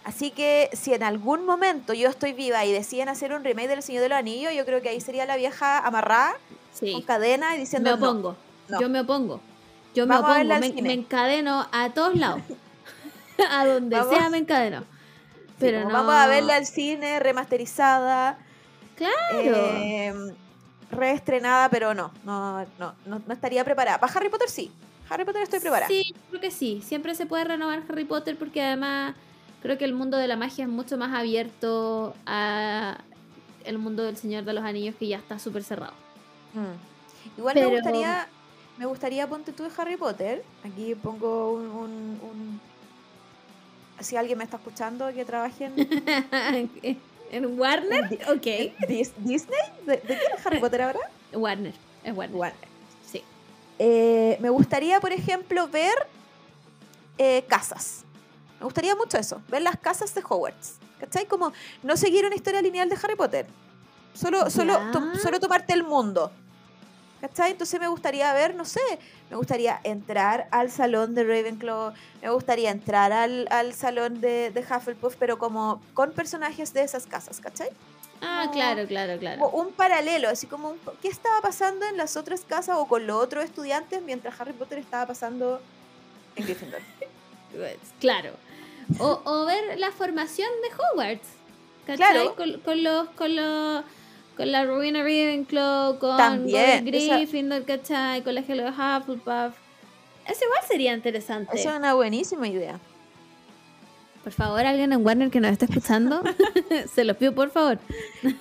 [0.03, 3.83] Así que si en algún momento yo estoy viva y deciden hacer un remake del
[3.83, 6.39] Señor de los Anillos, yo creo que ahí sería la vieja amarrada con
[6.87, 7.03] Sí.
[7.05, 8.05] cadena y Me diciendo no.
[8.09, 8.35] opongo.
[8.69, 8.79] no.
[8.81, 9.41] Yo me opongo.
[9.95, 10.89] Yo me Vamos opongo.
[10.91, 12.41] encadeno a todos lados.
[13.51, 14.83] a donde Vamos- sea me encadeno.
[15.59, 15.97] Pero como no.
[15.99, 18.37] Vamos a verla al cine, remasterizada.
[18.95, 19.13] Claro.
[19.41, 20.13] eh,
[20.91, 23.99] reestrenada, pero no, no, no, no, no estaría preparada.
[23.99, 24.71] Para Harry Potter sí.
[25.09, 25.87] Harry Potter estoy preparada.
[25.87, 26.81] Sí, creo que sí.
[26.85, 29.15] Siempre se puede renovar Harry Potter porque además
[29.61, 32.97] creo que el mundo de la magia es mucho más abierto a
[33.65, 35.93] el mundo del Señor de los Anillos que ya está súper cerrado.
[36.53, 37.37] Mm.
[37.39, 38.27] Igual Pero- me gustaría,
[38.79, 40.43] me gustaría, ponte tú de Harry Potter.
[40.63, 42.61] Aquí pongo un, un- un-
[43.99, 46.99] Si alguien me está escuchando que trabaje en,
[47.31, 48.05] ¿En Warner?
[48.29, 48.45] Ok.
[48.87, 49.59] Dis- Disney.
[49.85, 50.99] ¿De, de quién es Harry Potter ahora?
[51.33, 51.73] Warner.
[52.03, 52.35] Es Warner.
[52.35, 52.67] Warner.
[53.05, 53.21] Sí.
[53.77, 55.93] Eh, me gustaría, por ejemplo, ver
[57.19, 58.03] eh, casas.
[58.59, 60.75] Me gustaría mucho eso, ver las casas de Hogwarts.
[60.99, 61.25] ¿Cachai?
[61.27, 61.53] Como
[61.83, 63.45] no seguir una historia lineal de Harry Potter.
[64.13, 66.31] Solo, solo, to- solo tomarte el mundo.
[67.21, 67.51] ¿Cachai?
[67.51, 68.79] Entonces me gustaría ver, no sé,
[69.29, 74.61] me gustaría entrar al salón de Ravenclaw, me gustaría entrar al, al salón de, de
[74.61, 77.69] Hufflepuff, pero como con personajes de esas casas, ¿cachai?
[78.21, 78.51] Ah, No.
[78.51, 79.49] claro, claro, como claro.
[79.49, 83.21] un paralelo, así como un- qué estaba pasando en las otras casas o con los
[83.21, 85.61] otros estudiantes mientras Harry Potter estaba pasando
[86.35, 86.81] en Gryffindor.
[87.99, 88.31] Claro.
[88.99, 91.27] O, o ver la formación de Hogwarts.
[91.87, 91.97] ¿Cachai?
[91.97, 92.35] Claro.
[92.35, 93.83] Con, con los, con los
[94.39, 98.21] con la Rowena Ravenclaw, con También, Gryffindor, ¿cachai?
[98.23, 99.53] Con la Hello Hufflepuff.
[100.25, 101.57] Eso igual sería interesante.
[101.57, 102.79] Esa es una buenísima idea.
[104.23, 106.23] Por favor, alguien en Warner que nos esté escuchando,
[106.93, 107.79] se los pido por favor.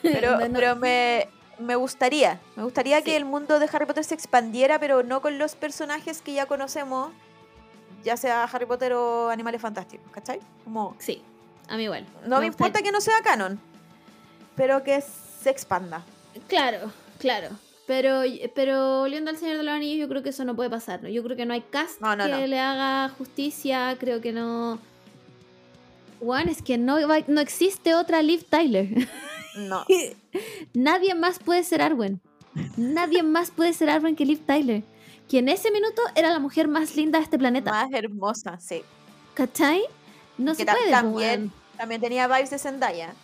[0.03, 0.55] Pero, No, no.
[0.55, 1.27] pero me,
[1.59, 3.03] me gustaría, me gustaría Sí.
[3.03, 6.47] que el mundo de Harry Potter se expandiera, pero no con los personajes que ya
[6.47, 7.11] conocemos,
[8.05, 10.39] ya sea Harry Potter o Animales Fantásticos, ¿cachai?
[10.63, 11.25] Como, Sí,
[11.67, 12.07] a mí igual.
[12.25, 13.59] no me, importa que no sea canon,
[14.55, 14.95] pero que
[15.41, 16.05] se expanda.
[16.49, 17.49] Claro, claro.
[17.87, 18.21] Pero,
[18.55, 21.03] pero volviendo al Señor de los Anillos, yo creo que eso no puede pasar.
[21.03, 21.09] ¿no?
[21.09, 23.97] Yo creo que no hay cast No, no, que le haga justicia.
[23.99, 24.79] Creo que no.
[26.21, 26.99] Juan, es que no,
[27.29, 29.09] no existe otra Liv Tyler.
[29.57, 29.85] No.
[30.75, 32.21] Nadie más puede ser Arwen.
[32.77, 34.83] Nadie más puede ser Arwen que Liv Tyler.
[35.29, 37.71] que en ese minuto era la mujer más linda de este planeta.
[37.71, 38.83] Más hermosa, sí.
[39.35, 39.83] ¿Cachai?
[40.37, 40.85] No Que se puede.
[40.85, 43.15] po, también, también tenía vibes de Zendaya.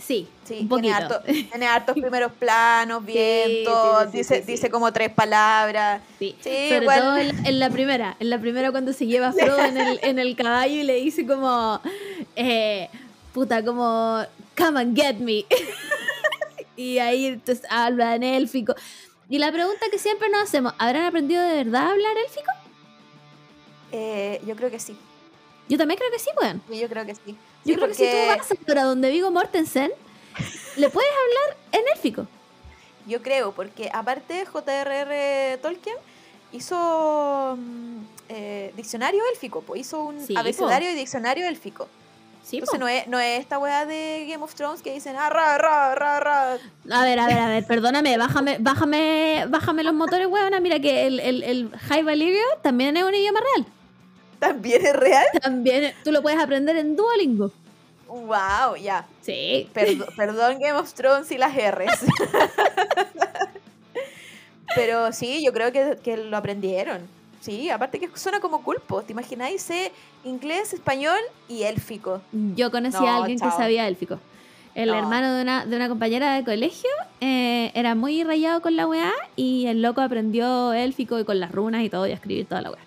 [0.00, 4.70] Sí, Sí, un tiene, harto- tiene hartos primeros planos, vientos, sí, sí, sí, dice, dice
[4.70, 6.02] como tres palabras.
[6.18, 9.64] Sí, sobre todo en, en la primera, en la primera cuando se lleva a Frodo
[9.64, 11.80] en el, en el caballo y le dice como,
[12.34, 12.88] eh,
[13.32, 14.24] puta, como,
[14.56, 15.44] come and get me.
[16.76, 18.74] y ahí entonces habla en élfico.
[19.28, 22.50] Y la pregunta que siempre nos hacemos, ¿habrán aprendido de verdad a hablar élfico?
[23.92, 24.96] Eh, yo creo que sí.
[25.68, 26.62] Yo también creo que sí, weón.
[26.70, 27.36] Yo creo que sí.
[27.64, 29.90] Yo Sí, creo que si tú porque vas ahora donde Vigo Mortensen,
[30.76, 32.26] le puedes hablar en élfico.
[33.06, 35.58] Yo creo, porque aparte J.R.R.
[35.58, 35.96] Tolkien
[36.52, 40.40] hizo mm, eh, diccionario élfico, pues hizo un Sí, po.
[40.40, 41.88] abecedario y diccionario élfico.
[42.42, 42.84] Sí, Entonces po.
[42.84, 45.94] no es, no es esta weá de Game of Thrones que dicen ah, ra, ra,
[45.94, 46.52] ra, ra.
[46.90, 50.58] A ver, a ver, a ver, perdóname, bájame, bájame, bájame los motores, weona.
[50.60, 53.66] Mira que el, el, el High Valyrio también es un idioma real.
[54.40, 55.26] ¿También es real?
[55.40, 57.52] También tú lo puedes aprender en Duolingo.
[58.08, 59.06] Wow, ya.
[59.22, 59.68] Sí.
[59.72, 62.00] Perdo- perdón Game of Thrones y las R's.
[64.74, 67.00] Pero sí, yo creo que, que lo aprendieron.
[67.40, 69.02] Sí, aparte que suena como culpo.
[69.02, 69.62] ¿Te imagináis?
[69.62, 69.92] Sé
[70.24, 71.18] inglés, español
[71.48, 72.20] y élfico.
[72.32, 74.18] Yo conocí No, a alguien que sabía élfico.
[74.74, 74.94] El No.
[74.98, 76.90] hermano de una, de una compañera de colegio
[77.20, 81.50] eh, era muy rayado con la weá y el loco aprendió élfico y con las
[81.50, 82.80] runas y todo y a escribir toda la weá.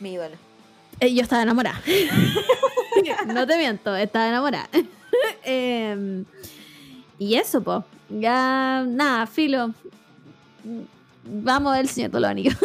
[0.00, 0.36] Mi ídolo.
[1.00, 1.80] Eh, yo estaba enamorada.
[3.26, 4.68] no te miento, estaba enamorada.
[5.44, 6.24] Em,
[7.18, 7.84] y eso, po.
[8.10, 9.72] Ya, nada, filo.
[11.24, 12.56] Vamos a ver el señor de anillos.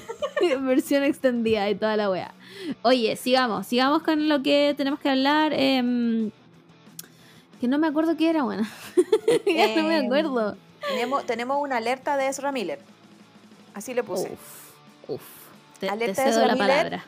[0.62, 2.32] Versión extendida y toda la wea.
[2.82, 5.52] Oye, sigamos, sigamos con lo que tenemos que hablar.
[5.54, 6.30] em,
[7.60, 8.66] que no me acuerdo qué era, bueno.
[9.46, 10.56] ya no me Em, acuerdo.
[10.88, 12.80] Tenemos, tenemos una alerta de Ezra Miller.
[13.74, 14.30] Así le puse.
[14.32, 15.22] Uf, uf.
[15.78, 16.68] Te, te Alerta de cedo la Ezra Miller.
[16.76, 17.04] palabra.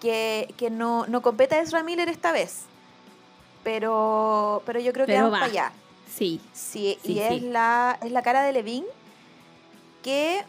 [0.00, 2.62] Que, que no, no compete a Ezra Miller esta vez.
[3.62, 5.40] Pero, pero yo creo que Pero vamos va.
[5.40, 5.72] para allá.
[6.08, 7.40] Sí, Sí, Sí, y es, sí.
[7.50, 8.86] La, es la cara de Levine
[10.02, 10.42] que,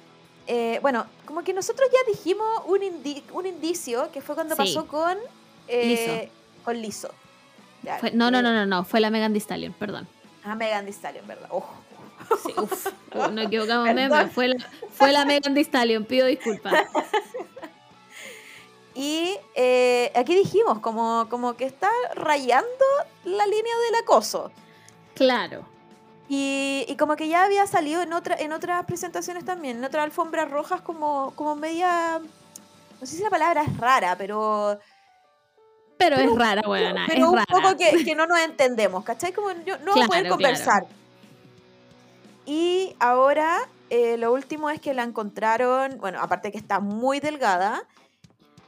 [0.48, 4.60] eh, bueno, como que nosotros ya dijimos un, indi- un indicio que fue cuando Sí.
[4.60, 5.18] pasó con
[5.68, 6.30] eh,
[6.64, 7.12] con Liso.
[7.84, 10.08] Ya, Fue- no, no, eh, no, no, no, fue la Megan Thee Stallion, perdón.
[10.44, 11.48] Ah, Megan Thee Stallion, ¿verdad?
[11.52, 11.74] Ojo.
[12.46, 12.88] Sí, uf,
[13.32, 14.28] no equivocamos, meme.
[14.28, 14.56] Fue la,
[14.94, 16.74] fue la Megan Thee Stallion, pido disculpas.
[18.94, 22.68] Y eh, aquí dijimos, como, como que está rayando
[23.24, 24.52] la línea del acoso.
[25.16, 25.66] Claro.
[26.28, 30.04] Y, y como que ya había salido en, otra, en otras presentaciones también, en otras
[30.04, 32.20] alfombras rojas como, como media...
[33.00, 34.78] No sé si la palabra es rara, pero...
[35.98, 37.46] Pero, Pero- es rara, weona, pero es un rara.
[37.50, 39.32] poco que, que no nos entendemos, ¿cachai?
[39.34, 40.30] Como yo- no Claro, pueden claro.
[40.36, 40.86] conversar.
[42.46, 43.60] Y ahora
[43.90, 47.84] eh, lo último es que la encontraron, bueno, aparte que está muy delgada,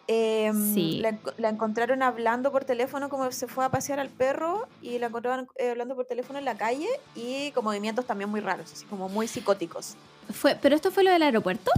[0.08, 1.00] Sí.
[1.02, 5.08] la, la encontraron hablando por teléfono como se fue a pasear al perro y la
[5.08, 8.86] encontraron eh, hablando por teléfono en la calle y con movimientos también muy raros, así
[8.86, 9.96] como muy psicóticos.
[10.32, 11.72] Fue, pero esto fue lo del aeropuerto.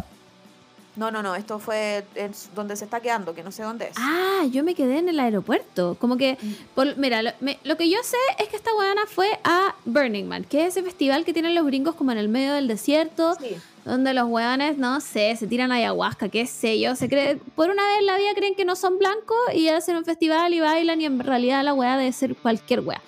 [0.95, 3.95] No, no, no, esto fue en donde se está quedando, que no sé dónde es.
[3.97, 5.97] Ah, yo me quedé en el aeropuerto.
[5.99, 6.53] Como que, Mm.
[6.73, 10.25] por- mira, lo, me- lo que yo sé es que esta weona fue a Burning
[10.25, 13.35] Man, que es ese festival que tienen los gringos como en el medio del desierto,
[13.39, 13.55] Sí.
[13.83, 17.85] donde los weones, no sé, se tiran ayahuasca, qué sé yo, se cree, por una
[17.87, 21.01] vez en la vida creen que no son blancos y hacen un festival y bailan
[21.01, 23.01] y en realidad la weá debe ser cualquier weá.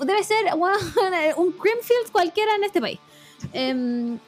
[0.00, 0.36] Debe ser
[1.36, 3.00] un Creamfields cualquiera en este país.
[3.52, 4.18] Em,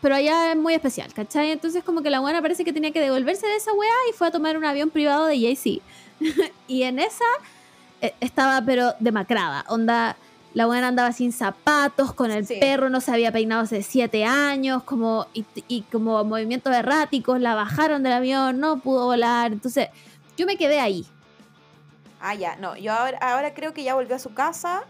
[0.00, 1.50] pero allá es muy especial, ¿cachai?
[1.50, 4.28] Entonces como que la buena parece que tenía que devolverse de esa weá y fue
[4.28, 5.82] a tomar un avión privado de Jay-Z.
[6.68, 7.24] y en esa
[8.00, 10.16] eh, estaba pero demacrada, onda...
[10.54, 12.56] La buena andaba sin zapatos, con el Sí.
[12.58, 17.54] perro, no se había peinado hace siete años, como, y, y como movimientos erráticos, la
[17.54, 19.52] bajaron del avión, no pudo volar.
[19.52, 19.88] Entonces,
[20.38, 21.04] yo me quedé ahí.
[22.22, 24.84] Ah, ya, no, yo ahora, ahora creo que ya volvió a su casa,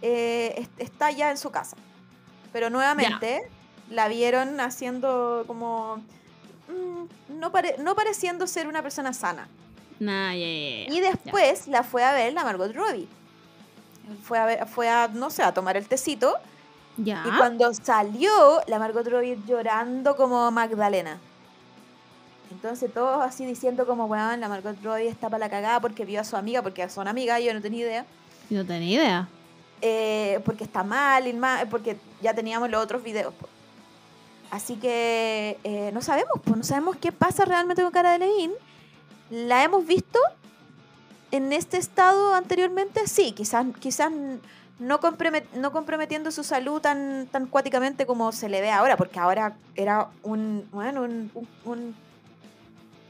[0.00, 1.76] eh, est- está ya en su casa.
[2.52, 3.42] Pero nuevamente
[3.90, 5.96] la vieron haciendo como...
[6.68, 9.48] mm, no, pare- no pareciendo ser una persona sana.
[10.00, 10.34] Nah.
[10.34, 13.06] Y después la fue a ver la Margot Robbie.
[14.22, 16.34] Fue a, ver, fue a, no sé, a tomar el tecito.
[16.96, 17.24] Ya.
[17.26, 21.18] Y cuando salió, la Margot Robbie llorando como Magdalena.
[22.50, 26.20] Entonces todos así diciendo como, weón, la Margot Robbie está para la cagada porque vio
[26.20, 28.06] a su amiga, porque son amigas, yo no tenía idea.
[28.50, 29.28] No tenía idea.
[29.80, 31.24] eh, porque está mal,
[31.70, 33.32] porque ya teníamos los otros videos.
[34.54, 38.54] Así que eh, no sabemos, pues no sabemos qué pasa realmente con Cara de Levine.
[39.30, 40.20] La hemos visto
[41.32, 44.12] en este estado anteriormente, sí, quizás, quizás
[44.78, 49.18] no, compromet- no comprometiendo su salud tan, tan cuáticamente como se le ve ahora, porque
[49.18, 51.94] ahora era un, bueno, un, un- un-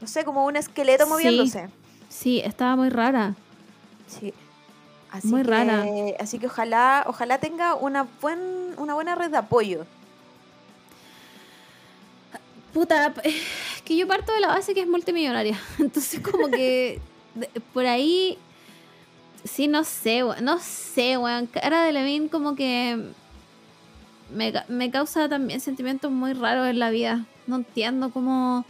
[0.01, 1.11] no sé, como un esqueleto Sí.
[1.11, 1.69] moviéndose.
[2.09, 3.35] Sí, estaba muy rara.
[4.07, 4.33] Sí.
[5.11, 5.85] Así Muy que, rara.
[6.19, 8.39] Así que ojalá, ojalá tenga una, buen,
[8.77, 9.85] una buena red de apoyo.
[12.75, 15.57] Puta, es que yo parto de la base que es multimillonaria.
[15.79, 16.99] Entonces, como que
[17.73, 18.37] por ahí.
[19.45, 21.47] Sí, no sé, no sé, weón.
[21.47, 23.01] Cara de Levin, como que.
[24.29, 27.25] Me, me causa también sentimientos muy raros en la vida.
[27.47, 28.65] No entiendo cómo.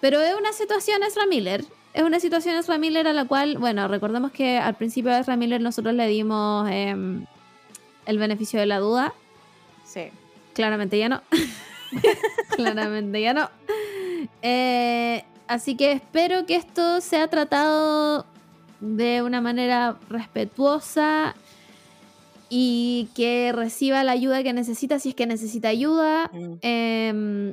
[0.00, 1.64] Pero es una situación Ezra Miller.
[1.94, 5.36] Es una situación Ezra Miller a la cual, bueno, recordemos que al principio de Ezra
[5.36, 7.26] Miller nosotros le dimos em,
[8.06, 9.12] el beneficio de la duda.
[9.84, 10.10] Sí.
[10.54, 11.22] Claramente ya no.
[12.56, 13.50] Claramente ya no.
[14.42, 18.26] Eh, así que espero que esto sea tratado
[18.80, 21.34] de una manera respetuosa
[22.48, 26.30] y que reciba la ayuda que necesita si es que necesita ayuda.
[26.60, 27.50] Em,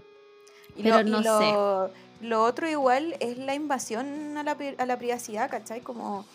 [0.75, 1.91] Y Pero lo, no lo-
[2.21, 5.79] Lo otro igual es la invasión a la, a la privacidad, ¿cachai?
[5.79, 6.25] Como,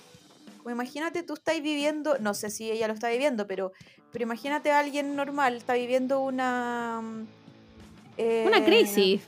[0.58, 3.72] como imagínate, tú estás viviendo, no sé si ella lo está viviendo, pero,
[4.12, 7.02] pero imagínate a alguien normal, está viviendo una...
[8.16, 9.22] una eh, crisis.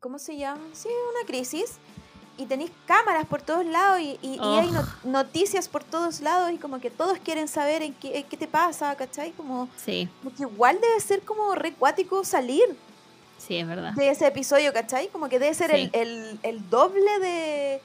[0.00, 0.60] ¿Cómo se llama?
[0.72, 1.76] Sí, una crisis.
[2.38, 6.50] Y tenéis cámaras por todos lados y, y- y hay no- noticias por todos lados
[6.50, 9.32] y como que todos quieren saber en qué, qué te pasa, ¿cachai?
[9.32, 12.64] Como, Sí, como que igual debe ser como re cuático salir
[13.38, 13.92] sí, es verdad.
[13.92, 15.08] de ese episodio, ¿cachai?
[15.08, 15.90] Como que debe ser Sí.
[15.92, 17.80] el, el- el doble de,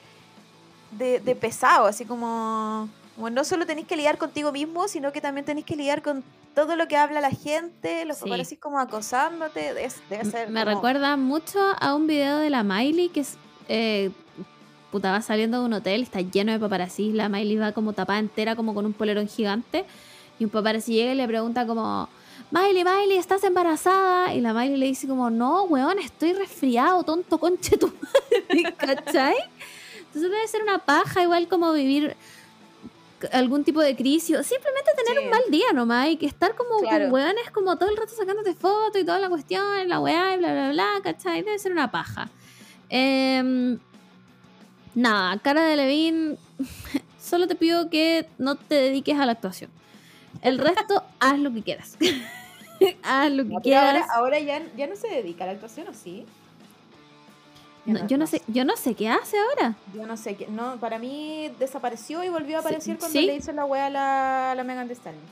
[0.91, 5.19] de, de pesado, así como, como no solo tenéis que lidiar contigo mismo, sino que
[5.19, 6.23] también tenéis que lidiar con
[6.57, 8.57] todo lo que habla la gente, los Sí.
[8.57, 13.09] como acosándote, debe, debe ser Me como- recuerda mucho a un video de la Miley
[13.09, 13.37] que es.
[13.69, 14.09] eh,
[14.91, 17.11] puta, va saliendo de un hotel, está lleno de paparazzi.
[17.13, 19.85] La Miley va como tapada entera, como con un polerón gigante.
[20.39, 22.09] Y un paparazzi llega y le pregunta como.
[22.49, 24.33] Miley, Miley, ¿estás embarazada?
[24.33, 29.35] Y la Miley le dice como, no, weón, estoy resfriado, tonto conche tu madre", ¿cachai?
[30.07, 32.15] Entonces debe ser una paja, igual como vivir
[33.33, 35.25] algún tipo de crisis, o simplemente tener Sí.
[35.25, 37.05] un mal día nomás, y que estar como Claro.
[37.05, 40.37] con weones como todo el rato sacándote fotos y toda la cuestión, la weá y
[40.37, 41.41] bla, bla, bla, ¿cachai?
[41.43, 42.29] Debe ser una paja.
[42.89, 43.79] Em,
[44.95, 46.37] nada, cara de Levin,
[47.19, 49.69] solo te pido que no te dediques a la actuación.
[50.41, 51.97] El resto, haz lo que quieras.
[53.03, 53.85] haz lo que No, quieras.
[53.85, 56.25] ahora, ahora ya, ya no se dedica a la actuación, ¿o sí?
[57.87, 59.75] No, yo no sé, yo no sé qué hace ahora.
[59.95, 63.25] Yo no sé, qué- no, para mí desapareció y volvió a Sí, aparecer cuando sí.
[63.25, 65.23] le hizo la wea a la, la Megan Thee Stallion.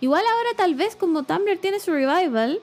[0.00, 2.60] Igual ahora tal vez como Tumblr tiene su revival,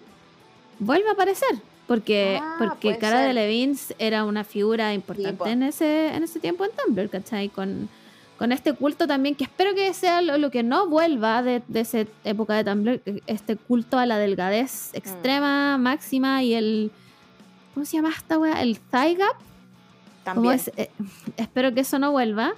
[0.80, 1.50] vuelve a aparecer.
[1.88, 3.36] Porque, Ah, porque Cara de ser.
[3.36, 5.46] Levine era una figura importante po.
[5.48, 7.50] en ese, en ese tiempo en Tumblr, ¿cachai?
[7.50, 7.90] Con,
[8.38, 11.82] con este culto también, que espero que sea lo, lo que no vuelva de, de
[11.82, 14.98] esa época de Tumblr, este culto a la delgadez Mm.
[14.98, 16.92] extrema, máxima y el...
[17.74, 18.62] ¿Cómo se llama esta weá?
[18.62, 19.36] El thigh gap.
[20.24, 20.54] También.
[20.56, 20.90] es, eh,
[21.38, 22.54] espero que eso no vuelva.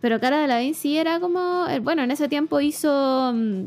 [0.00, 1.66] Pero Cara de Levine sí era como.
[1.68, 3.32] eh, Bueno, en ese tiempo hizo.
[3.34, 3.64] mm,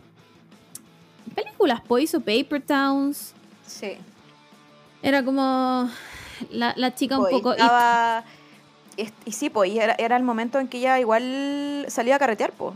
[1.33, 3.33] películas, pues hizo Paper Towns.
[3.65, 3.93] Sí.
[5.01, 5.89] Era como.
[6.51, 7.51] La, la chica un Po, y poco.
[7.53, 8.23] estaba-
[8.97, 12.19] y, y sí, pues, y era, era el momento en que ella igual salía a
[12.19, 12.75] carretear, pues.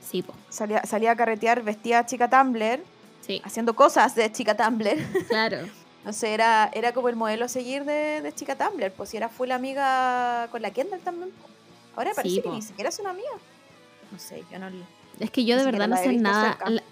[0.00, 2.80] Sí, po, Salía, salía a carretear vestida chica Tumblr,
[3.20, 4.96] sí, haciendo cosas de chica Tumblr.
[5.28, 5.58] claro.
[6.06, 9.16] No sé, era, era como el modelo a seguir de, de chica Tumblr, pues si
[9.16, 11.30] era full amiga con la Kendall también.
[11.96, 12.54] Ahora Sí, parece que po.
[12.54, 13.32] ni siquiera son amigas.
[14.12, 14.68] No sé, yo no...
[15.18, 16.56] Es que yo de verdad no sé nada.
[16.68, 16.82] La-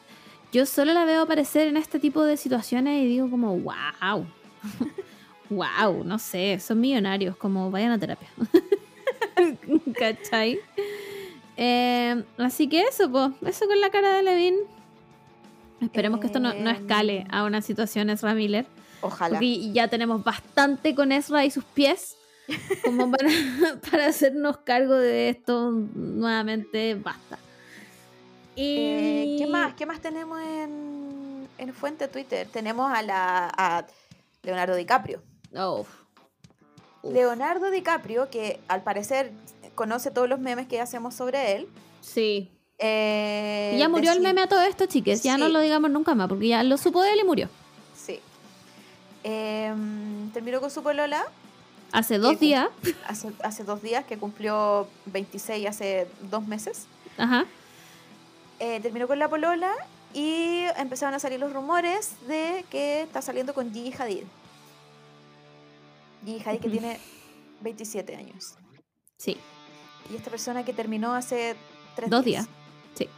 [0.50, 4.26] yo solo la veo aparecer en este tipo de situaciones y digo como, wow.
[5.50, 8.28] wow, no sé, son millonarios, como vayan a terapia.
[9.98, 10.58] ¿Cachai?
[11.56, 14.56] Eh, así que eso, pues, eso con la cara de Levin.
[15.80, 18.66] Esperemos que esto no, no escale a una situación Ezra Miller.
[19.04, 19.34] Ojalá.
[19.36, 22.16] Porque ya tenemos bastante con Ezra y sus pies.
[22.84, 23.28] Como para,
[23.90, 27.38] para hacernos cargo de esto nuevamente, basta.
[28.56, 29.74] Y Eh, ¿Qué más?
[29.74, 32.46] ¿Qué más tenemos en, en fuente Twitter?
[32.50, 33.86] Tenemos a la a
[34.42, 35.22] Leonardo DiCaprio.
[35.56, 35.88] Oh, Uf.
[37.02, 39.32] Leonardo DiCaprio, que al parecer
[39.74, 41.68] conoce todos los memes que hacemos sobre él.
[42.00, 42.50] sí.
[42.78, 45.22] eh, ya murió el meme a todo esto, chiques.
[45.22, 47.48] Ya no lo digamos nunca más, porque ya lo supo de él y murió.
[49.24, 51.24] Em, terminó con su polola
[51.92, 52.68] Hace dos días.
[53.06, 56.86] hace, hace dos días, que cumplió 26 hace dos meses.
[57.16, 57.44] Ajá.
[58.58, 59.72] Eh, terminó con la polola
[60.12, 64.24] y empezaron a salir los rumores de que está saliendo con Gigi Hadid.
[66.24, 67.00] Gigi Hadid que tiene
[67.60, 68.54] 27 años.
[69.18, 69.36] Sí.
[70.12, 71.56] Y esta persona que terminó hace
[71.96, 72.46] tres Dos días.
[72.94, 73.08] Sí.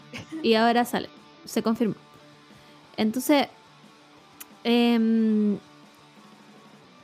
[0.43, 1.09] Y ahora sale.
[1.47, 1.95] se confirmó.
[2.97, 3.49] Entonces,
[4.65, 5.59] em,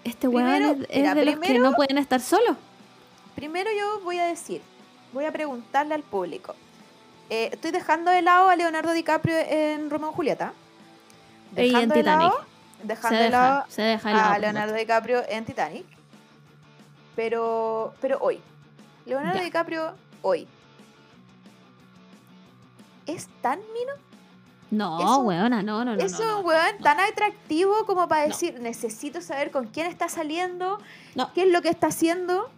[0.04, 2.56] este weón Primero, es, es mira, de los que no pueden estar solos.
[3.34, 4.60] Primero yo voy a decir,
[5.12, 6.54] voy a preguntarle al público.
[7.30, 10.52] Eh, estoy dejando de lado a Leonardo DiCaprio en Romeo y Julieta.
[11.56, 12.30] Y en Dejando de Titanic.
[12.32, 12.46] lado-
[12.82, 15.86] Se dejando de lado deja, se deja de lado, a Leonardo DiCaprio en Titanic.
[17.16, 18.40] Pero, pero hoy.
[19.06, 19.44] Leonardo Ya.
[19.44, 20.46] DiCaprio hoy.
[23.06, 23.92] ¿Es tan mino?
[24.72, 26.02] No, weona, no, no, no.
[26.02, 30.78] ¿Es no, un weón tan atractivo como para decir, necesito saber con quién está saliendo,
[31.34, 32.48] qué es lo que está haciendo?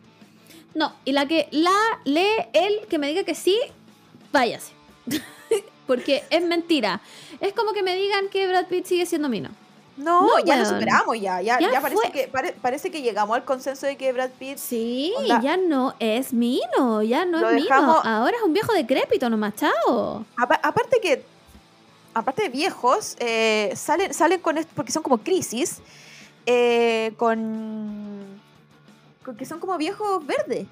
[0.75, 1.73] No, y la que la
[2.05, 3.59] lee él que me diga que sí,
[4.33, 4.73] váyase.
[5.87, 7.01] Porque es mentira.
[7.41, 9.51] Es como que me digan que Brad Pitt sigue siendo mino.
[9.97, 11.41] No, No, ya lo superamos, ya.
[11.41, 14.59] Ya, Ya ya parece, que, pare- parece que llegamos al consenso de que Brad Pitt.
[14.59, 15.41] Sí, Onda.
[15.43, 18.17] ya no es mino, ya no Lo es dejamos- mino.
[18.17, 20.25] Ahora es un viejo decrépito nomás, chao.
[20.37, 21.25] Apa- aparte que.
[22.15, 25.79] Aparte de viejos, eh, salen, salen con esto, porque son como crisis,
[26.47, 28.41] eh, con,
[29.25, 30.67] con que son como viejos verdes.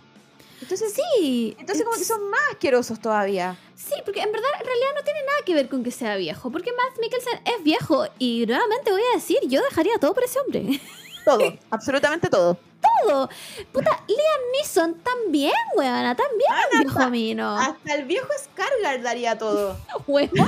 [0.61, 1.57] Entonces, Sí.
[1.59, 3.57] entonces como que son más asquerosos todavía.
[3.75, 6.51] Sí, porque en verdad, en realidad no tiene nada que ver con que sea viejo.
[6.53, 8.07] Porque Matt Mikkelsen es viejo.
[8.21, 10.81] Y nuevamente voy a decir, yo dejaría todo por ese hombre.
[11.25, 12.59] Todo, absolutamente todo.
[13.07, 13.29] todo.
[13.73, 17.57] Puta, Liam Neeson también, weona, también un viejo mino.
[17.57, 19.77] Hasta el viejo Scargar daría todo.
[20.09, 20.47] Weona,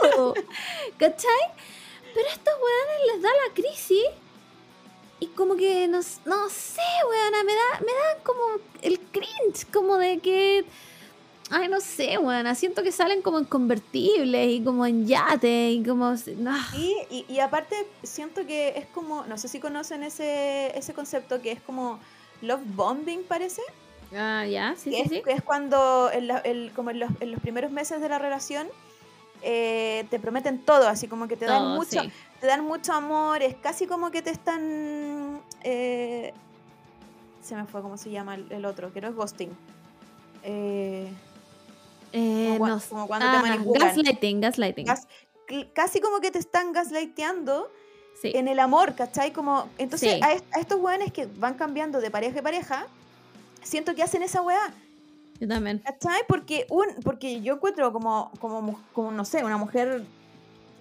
[0.00, 0.34] todo.
[0.98, 1.44] ¿Cachai?
[2.14, 4.04] Pero a estos weones les da la crisis.
[5.20, 8.40] Y como que no, no sé, weona, me da, me da como
[8.82, 10.64] el cringe, como de que.
[11.50, 12.54] Ay, no sé, weona.
[12.54, 16.12] Siento que salen como en convertibles y como en yate y como.
[16.36, 16.56] No.
[16.76, 21.40] Y, y, y aparte siento que es como, no sé si conocen ese, ese concepto
[21.42, 21.98] que es como
[22.42, 23.62] love bombing parece.
[24.14, 25.22] Ah, ya, sí, que, sí, es, sí.
[25.22, 28.18] que es cuando en, la- el- como en los, en los primeros meses de la
[28.18, 28.68] relación
[29.42, 32.12] eh, te prometen todo, así como que te dan Todo, mucho, sí.
[32.40, 36.32] te dan mucho amor, es casi como que te están eh,
[37.42, 39.50] se me fue cómo se llama el, el otro, que no es ghosting.
[40.42, 41.10] Eh,
[42.12, 43.88] como, no cuando te manipulan.
[43.88, 44.86] gaslighting, gaslighting.
[44.86, 45.08] Gas-
[45.74, 47.70] casi como que te están gaslighteando
[48.20, 48.32] sí.
[48.34, 49.32] en el amor, ¿cachai?
[49.32, 50.20] Como, entonces Sí.
[50.22, 52.86] a, a estos weones que van cambiando de pareja en pareja,
[53.62, 54.72] siento que hacen esa weá,
[55.40, 55.78] Yo también.
[55.78, 56.22] ¿cachai?
[56.26, 60.02] Porque, un, porque yo encuentro como, como, como, no sé, una mujer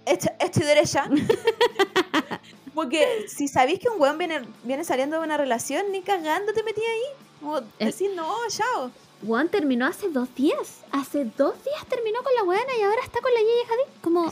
[0.05, 1.09] hecha, hecha y derecha.
[2.73, 6.63] porque si sabéis que un weón viene, viene saliendo de una relación, ni cagando te
[6.63, 7.03] metí ahí.
[7.39, 8.91] Como El- decir, no, chao.
[9.25, 10.81] Juan terminó hace dos días.
[10.91, 14.01] Hace dos días terminó con la buena y ahora está con la Yeye Hadid.
[14.01, 14.31] Como,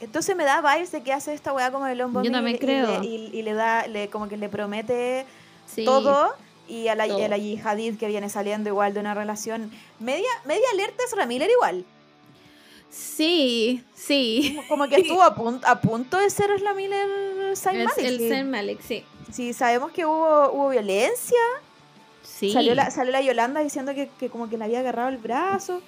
[0.00, 3.00] Entonces me da vibes de que hace esta weá como el hombre Yo también creo.
[3.02, 5.24] Y, le- y- y le da, le, como que le promete
[5.66, 5.84] sí.
[5.84, 6.34] todo.
[6.72, 9.70] Y a la, a Hadid que viene saliendo igual de una relación
[10.00, 11.84] media, media alerta es Ramiller igual.
[12.90, 14.54] Sí, sí.
[14.56, 18.04] Como- Como que estuvo a, punto a punto de ser la Miller Saint El, Malik.
[18.06, 18.28] el sí.
[18.28, 19.04] Saint Malik, sí.
[19.32, 21.38] Sí, sabemos que hubo, hubo violencia.
[22.22, 22.52] Sí.
[22.52, 25.80] Salió, la, salió la Yolanda diciendo que, que como que le había agarrado el brazo.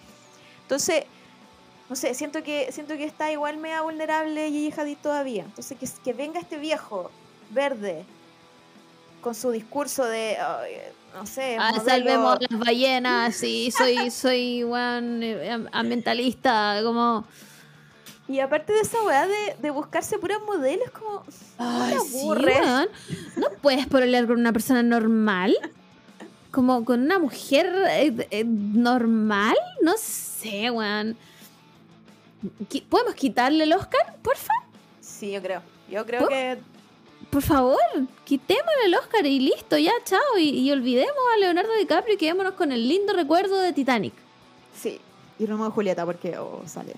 [0.62, 1.04] Entonces,
[1.90, 5.44] no sé, siento que, siento que está igual media vulnerable Gigi Hadid todavía.
[5.44, 7.10] Entonces, que, que venga este viejo
[7.50, 8.04] verde
[9.24, 10.36] con su discurso de,
[11.14, 15.22] no sé, Ah, modelo- salvemos las ballenas, sí, soy, soy Juan
[15.72, 17.24] ambientalista, como...
[18.28, 21.24] Y aparte de esa weá de, de buscarse puras modelos, como.
[21.58, 22.88] Ay, sí, weón.
[23.36, 25.54] No puedes pololear con una persona normal.
[26.50, 29.54] Como con una mujer eh, eh, normal.
[29.82, 31.18] No sé, weón.
[32.88, 34.16] ¿Podemos quitarle el Oscar?
[34.22, 34.54] Porfa,
[35.02, 35.60] Sí, yo creo.
[35.90, 36.58] Yo creo que.
[37.34, 37.80] Por favor.
[38.24, 40.38] Quitémosle el Oscar y listo, ya, chao.
[40.38, 44.14] Y, y olvidemos a Leonardo DiCaprio y quedémonos con el lindo recuerdo de Titanic.
[44.80, 45.00] Sí.
[45.40, 46.94] Y Romeo y Julieta, porque oh, sale.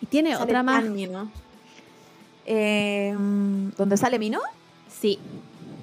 [0.00, 0.82] Y tiene Sale otra más.
[0.82, 1.30] Mino.
[2.44, 4.40] Eh, ¿Dónde sale Mino?
[4.90, 5.20] Sí,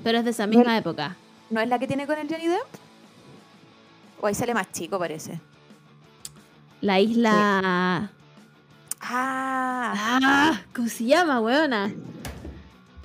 [0.04, 1.16] pero es de esa misma época.
[1.50, 2.68] ¿No es la que tiene con el Johnny Depp?
[4.20, 5.40] O ahí sale más chico, parece.
[6.82, 8.12] La isla...
[9.00, 11.94] Ah, Ah, ¿cómo se llama, weona?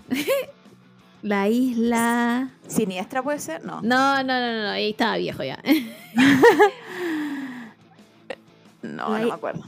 [1.23, 2.51] La isla.
[2.69, 3.81] siniestra puede ser, no.
[3.83, 5.59] No, no, no, no, no, ahí estaba viejo ya.
[8.83, 9.63] No, La no me acuerdo.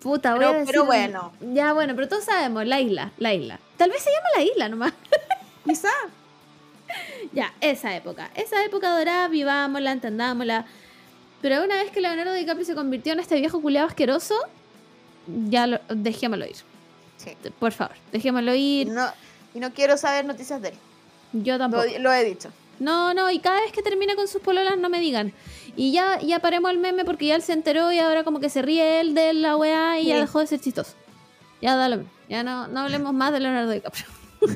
[0.00, 0.66] Puta, voy Pero- a decir.
[0.72, 1.32] pero bueno.
[1.52, 3.58] Ya, bueno, pero todos sabemos, la isla, la isla.
[3.76, 4.92] Tal vez se llama la isla nomás.
[5.64, 5.88] Quizá.
[7.32, 8.30] ya, esa época.
[8.34, 10.64] Esa época dorada, vivámosla, entendámosla.
[11.40, 14.34] Pero una vez que Leonardo DiCaprio se convirtió en este viejo culiado asqueroso,
[15.26, 16.56] ya lo, dejémoslo ir.
[17.16, 17.36] Sí.
[17.58, 18.88] Por favor, dejémoslo ir.
[18.88, 19.08] no,
[19.54, 20.74] y no quiero saber noticias de él.
[21.32, 21.84] Yo tampoco.
[21.98, 22.50] lo he dicho.
[22.78, 25.32] No, no, y cada vez que termina con sus pololas no me digan.
[25.76, 28.48] Y ya, ya paremos el meme porque ya él se enteró y ahora como que
[28.48, 30.20] se ríe él de la weá y ya Sí.
[30.22, 30.94] dejó de ser chistoso.
[31.60, 32.10] Ya da lo mismo.
[32.28, 34.06] Ya no, no hablemos más de Leonardo DiCaprio.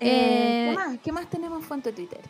[0.00, 0.98] Eh, Eh, ¿qué, más?
[1.04, 2.20] ¿Qué más tenemos en fuente de Twitter?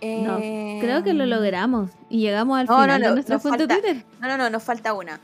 [0.00, 3.66] No, Eh, Creo que lo logramos y llegamos al No, final no, de nuestra fuente
[3.66, 4.04] falta- de Twitter.
[4.18, 5.20] No, no, no, nos falta una.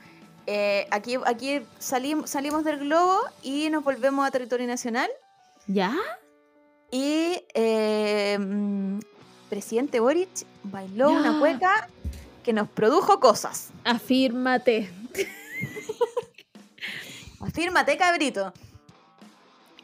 [0.50, 5.10] Eh, aquí aquí salim- salimos del globo y nos volvemos a territorio nacional.
[5.66, 5.94] ¿Ya?
[6.90, 9.00] Y eh, mm,
[9.50, 10.30] presidente Boric
[10.62, 11.18] bailó Ya.
[11.18, 11.88] una cueca
[12.42, 13.68] que nos produjo cosas.
[13.84, 14.90] Afírmate.
[17.40, 18.52] Afírmate, cabrito.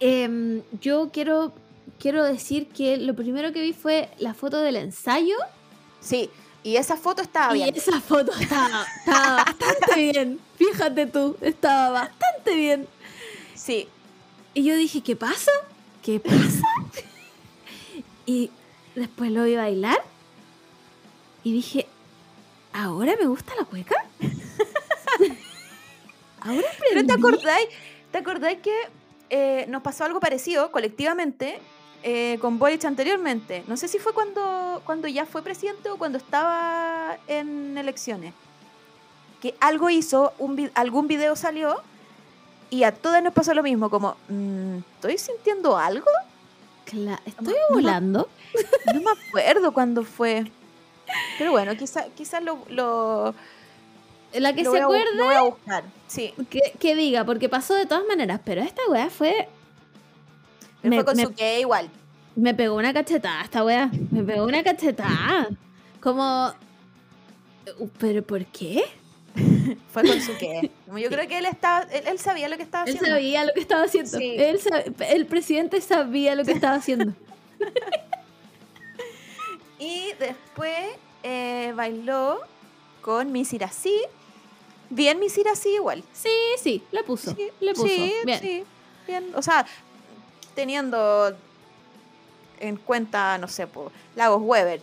[0.01, 1.53] Em, yo quiero,
[1.99, 5.37] quiero decir que lo primero que vi fue la foto del ensayo
[6.01, 6.29] Sí,
[6.65, 7.75] y esa foto estaba y bien.
[7.77, 10.41] esa foto estaba, estaba bastante bien.
[10.57, 12.89] Fíjate tú, estaba bastante bien.
[13.55, 13.89] Sí,
[14.55, 15.53] Y yo dije, ¿qué pasa?
[16.03, 16.67] ¿Qué pasa?
[18.27, 18.51] y
[18.97, 19.99] después lo vi bailar
[21.45, 21.87] y dije,
[22.73, 23.95] ¿ahora me gusta la cueca?
[26.41, 27.13] ¿Ahora pero ¿te aprendí?
[27.13, 27.69] acordáis?
[28.11, 28.75] ¿Te acordáis que
[29.31, 31.59] eh, nos pasó algo parecido colectivamente
[32.07, 33.65] eh, con Boric anteriormente?
[33.67, 38.33] No sé si fue cuando, cuando ya fue presidente o cuando estaba en elecciones.
[39.41, 41.77] Que algo hizo, un algún video salió
[42.71, 46.07] y a todas nos pasó lo mismo, como, mm, ¿estoy sintiendo algo?
[46.87, 48.29] Cla- No ¿Estoy volando?
[48.95, 50.45] No me acuerdo cuándo fue.
[51.39, 53.35] Pero bueno, quizás quizá lo, lo,
[54.35, 55.85] La que lo se acuerde lo voy a buscar.
[56.07, 59.49] Sí, que, que diga, porque pasó de todas maneras, pero esta weá fue.
[60.89, 61.89] Me, fue con me- su que igual.
[62.37, 63.91] me pegó una cachetada esta weá.
[64.11, 65.49] Me pegó una cachetada.
[66.01, 66.53] Como.
[67.79, 68.85] Uh, ¿Pero por qué?
[69.93, 70.71] Fue con su que.
[70.87, 73.17] Como Yo creo que él estaba, él, él sabía lo que estaba Él haciendo.
[73.17, 74.19] sabía lo que estaba haciendo.
[74.19, 74.35] Sí.
[74.39, 77.13] Él sab- el presidente sabía lo que estaba haciendo.
[79.79, 80.77] Y después
[81.23, 82.41] eh, bailó
[83.03, 84.01] con Miss Irasí.
[84.91, 86.05] Bien Miss Irasí igual.
[86.13, 86.29] Sí,
[86.59, 87.35] sí, le puso.
[87.35, 87.89] Sí, le puso.
[87.89, 88.41] sí, Bien.
[88.41, 88.65] sí,
[89.07, 89.33] bien.
[89.35, 89.67] O sea,
[90.55, 91.35] teniendo
[92.61, 94.81] en cuenta, no sé, po, Lagos Weber.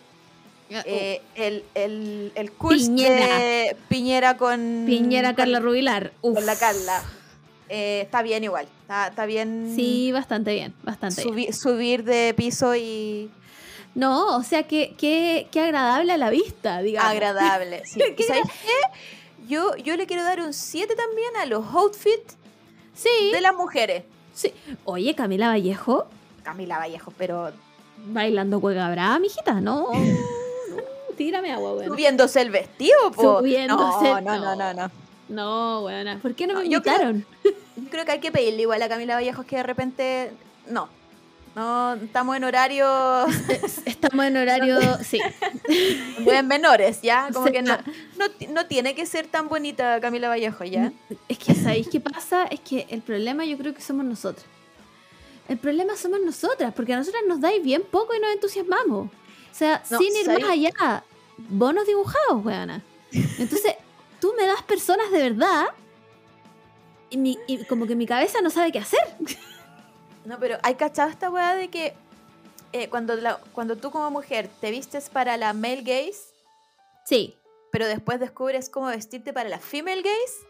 [0.69, 3.38] eh, el, el, el curso Piñera.
[3.39, 6.11] de Piñera con Piñera, con- Carla Rubilar.
[6.22, 6.35] Uf.
[6.35, 7.03] con la Carla.
[7.69, 8.68] Eh, está bien igual.
[8.81, 11.53] Está, está bien Sí, bastante bien, bastante bien.
[11.53, 13.30] subir de piso y
[13.95, 17.11] No, o sea, que, que, que agradable a la vista, digamos.
[17.11, 17.84] agradable.
[17.85, 18.02] Sí.
[18.18, 19.48] ¿Y ¿Sabes qué?
[19.48, 22.38] Yo, yo le quiero dar un 7 también a los outfits
[22.93, 24.03] Sí, de las mujeres.
[24.33, 24.53] Sí.
[24.85, 26.07] Oye, Camila Vallejo,
[26.43, 27.51] Camila Vallejo, pero
[28.07, 29.89] bailando cueca brava, mijita, no.
[29.91, 29.93] no,
[31.17, 31.87] tírame agua, weón.
[31.89, 33.39] subiéndose el vestido, po.
[33.39, 34.91] Subiéndose, No, no, no, no.
[35.29, 36.19] no, no.
[36.19, 37.21] ¿Por qué no me No, yo creo-?
[37.77, 40.31] Yo creo que hay que pedirle igual a Camila Vallejo que de repente.
[40.67, 40.87] No.
[41.56, 43.26] No, estamos en horario
[43.86, 44.80] Estamos en horario.
[45.03, 45.19] Sí.
[46.26, 47.28] de menores, ¿ya?
[47.34, 47.78] Como Sí, que no,
[48.18, 50.94] no, no tiene que ser tan bonita Camila Vallejo, ¿ya?
[51.28, 52.45] Es que, ¿sabéis qué pasa?
[52.45, 54.45] Es que el problema yo creo que somos nosotras.
[55.49, 59.07] El problema somos nosotras, porque a nosotras nos dais bien poco y nos entusiasmamos.
[59.07, 61.03] O sea, No, sin ir más allá,
[61.38, 62.82] bonos dibujados, weona.
[63.11, 63.76] Entonces,
[64.22, 65.65] tú me das personas de verdad
[67.10, 69.02] y, mi- y como que mi cabeza no sabe qué hacer.
[70.26, 71.93] No, pero hay cachado esta weá de que
[72.73, 76.19] eh, cuando, la- cuando tú como mujer te vistes para la male gaze,
[77.06, 77.35] Sí.
[77.72, 80.48] pero después descubres cómo vestirte para la female gaze,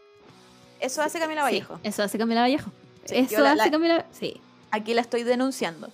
[0.80, 1.80] eso hace Camila sí, Vallejo.
[1.82, 2.70] eso hace Camila Vallejo.
[3.06, 4.40] Sí, eso la- hace la- Camila Sí.
[4.70, 5.90] Aquí la estoy denunciando.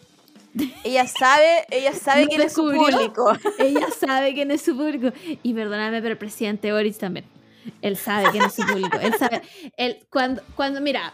[0.85, 3.33] Ella sabe, ella sabe quién es su público.
[3.59, 5.13] Ella sabe quién es su público.
[5.43, 7.27] Y perdóname, pero el presidente Boris también.
[7.83, 8.99] Él sabe quién es su público.
[8.99, 9.43] Él sabe.
[9.77, 11.13] Él, cuando, cuando, mira,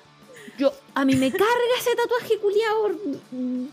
[0.59, 1.47] yo, a mí me carga
[1.78, 2.90] ese tatuaje culiado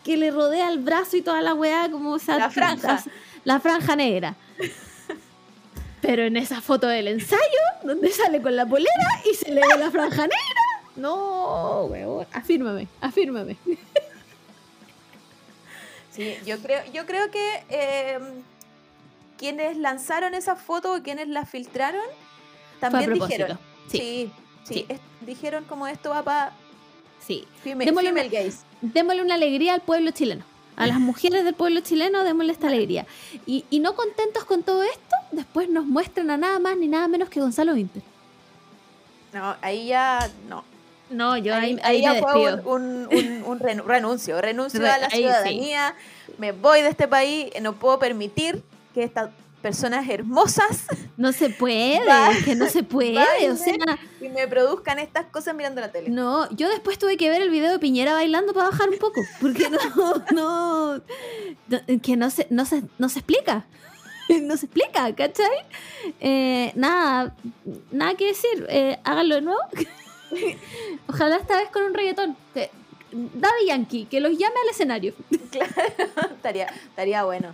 [0.04, 2.38] que le rodea el brazo y toda la weá, como esa.
[2.38, 3.04] La franja.
[3.44, 4.36] La franja negra.
[6.02, 7.42] Pero en esa foto del ensayo,
[7.84, 8.92] donde sale con la polera
[9.32, 10.38] y se le ve la franja negra.
[10.96, 12.26] No, weón.
[12.34, 13.58] Afírmame, afírmame.
[16.12, 18.20] Sí, yo creo, yo creo que eh,
[19.38, 22.04] quienes lanzaron esa foto o quienes la filtraron
[22.80, 23.58] también dijeron.
[23.88, 24.32] Sí, Sí,
[24.66, 24.86] sí, Sí.
[24.90, 26.52] es- dijeron como esto va para
[27.26, 27.46] sí.
[27.64, 28.58] female, Démosle female una- gaze.
[28.82, 30.44] démosle una alegría al pueblo chileno.
[30.78, 33.06] A las mujeres del pueblo chileno, démosle esta alegría.
[33.46, 37.08] Y, y no contentos con todo esto, después nos muestran a nada más ni nada
[37.08, 38.02] menos que Gonzalo Vinter.
[39.34, 40.64] No, ahí ya no.
[41.10, 44.80] No, yo ahí, ahí, ahí ya me fue un, un- un- un renu- renuncio, renuncio
[44.80, 45.18] Re- a la ahí sí.
[45.18, 45.96] ciudadanía,
[46.38, 49.30] me voy de este país, no puedo permitir que esta
[49.62, 50.84] personas hermosas
[51.18, 53.18] No se puede, Va- es que no se puede.
[53.52, 53.76] O sea,
[54.20, 56.10] y me produzcan estas cosas mirando la tele.
[56.10, 59.22] no, yo después tuve que ver el video de Piñera bailando para bajar un poco,
[59.40, 59.78] porque no,
[60.32, 60.96] no,
[61.68, 63.66] no- que no se, no se, no se explica.
[64.42, 65.50] No se explica, ¿cachai?
[66.22, 67.36] Eh, nada,
[67.92, 68.66] nada que decir.
[68.70, 69.60] eh, háganlo de nuevo.
[71.08, 72.38] Ojalá esta vez con un reggaetón.
[73.12, 75.14] Daddy Yankee, que los llame al escenario.
[76.32, 77.54] estaría, estaría bueno.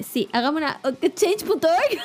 [0.00, 0.80] Sí, hagamos una
[1.14, 1.60] change.org.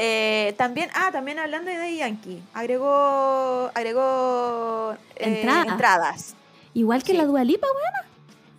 [0.00, 5.72] Eh, también, ah, también hablando de Yankee, agregó, agregó eh, Entrada.
[5.72, 6.36] entradas.
[6.72, 7.18] Igual que Sí.
[7.18, 8.08] la Dualipa, weón.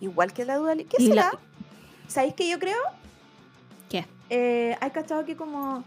[0.02, 0.84] Igual que la Dual.
[0.84, 1.32] ¿Qué Y será?
[2.08, 2.76] ¿Sabéis qué yo creo?
[3.88, 4.04] ¿Qué?
[4.28, 5.82] Eh, hay cachado que como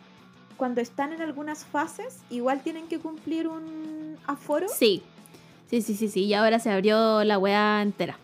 [0.58, 4.68] cuando están en algunas fases, igual tienen que cumplir un aforo.
[4.70, 5.04] Sí.
[5.70, 6.26] Sí, sí, sí, sí.
[6.26, 8.18] Y ahora se abrió la weá entera.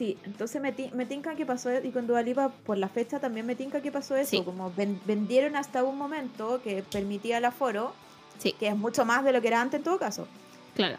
[0.00, 3.44] Sí, entonces me, me tinca que pasó, y con Dua Lipa, por la fecha también
[3.44, 4.42] me tinca que pasó eso, Sí.
[4.42, 7.92] como ven- vendieron hasta un momento que permitía el aforo,
[8.38, 10.26] Sí, que es mucho más de lo que era antes en todo caso.
[10.74, 10.96] claro.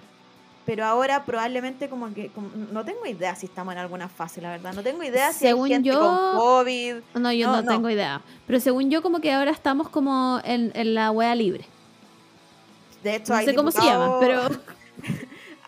[0.67, 4.51] Pero ahora probablemente como que, como- no tengo idea si estamos en alguna fase, la
[4.51, 6.95] verdad, no tengo idea si Según hay gente yo- con COVID.
[7.15, 7.71] No, yo No, no, no.
[7.71, 8.21] tengo idea.
[8.45, 11.65] Pero según yo, como que ahora estamos como en, en la wea libre.
[13.03, 14.41] De hecho, No hay sé cómo se llama, pero.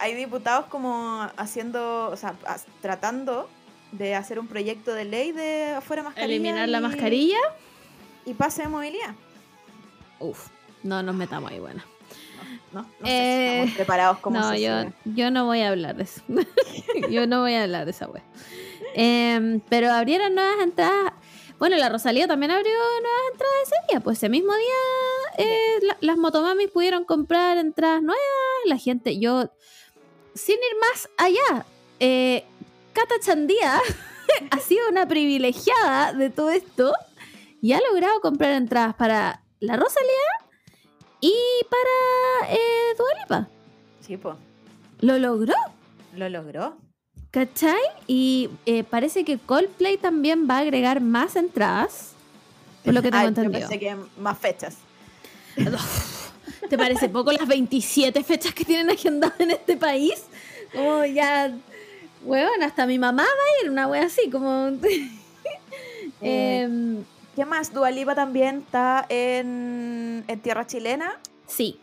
[0.04, 2.36] hay diputados como haciendo, o sea,
[2.82, 3.50] tratando
[3.92, 6.34] de hacer un proyecto de ley de afuera mascarilla.
[6.36, 7.38] Eliminar la y- mascarilla.
[8.26, 9.16] Y pase de movilidad.
[10.20, 10.48] Uf,
[10.84, 11.84] no nos metamos ahí, bueno.
[12.72, 15.96] No, no sé si Eh, estamos preparados como no, yo, yo no voy a hablar
[15.96, 16.22] de eso.
[17.10, 18.24] yo no voy a hablar de esa wea.
[18.96, 21.14] Em, pero abrieron nuevas entradas.
[21.60, 24.00] Bueno, la Rosalía también abrió nuevas entradas ese día.
[24.02, 28.20] Pues ese mismo día eh, la- las motomamis pudieron comprar entradas nuevas.
[28.66, 29.52] La gente, yo,
[30.36, 31.66] sin ir más allá,
[32.00, 32.44] eh,
[32.94, 33.80] Cata Chandía
[34.52, 36.94] ha sido una privilegiada de todo esto
[37.62, 40.10] y ha logrado comprar entradas para la Rosalía
[41.22, 41.34] y
[41.70, 43.48] para eh, Dua Lipa.
[44.02, 44.36] Sí, pues,
[45.00, 45.54] Lo logró,
[46.16, 46.78] lo logró.
[47.32, 47.80] ¿cachai?
[48.06, 52.12] Y eh, parece que Coldplay también va a agregar más entradas.
[52.84, 53.60] Por lo que tengo Ah, entendido.
[53.62, 54.78] Yo pensé que más fechas.
[56.70, 60.24] ¿Te parece poco las 27 fechas que tienen agendadas en este país?
[60.74, 61.54] Como ya.
[62.24, 64.72] Weón, hasta mi mamá va a ir, una wea así, como.
[66.22, 67.04] Em,
[67.36, 67.74] ¿Qué más?
[67.74, 71.20] Dualipa también está en, en tierra chilena.
[71.48, 71.80] sí,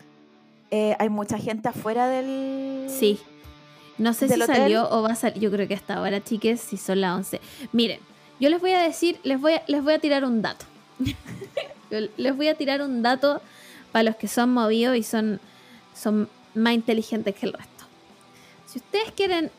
[0.71, 2.87] Eh, hay mucha gente afuera del.
[2.89, 3.19] sí.
[3.97, 5.39] No sé si salió o va a salir.
[5.39, 7.39] Yo creo que hasta ahora, chiques, si son las 11.
[7.71, 7.99] Miren,
[8.39, 10.65] yo les voy a decir, les voy a, les voy a tirar un dato.
[12.17, 13.41] Les voy a tirar un dato
[13.91, 15.39] para los que son movidos y son,
[15.93, 17.85] son más inteligentes que el resto.
[18.65, 19.51] Si ustedes quieren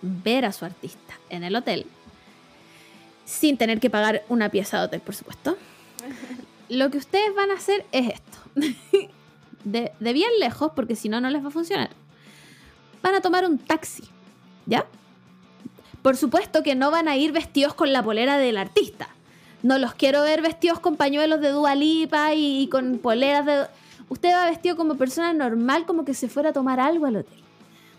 [0.00, 1.86] ver a su artista en el hotel,
[3.24, 5.56] sin tener que pagar una pieza de hotel, por supuesto,
[6.68, 8.38] lo que ustedes van a hacer es esto.
[9.64, 11.90] De, de bien lejos, porque si no, no les va a funcionar.
[13.00, 14.02] Van a tomar un taxi,
[14.66, 14.86] ¿ya?
[16.02, 19.08] Por supuesto que no van a ir vestidos con la polera del artista.
[19.62, 23.66] No los quiero ver vestidos con pañuelos de Dua Lipa y, y con poleras de...
[24.08, 27.42] Usted va vestido como persona normal, como que se fuera a tomar algo al hotel.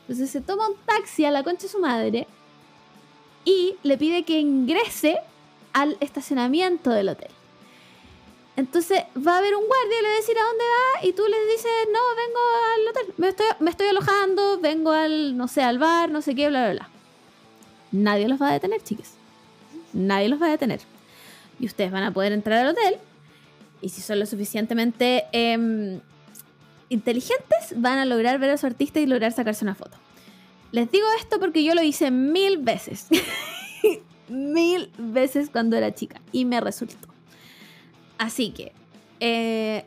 [0.01, 2.27] Entonces se toma un taxi a la concha de su madre
[3.45, 5.17] y le pide que ingrese
[5.71, 7.31] al estacionamiento del hotel.
[8.55, 11.13] Entonces va a haber un guardia y le va a decir a dónde va y
[11.13, 12.39] tú le dices, no, vengo
[12.75, 16.35] al hotel, me estoy, me estoy alojando, vengo al, no sé, al bar, no sé
[16.35, 16.89] qué, bla, bla, bla.
[17.91, 19.13] Nadie los va a detener, chiques.
[19.93, 20.81] Nadie los va a detener.
[21.63, 22.95] Y ustedes van a poder entrar al hotel
[23.81, 26.01] y si son lo suficientemente em,
[26.89, 29.95] inteligentes, van a lograr ver a su artista y lograr sacarse una foto.
[30.73, 33.07] Les digo esto porque yo lo hice mil veces.
[34.27, 37.07] mil veces cuando era chica y me resultó.
[38.17, 38.73] Así que,
[39.21, 39.85] eh,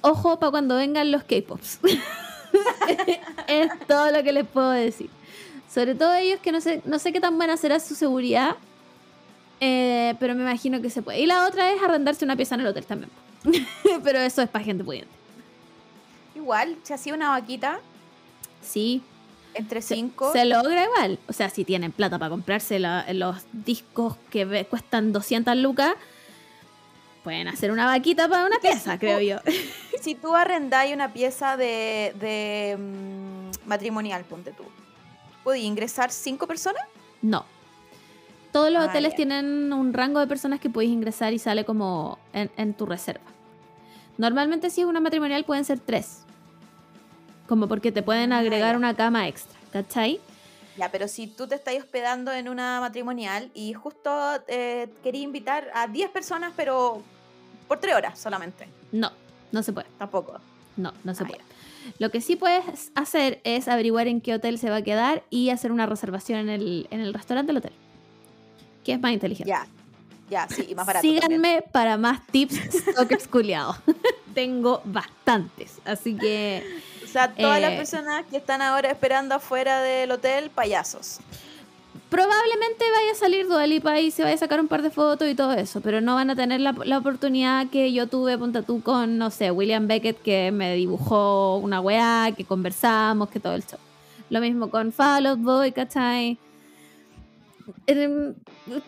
[0.00, 1.80] ojo para cuando vengan los K-Pops.
[3.48, 5.10] es todo lo que les puedo decir.
[5.68, 8.56] Sobre todo ellos que no sé, no sé qué tan buena será su seguridad,
[9.60, 11.20] eh, pero me imagino que se puede.
[11.20, 13.10] Y la otra es arrendarse una pieza en el hotel también.
[14.04, 15.10] pero eso es para gente pudiente.
[16.34, 17.78] Igual, se hacía una vaquita
[18.62, 19.02] Sí,
[19.54, 20.32] entre cinco.
[20.32, 21.18] se logra igual.
[21.28, 25.94] O sea, si tienen plata para comprarse la- los discos que ve- cuestan 200 lucas,
[27.22, 29.38] pueden hacer una vaquita para una pieza, creo yo.
[30.02, 34.64] Si tú arrendáis una pieza de, de mm, matrimonial, ponte tú,
[35.42, 36.82] ¿podías ingresar cinco personas?
[37.22, 37.46] No.
[38.54, 42.20] Todos los Ah, hoteles tienen un rango de personas que podéis ingresar y sale como
[42.32, 43.24] en, en tu reserva.
[44.16, 46.20] Normalmente si es una matrimonial pueden ser tres.
[47.48, 50.20] Como porque te pueden Ah, agregar una cama extra, ¿cachai?
[50.76, 54.10] Ya, pero si tú te estás hospedando en una matrimonial y justo
[54.46, 57.02] eh, quería invitar a 10 personas, pero
[57.66, 58.68] por 3 horas solamente.
[58.92, 59.10] No,
[59.50, 59.88] no se puede.
[59.98, 60.34] Tampoco.
[60.76, 61.40] No, no se Ah, puede.
[61.98, 65.50] Lo que sí puedes hacer es averiguar en qué hotel se va a quedar y
[65.50, 67.72] hacer una reservación en el, en el restaurante del hotel.
[68.84, 69.48] Que es más inteligente.
[69.48, 69.66] Ya.
[70.30, 71.02] Ya, sí, y más barato.
[71.02, 71.22] también.
[71.22, 72.56] Síganme para más tips
[72.90, 73.76] stalkers culiados.
[74.34, 75.78] Tengo bastantes.
[75.84, 76.64] Así que
[77.04, 81.18] O sea, todas las Eh, personas que están ahora esperando afuera del hotel, payasos.
[82.08, 85.28] probablemente vaya a salir Dua Lipa y se vaya a sacar un par de fotos
[85.28, 88.62] y todo eso, pero no van a tener la, la oportunidad que yo tuve, ponte
[88.62, 93.54] tú, con, no sé, William Beckett, que me dibujó una weá, que conversamos, que todo
[93.54, 93.78] el show.
[94.30, 96.38] Lo mismo con Fall Out Boy, ¿cachai?
[97.86, 98.34] Em,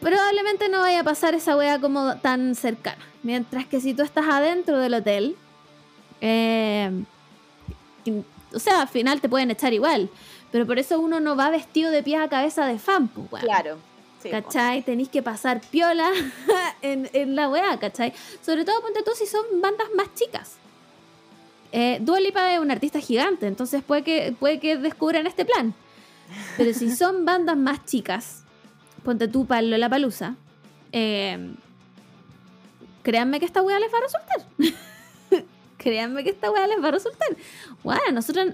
[0.01, 3.05] probablemente no vaya a pasar esa weá como tan cercana.
[3.23, 5.37] Mientras que si tú estás adentro del hotel,
[6.21, 6.91] eh,
[8.53, 10.11] o sea, al final te pueden echar igual.
[10.53, 13.43] Pero por eso uno no va vestido de pies a cabeza de fan, pues.
[13.43, 13.79] Claro.
[14.23, 14.43] Sí, po.
[14.43, 14.83] ¿Cachai?
[14.83, 16.11] Tenéis que pasar piola
[16.83, 18.13] en, en la weá, ¿cachai?
[18.41, 20.57] Sobre todo ponte tú si son bandas más chicas.
[21.73, 25.75] Eh, Dua Lipa es un artista gigante, entonces puede que, puede que descubran este plan.
[26.57, 28.45] Pero si son bandas más chicas,
[29.07, 30.35] ponte tú para la palusa,
[33.03, 34.41] créanme que esta weá les va a resultar.
[35.79, 37.29] créanme que esta weá les va a resultar.
[37.85, 38.49] Bueno, a nosotros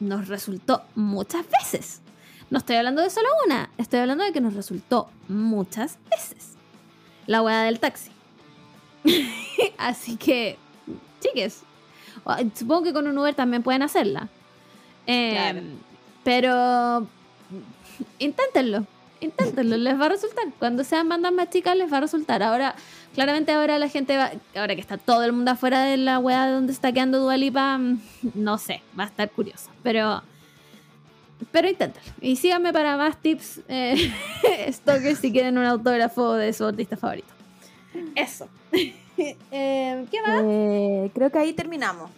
[0.00, 2.00] nos resultó muchas veces.
[2.50, 6.54] No estoy hablando de solo una, estoy hablando de que nos resultó muchas veces.
[7.26, 8.10] La weá del taxi.
[9.78, 10.58] Así que,
[11.20, 11.62] chiques,
[12.24, 14.28] o- supongo que con un Uber también pueden hacerla.
[15.06, 15.60] Eh, Claro.
[16.24, 17.06] Pero
[18.20, 18.86] inténtenlo,
[19.22, 20.44] inténtenlo, les va a resultar.
[20.58, 22.42] Cuando sean bandas más chicas les va a resultar.
[22.42, 22.74] Ahora,
[23.14, 26.46] claramente ahora la gente va, ahora que está todo el mundo afuera de la weá
[26.46, 27.78] de donde está quedando Dualipa,
[28.34, 29.70] no sé, va a estar curioso.
[29.82, 30.22] Pero
[31.50, 32.06] pero inténtalo.
[32.20, 34.12] Y síganme para más tips eh,
[34.72, 37.32] stalkers si quieren un autógrafo de su artista favorito.
[38.14, 38.48] Eso.
[39.50, 40.42] Eh, ¿Qué más?
[40.42, 42.10] Eh, creo que ahí terminamos.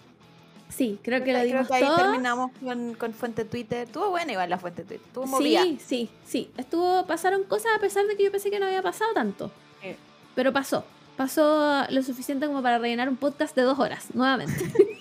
[0.77, 1.97] Sí, creo que lo creo dimos que ahí todo.
[1.97, 3.87] terminamos con, con Fuente Twitter.
[3.87, 5.07] Estuvo buena igual la Fuente Twitter.
[5.07, 5.63] Estuvo movida.
[5.63, 6.51] Sí, sí, sí.
[6.57, 9.53] Estuvo, pasaron cosas a pesar de que yo pensé que no había pasado tanto.
[9.81, 9.95] Sí.
[10.35, 10.85] Pero pasó.
[11.17, 14.65] Pasó lo suficiente como para rellenar un podcast de dos horas, nuevamente.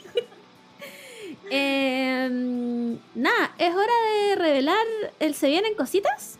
[1.55, 4.85] Em, nada, es hora de revelar
[5.19, 6.37] el ¿Se vienen cositas?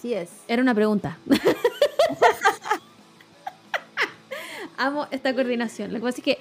[0.00, 0.30] Sí es.
[0.46, 1.18] Era una pregunta.
[4.80, 5.92] Amo esta coordinación.
[5.92, 6.38] Lo que pasa es que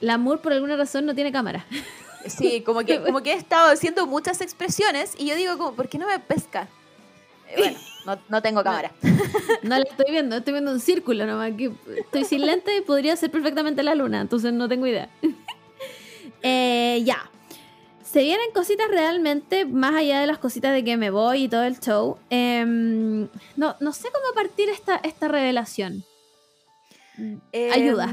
[0.00, 1.66] la Moore por alguna razón no tiene cámara.
[2.26, 5.88] Sí, como que, como que he estado haciendo muchas expresiones y yo digo como, ¿por
[5.88, 6.68] qué no me pesca?
[7.48, 8.92] Eh, bueno, no, no tengo cámara.
[9.62, 11.52] No la estoy viendo, estoy viendo un círculo nomás.
[11.56, 15.08] Que estoy sin lente y podría ser perfectamente la luna, entonces no tengo idea.
[16.44, 17.30] Eh, ya.
[18.02, 21.62] Se vienen cositas realmente, más allá de las cositas de que me voy y todo
[21.62, 22.18] el show.
[22.30, 26.04] Em, no, no sé cómo partir esta, esta revelación.
[27.18, 28.12] Em, Ayuda.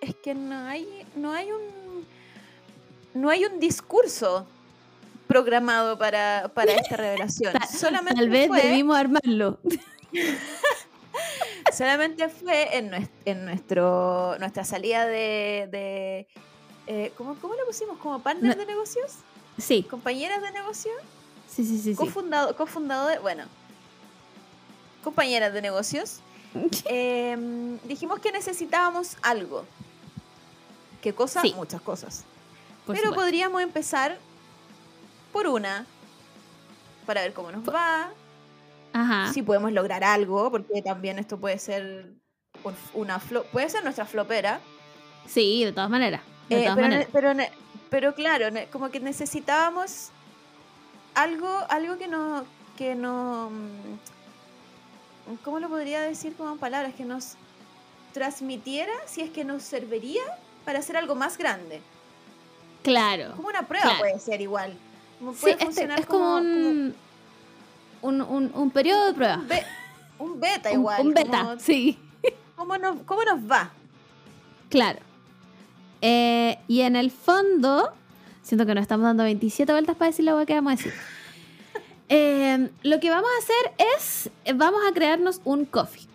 [0.00, 2.06] Es que no hay, no hay un
[3.14, 4.46] no hay un discurso
[5.26, 7.52] programado para, para esta revelación.
[7.70, 9.58] Solamente Tal vez fue, debimos armarlo.
[11.76, 16.26] solamente fue en, en nuestro nuestra salida de, de
[16.86, 17.98] eh, ¿cómo, ¿cómo le pusimos?
[17.98, 19.16] ¿Como partner No- de negocios?
[19.58, 20.92] Sí, ¿Compañeras de negocio?
[21.48, 21.90] sí, sí, sí.
[21.90, 21.94] sí.
[21.96, 23.44] Cofundado, cofundador, bueno,
[25.02, 26.20] compañeras de negocios,
[26.86, 29.64] em, dijimos que necesitábamos algo.
[31.02, 31.40] ¿Qué cosa?
[31.42, 31.52] Sí.
[31.56, 32.24] Muchas cosas.
[32.86, 33.20] Por Pero supuesto.
[33.22, 34.18] podríamos empezar
[35.32, 35.86] por una,
[37.06, 38.10] para ver cómo nos va,
[38.92, 39.32] Ajá.
[39.32, 42.12] si podemos lograr algo, porque también esto puede ser
[42.64, 44.60] un- una flo- puede ser nuestra flopera.
[45.26, 46.22] Sí, de todas maneras.
[46.48, 46.76] De Eh, todas
[47.12, 47.52] pero, maneras.
[47.90, 50.08] pero, claro, como que necesitábamos
[51.14, 52.44] algo, algo que no,
[52.76, 53.98] que no, mm,
[55.44, 56.94] ¿cómo lo podría decir como en palabras?
[56.94, 57.34] Que nos
[58.12, 60.22] transmitiera, si es que nos serviría
[60.64, 61.80] para hacer algo más grande.
[62.82, 63.32] Claro.
[63.36, 63.98] Como una prueba Claro.
[64.00, 64.72] puede ser igual.
[65.18, 66.94] Como Sí, puede este- funcionar es como, un,
[68.02, 69.36] un, un, un periodo de prueba.
[69.36, 69.66] un, be-
[70.18, 71.06] un beta igual.
[71.06, 71.98] un beta, como- sí.
[72.56, 73.70] ¿cómo, nos, ¿Cómo nos va?
[74.70, 75.00] Claro.
[76.00, 77.92] Eh, y en el fondo,
[78.42, 80.92] siento que nos estamos dando 27 vueltas para decir lo que vamos a decir.
[82.08, 86.06] Eh, lo que vamos a hacer es, eh, vamos a crearnos un coffee.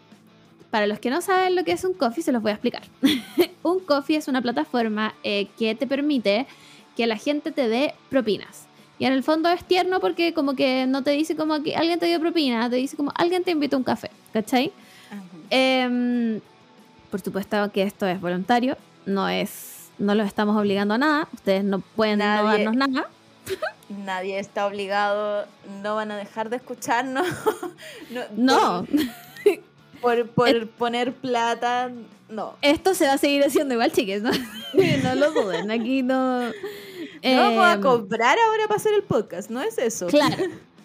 [0.71, 2.83] Para los que no saben lo que es un coffee, se los voy a explicar.
[3.63, 6.47] un coffee es una plataforma eh, que te permite
[6.97, 8.67] que la gente te dé propinas.
[8.99, 11.99] Y en el fondo es tierno porque como que no te dice como que alguien
[11.99, 14.71] te dio propina, te dice como alguien te invitó a un café, ¿cachai?
[15.49, 16.39] Em,
[17.09, 21.63] por supuesto que esto es voluntario, no es no los estamos obligando a nada, ustedes
[21.63, 23.09] no pueden no darnos nada.
[23.89, 25.45] Nadie está obligado,
[25.81, 27.27] no van a dejar de escucharnos.
[28.09, 28.87] no, No,
[30.01, 31.91] Por, por, por poner plata,
[32.29, 32.55] no.
[32.61, 34.31] esto se va a seguir haciendo igual, chiques, ¿no?
[35.03, 36.51] no lo duden, aquí no...
[37.25, 40.07] No vamos a Em, cobrar ahora para hacer el podcast, no es eso.
[40.07, 40.35] Claro,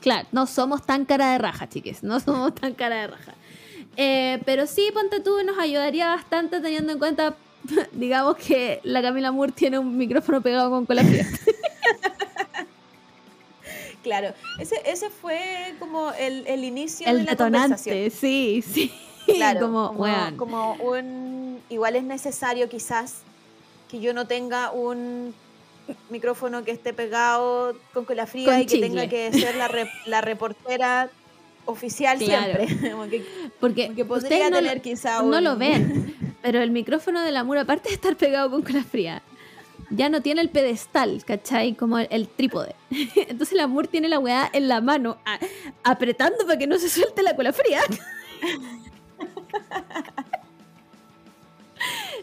[0.01, 3.35] claro, no somos tan cara de raja, chiques, no somos tan cara de raja.
[3.97, 7.35] Eh, pero sí, ponte tú, nos ayudaría bastante teniendo en cuenta,
[7.93, 11.26] digamos que la Camila Moore tiene un micrófono pegado con cola fría.
[14.02, 17.96] Claro, ese, ese fue como el, el inicio de la conversación.
[17.96, 18.92] detonante, sí, sí.
[19.26, 20.36] Claro, como, como, weón.
[20.36, 21.60] como un...
[21.68, 23.16] Igual es necesario quizás
[23.90, 25.34] que yo no tenga un
[26.10, 29.90] micrófono que esté pegado con cola fría Con y que tenga que ser la, re-
[30.06, 31.10] la reportera
[31.66, 32.54] oficial Claro.
[32.64, 32.90] siempre.
[32.92, 33.24] Como que,
[33.60, 37.20] Porque como que podría ustedes no, tener lo- quizá no lo ven, pero el micrófono
[37.22, 39.22] de la Moore, aparte de estar pegado con cola fría,
[39.90, 41.74] ya no tiene el pedestal, ¿cachai?
[41.74, 42.74] Como el, el trípode.
[43.16, 45.39] Entonces la Moore tiene la weá en la mano, a-
[45.85, 47.81] apretando para que no se suelte la cola fría.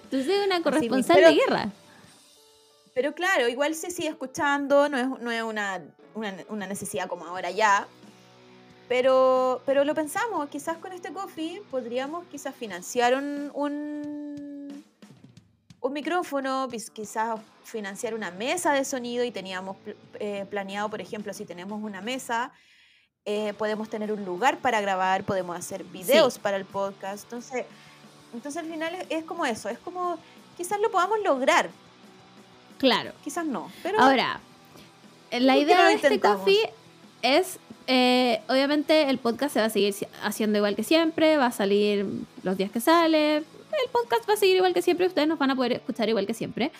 [0.04, 1.70] Entonces es una corresponsal pero- de guerra.
[2.94, 5.82] Pero claro, igual se sigue escuchando, no es, no es una,
[6.14, 7.88] una, una necesidad como ahora ya.
[8.88, 14.55] Pero, pero lo pensamos, quizás con este coffee podríamos quizás financiar un, un,
[15.86, 19.78] un micrófono, quis- quizás financiar una mesa de sonido y teníamos
[20.20, 22.52] eh, planeado, por ejemplo, si tenemos una mesa,
[23.26, 27.24] eh, podemos tener un lugar para grabar, podemos hacer videos para el podcast.
[27.26, 27.66] Entonces,
[28.34, 30.18] entonces al final es, es como eso, es como
[30.57, 31.70] quizás lo podamos lograr,
[32.78, 33.12] Claro.
[33.24, 33.72] quizás no.
[33.84, 34.40] Pero Ahora,
[35.32, 36.70] la ¿Por qué idea de este coffee
[37.22, 37.57] es,
[37.88, 42.06] eh, obviamente el podcast se va a seguir haciendo igual que siempre, va a salir
[42.44, 43.44] los días que sale,
[43.84, 46.26] el podcast va a seguir igual que siempre, ustedes nos van a poder escuchar igual
[46.26, 46.72] que siempre.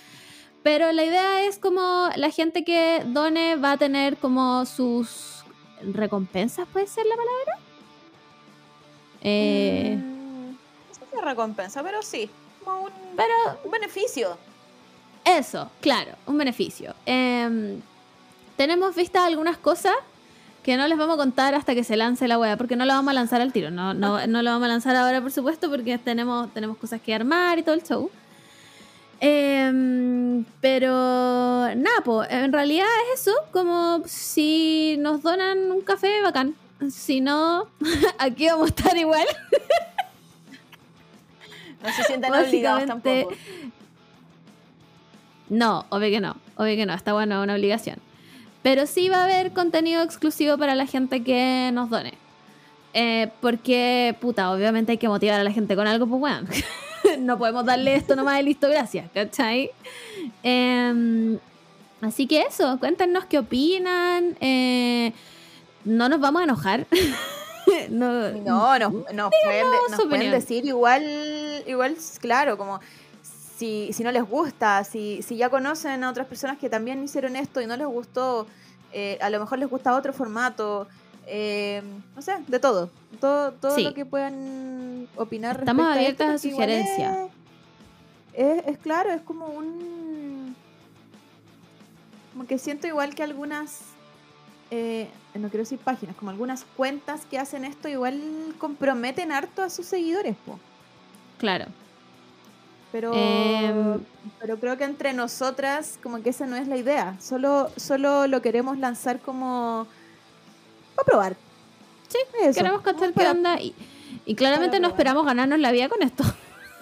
[0.64, 5.44] Pero la idea es como la gente que done va a tener como sus
[5.82, 7.60] recompensas, ¿puede ser la palabra?
[9.22, 12.30] Eh, Mm, no sé recompensa, pero sí,
[12.64, 14.38] como un, pero un beneficio.
[15.24, 16.94] Eso, claro, un beneficio.
[17.06, 17.82] Em,
[18.56, 19.96] tenemos vistas algunas cosas
[20.66, 22.96] que no les vamos a contar hasta que se lance la web, porque no la
[22.96, 23.70] vamos a lanzar al tiro.
[23.70, 27.14] No, no, no la vamos a lanzar ahora, por supuesto, porque tenemos, tenemos cosas que
[27.14, 28.10] armar y todo el show.
[29.20, 36.56] Em, pero nada, po, en realidad es eso, como si nos donan un café, bacán.
[36.90, 37.68] Si no,
[38.18, 39.28] aquí vamos a estar igual.
[41.84, 43.32] No se sientan obligados tampoco.
[45.50, 48.00] No, obvio que no, obvio que no, está bueno, es una obligación.
[48.66, 52.16] Pero sí va a haber contenido exclusivo para la gente que nos done.
[52.96, 56.48] Eh, porque, puta, obviamente hay que motivar a la gente con algo, pues bueno.
[57.20, 59.70] no podemos darle esto nomás de listo, gracias, ¿cachai?
[60.42, 61.38] Em,
[62.02, 64.36] así que eso, cuéntenos qué opinan.
[64.42, 65.14] eh,
[65.84, 66.88] no nos vamos a enojar.
[67.92, 71.04] no, No, nos, nos pueden, nos pueden decir igual,
[71.68, 72.80] igual, claro, como
[73.56, 77.36] si, si no les gusta, si, si ya conocen a otras personas que también hicieron
[77.36, 78.48] esto y no les gustó,
[78.92, 80.88] eh, a lo mejor les gusta otro formato,
[81.28, 81.82] eh,
[82.16, 83.84] no sé, de todo, todo, todo Sí.
[83.84, 85.60] lo que puedan opinar.
[85.60, 87.18] Estamos abiertas a esto, igual sugerencias.
[88.34, 90.56] Es, es, es claro, es como un...
[92.34, 93.80] Como que siento igual que algunas
[94.72, 98.22] eh, no quiero decir páginas, como algunas cuentas que hacen esto igual
[98.58, 100.60] comprometen harto a sus seguidores, po.
[101.38, 101.66] Claro.
[102.92, 104.00] Pero, Em.
[104.40, 107.16] pero creo que entre nosotras como que esa no es la idea.
[107.20, 109.88] Solo, solo lo queremos lanzar como
[110.96, 111.36] para probar.
[112.08, 113.76] Sí, Eso, Queremos cachar qué onda y,
[114.26, 116.24] y claramente no esperamos ganarnos la vida con esto.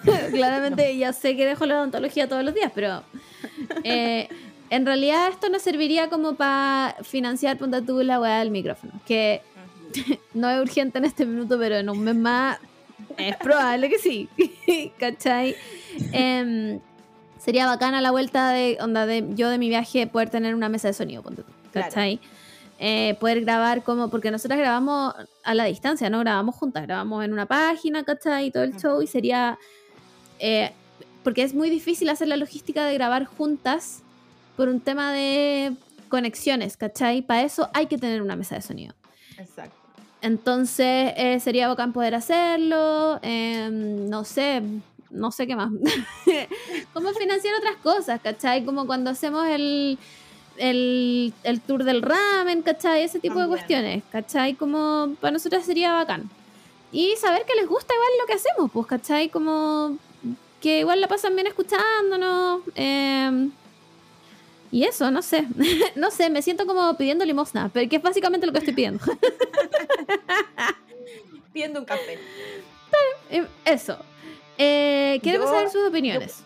[0.32, 3.04] claramente ya sé que dejo la odontología todos los días, pero
[3.84, 4.28] eh,
[4.70, 9.42] en realidad esto nos serviría como para financiar, ponte tú la weá del micrófono, que
[10.34, 12.60] no es urgente en este minuto, pero en un mes más
[13.18, 14.30] es probable que sí,
[15.00, 15.56] ¿cachai?
[16.12, 16.80] Em,
[17.40, 20.88] sería bacana la vuelta de, onda de yo de mi viaje poder tener una mesa
[20.88, 21.88] de sonido, ponte tú, Claro.
[21.88, 22.20] ¿cachai?
[22.80, 25.14] Eh, poder grabar como, porque nosotros grabamos
[25.44, 28.52] a la distancia, no grabamos juntas, grabamos en una página, ¿cachai?
[28.52, 29.58] Todo el show y sería,
[30.40, 30.72] eh,
[31.24, 34.02] porque es muy difícil hacer la logística de grabar juntas
[34.58, 35.76] por un tema de
[36.10, 37.22] conexiones, ¿cachai?
[37.22, 38.96] Para eso hay que tener una mesa de sonido.
[39.38, 39.83] Exacto.
[40.24, 43.20] Entonces eh, sería bacán poder hacerlo.
[43.22, 44.62] em, no sé,
[45.12, 45.70] no sé qué más.
[46.94, 48.64] Cómo financiar otras cosas, ¿cachai?
[48.64, 50.00] Como cuando hacemos el,
[50.58, 53.04] el, el tour del ramen, ¿cachai?
[53.04, 54.54] Ese tipo de cuestiones, ¿cachai?
[54.56, 56.30] Como para nosotras sería bacán.
[56.94, 59.28] Y saber que les gusta igual lo que hacemos, pues, ¿cachai?
[59.30, 59.98] Como
[60.62, 62.62] que igual la pasan bien escuchándonos.
[62.76, 63.50] eh,
[64.74, 65.46] y eso, no sé.
[65.96, 69.04] no sé, me siento como pidiendo limosna, pero que es básicamente lo que estoy pidiendo.
[71.54, 72.18] Pidiendo un café.
[73.30, 73.96] Eh, eso.
[74.58, 76.44] Eh, queremos Yo- saber sus opiniones.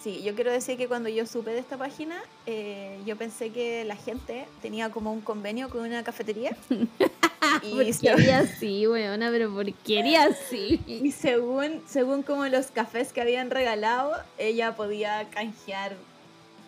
[0.00, 3.84] Sí, yo quiero decir que cuando yo supe de esta página, eh, yo pensé que
[3.84, 6.56] la gente tenía como un convenio con una cafetería.
[7.62, 10.80] y, Porquería así, weona, pero porquería así.
[10.86, 15.96] y según, según como los cafés que habían regalado, ella podía canjear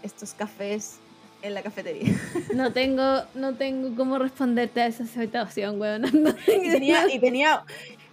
[0.05, 0.97] estos cafés
[1.43, 2.15] en la cafetería.
[2.55, 6.09] No tengo, no tengo cómo responderte a esa situación, weona.
[6.13, 7.65] No y tenía, y tenía,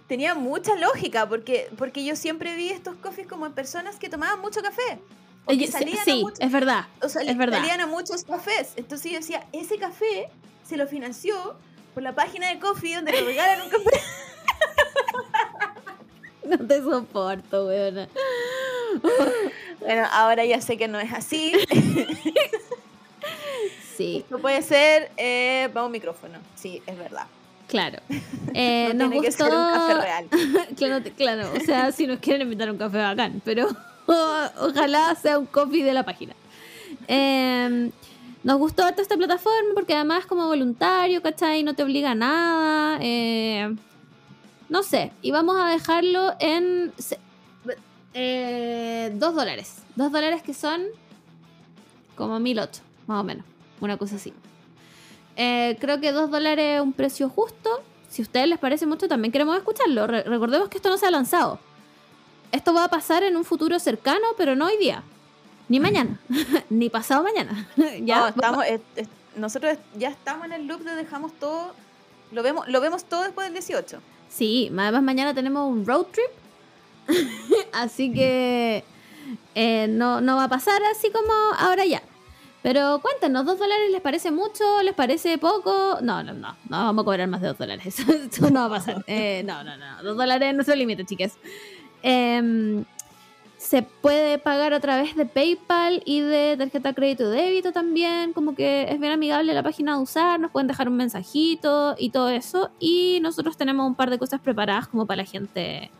[0.08, 4.40] tenía mucha lógica, porque, porque yo siempre vi estos coffees como en personas que tomaban
[4.40, 4.98] mucho café.
[5.44, 6.86] O que Oye, sí, salían a sí, mucho- es verdad.
[7.02, 7.58] o sea, es verdad.
[7.58, 8.72] salían a muchos cafés.
[8.76, 10.28] Entonces yo decía, ese café
[10.64, 11.56] se lo financió
[11.94, 13.90] por la página de Coffee donde le regalan un café.
[16.48, 18.08] No te soporto, weona.
[19.80, 21.52] Bueno, ahora ya sé que no es así.
[23.96, 26.38] Sí, Esto puede ser eh, para un micrófono.
[26.54, 27.26] Sí, es verdad.
[27.68, 27.98] claro.
[28.54, 29.44] Eh, no nos tiene que gustó...
[29.46, 30.28] ser un café real.
[30.76, 33.66] claro, claro, o sea, si nos quieren invitar un café bacán, pero
[34.60, 36.34] ojalá sea un coffee de la página.
[37.08, 37.90] Eh,
[38.44, 41.62] nos gustó harto esta plataforma porque además como voluntario, ¿cachai?
[41.62, 42.98] No te obliga a nada.
[43.00, 43.74] eh,
[44.72, 46.92] no sé, y vamos a dejarlo en
[48.14, 49.76] eh, dos dólares.
[49.96, 50.82] Dos dólares que son
[52.16, 53.44] como 1008, más o menos.
[53.80, 54.32] Una cosa así.
[55.36, 57.82] Eh, creo que dos dólares es un precio justo.
[58.08, 60.06] Si a ustedes les parece mucho, también queremos escucharlo.
[60.06, 61.58] Re- recordemos que esto no se ha lanzado.
[62.52, 65.02] Esto va a pasar en un futuro cercano, pero no hoy día.
[65.68, 66.18] Ni mañana.
[66.70, 67.66] ni pasado mañana.
[68.02, 68.20] ya.
[68.20, 71.74] No, estamos, es- es- nosotros ya estamos en el loop de dejamos todo.
[72.30, 73.98] Lo vemos, lo vemos todo después del 18.
[74.32, 76.30] Sí, además mañana tenemos un road trip.
[77.72, 78.84] así que
[79.54, 82.02] eh, no, no va a pasar así como ahora ya.
[82.62, 84.82] Pero cuéntenos, ¿dos dólares les parece mucho?
[84.82, 85.98] ¿Les parece poco?
[86.00, 87.98] No, no, no, no vamos a cobrar más de dos dólares.
[87.98, 89.04] Eso, no va a pasar.
[89.06, 90.02] Eh, no, no, no.
[90.02, 91.36] Dos dólares es nuestro límite, chicas.
[92.02, 92.84] Em,
[93.62, 98.32] se puede pagar a través de PayPal y de tarjeta crédito o débito también.
[98.32, 100.40] Como que es bien amigable la página de usar.
[100.40, 102.70] Nos pueden dejar un mensajito y todo eso.
[102.80, 105.92] Y nosotros tenemos un par de cosas preparadas como para la gente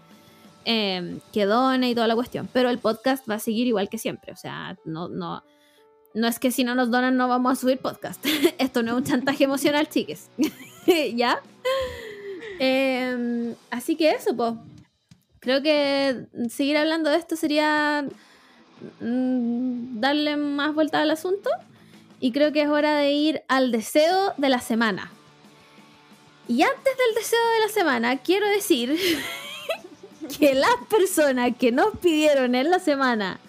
[0.64, 2.48] em, que done y toda la cuestión.
[2.52, 4.32] Pero el podcast va a seguir igual que siempre.
[4.32, 5.44] O sea, no, no,
[6.14, 8.26] no es que si no nos donan no vamos a subir podcast.
[8.59, 10.30] Esto no es un chantaje emocional, chiques.
[11.14, 11.40] ¿Ya?
[12.59, 14.55] Em, así que eso, pues.
[15.43, 18.06] Creo que seguir hablando de esto sería
[19.01, 21.51] mm, darle más vuelta al asunto.
[22.20, 25.10] Y creo que es hora de ir al deseo de la semana.
[26.47, 28.97] Y antes del deseo de la semana, quiero decir
[30.39, 33.40] que las personas que nos pidieron en la semana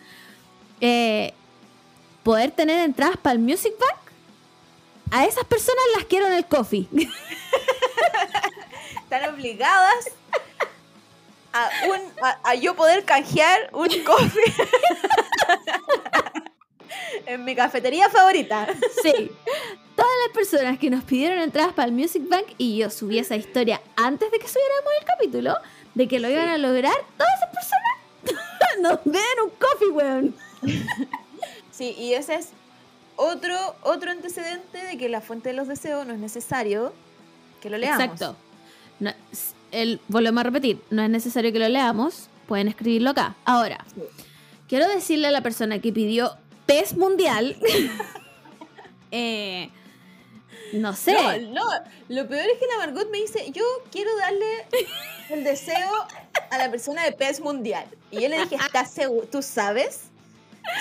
[0.82, 1.36] eh,
[2.24, 4.00] poder tener entradas para el Music Bank,
[5.12, 6.88] a esas personas las quiero en el coffee.
[9.04, 10.10] Están obligadas
[11.54, 14.44] a, un, a, a yo poder canjear un coffee
[17.26, 18.68] en mi cafetería favorita.
[19.02, 19.32] Sí.
[19.96, 23.36] Todas las personas que nos pidieron entradas para el Music Bank y yo subí esa
[23.36, 25.56] historia antes de que subiéramos el capítulo
[25.94, 27.94] de que lo iban a lograr, todas esas personas
[28.82, 30.36] nos den un coffee, weón.
[31.72, 32.50] Sí, y ese es
[33.16, 36.94] otro, otro antecedente de que la fuente de los deseos no es necesario
[37.62, 38.04] que lo leamos.
[38.04, 38.36] Exacto.
[39.00, 39.12] No,
[40.08, 43.36] volvemos a repetir, no es necesario que lo leamos, pueden escribirlo acá.
[43.46, 43.84] Ahora,
[44.68, 47.58] quiero decirle a la persona que pidió PES Mundial,
[49.12, 49.70] eh,
[50.74, 51.66] no sé, No, no,
[52.10, 54.66] lo peor es que la Margot me dice, yo quiero darle
[55.30, 55.92] el deseo
[56.50, 57.86] a la persona de PES Mundial.
[58.12, 59.28] Y yo le dije, ¿estás seguro?
[59.28, 60.02] ¿Tú sabes?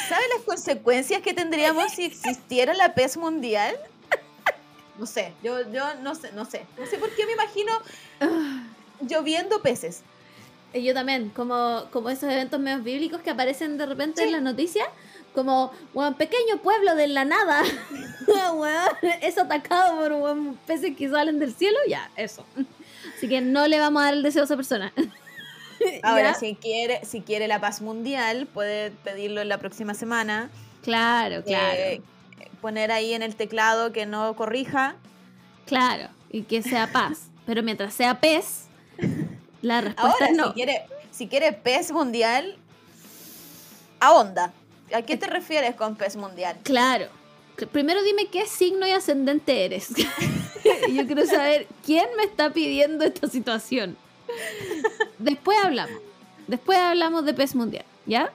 [0.08, 3.76] ¿Sabes las consecuencias que tendríamos si existiera la PES Mundial?
[4.98, 6.64] No sé, yo, yo no sé, no sé.
[6.78, 7.72] No sé por qué me imagino
[9.06, 10.02] lloviendo peces.
[10.74, 14.40] Y Yo también, como, como esos eventos medios bíblicos que aparecen de repente en las
[14.42, 14.86] noticias,
[15.34, 17.62] como un pequeño pueblo de la nada,
[19.20, 22.44] es atacado por weón, peces que salen del cielo, ya, eso.
[23.16, 24.92] Así que no le vamos a dar el deseo a esa persona.
[26.02, 26.38] Ahora, ¿Ya?
[26.38, 30.50] si quiere, si quiere la paz mundial, puede pedirlo en la próxima semana.
[30.82, 32.02] Claro, claro, Eh,
[32.60, 34.94] poner ahí en el teclado que no corrija.
[35.66, 37.28] claro, y que sea paz.
[37.46, 38.66] Pero mientras sea pez,
[39.62, 40.48] la respuesta Ahora, es no.
[40.48, 42.56] si quiere, si quiere pez mundial,
[44.00, 44.52] a onda.
[44.94, 46.58] ¿A qué te refieres con pez mundial?
[46.62, 47.06] Claro.
[47.70, 49.88] Primero dime qué signo y ascendente eres.
[50.92, 53.96] Yo quiero saber quién me está pidiendo esta situación.
[55.18, 56.00] Después hablamos.
[56.46, 57.84] Después hablamos de pez mundial.
[58.06, 58.32] ¿ya?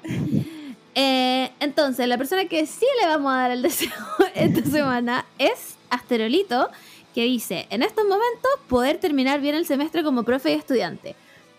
[0.95, 3.91] Eh, entonces, la persona que sí le vamos a dar el deseo
[4.35, 6.69] esta semana es Asterolito,
[7.17, 11.15] que dice, en estos momentos poder terminar bien el semestre como profe y estudiante.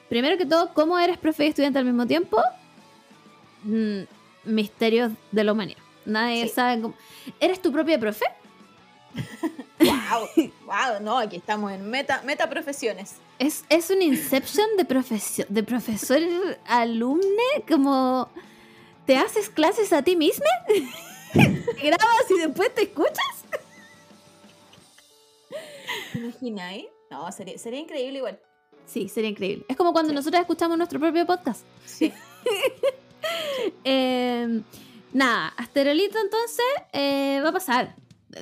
[0.08, 2.40] Primero que todo, ¿cómo eres profe y estudiante al mismo tiempo?
[3.64, 4.02] Mm,
[4.44, 5.80] misterios de la humanidad.
[6.04, 6.54] Nadie Sí.
[6.54, 6.94] sabe cómo...
[7.40, 8.24] ¿Eres tu propia profe?
[9.80, 10.28] Wow,
[10.66, 13.16] wow, no, aquí estamos en meta, meta profesiones.
[13.40, 16.20] Es, es un inception de, profesio- de profesor
[16.66, 18.28] alumne, como
[19.06, 20.46] te haces clases a ti misma,
[21.32, 21.40] Te
[21.82, 23.37] grabas y después te escuchas.
[26.32, 26.84] ¿Te imaginas?
[27.10, 28.38] No, sería, sería increíble igual.
[28.86, 29.64] Sí, sería increíble.
[29.68, 30.14] Es como cuando Sí.
[30.14, 31.64] nosotros escuchamos nuestro propio podcast.
[31.84, 32.12] Sí.
[33.84, 34.62] Eh,
[35.12, 37.94] nada, Asterolito entonces eh, va a pasar,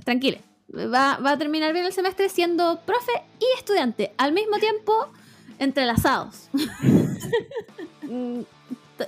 [0.04, 0.42] tranquile.
[0.72, 5.08] Va, va a terminar bien el semestre siendo profe y estudiante, al mismo tiempo
[5.58, 6.48] entrelazados.
[8.02, 8.42] Mm,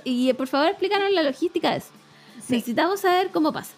[0.03, 1.87] y por favor explícanos la logística de eso.
[2.45, 2.55] Sí.
[2.55, 3.71] Necesitamos saber cómo pasa.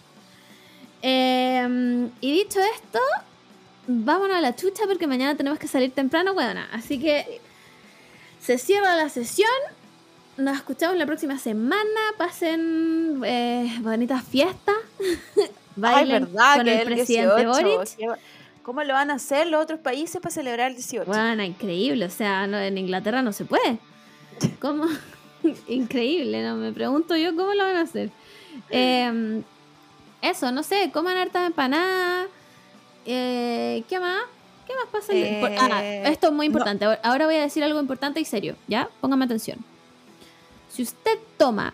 [1.04, 3.00] Eh, y dicho esto,
[4.04, 6.68] vámonos a la chucha porque mañana tenemos que salir temprano, weona.
[6.72, 7.42] Así que
[8.40, 9.50] se cierra la sesión.
[10.38, 12.00] Nos escuchamos la próxima semana.
[12.18, 14.76] Pasen eh, bonitas fiestas.
[15.76, 17.96] Bailen con el, presidente Boric.
[17.98, 18.18] ¿Qué va-
[18.64, 21.06] ¿Cómo lo van a hacer los otros países para celebrar el 18?
[21.06, 22.06] Bueno, increíble.
[22.06, 23.80] O sea, no- en Inglaterra no se puede.
[24.60, 24.86] ¿Cómo?
[25.68, 26.56] increíble, ¿no?
[26.56, 28.10] Me pregunto yo cómo lo van a hacer.
[28.70, 29.42] Eh,
[30.22, 32.28] eso, no sé, coman harta empanada.
[33.06, 34.24] Eh, ¿Qué más?
[34.68, 35.08] ¿Qué más pasa?
[35.40, 36.86] por- ah, Eh, esto es muy importante.
[36.86, 38.90] Ahora- Ahora voy a decir algo importante y serio, ¿ya?
[39.02, 39.60] Póngame atención.
[40.70, 41.74] Si usted toma,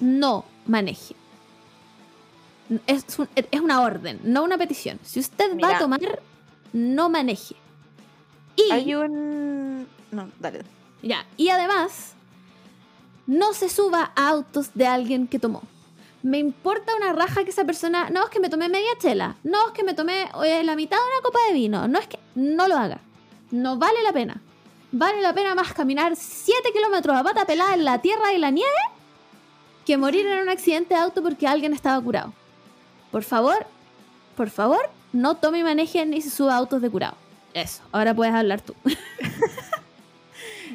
[0.00, 1.14] no maneje.
[2.86, 4.98] Es, un- es una orden, no una petición.
[5.04, 6.00] Si usted va a tomar,
[6.72, 7.54] no maneje.
[8.56, 9.86] Y, Hay un...
[10.10, 10.62] No, dale.
[11.02, 12.14] ya, y además,
[13.26, 15.62] no se suba a autos de alguien que tomó.
[16.26, 18.10] Me importa una raja que esa persona.
[18.10, 19.36] No es que me tomé media chela.
[19.44, 21.86] No es que me tomé eh, la mitad de una copa de vino.
[21.86, 22.18] No es que.
[22.34, 22.98] No lo haga.
[23.52, 24.42] No vale la pena.
[24.90, 28.50] Vale la pena más caminar 7 kilómetros a pata pelada en la tierra y la
[28.50, 28.72] nieve
[29.84, 32.32] que morir en un accidente de auto porque alguien estaba curado.
[33.12, 33.64] Por favor,
[34.36, 37.14] por favor, no tome y maneje ni se suba autos de curado.
[37.54, 38.74] Eso, ahora puedes hablar tú.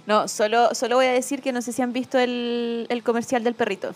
[0.07, 3.53] No, solo, solo voy a decir que no sé si han visto el comercial del
[3.53, 3.93] perrito.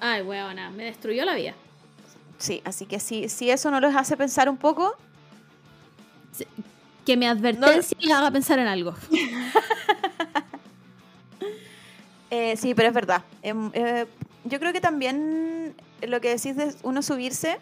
[0.00, 1.54] Ay, weona, me destruyó la vida.
[2.38, 4.94] Sí, así que si, si eso no los hace pensar un poco,
[7.06, 8.92] Que mi advertencia le haga pensar en algo.
[12.30, 13.22] eh, sí, pero es verdad.
[13.42, 14.06] Em, eh,
[14.44, 17.58] yo creo que también lo que decís de uno subirse,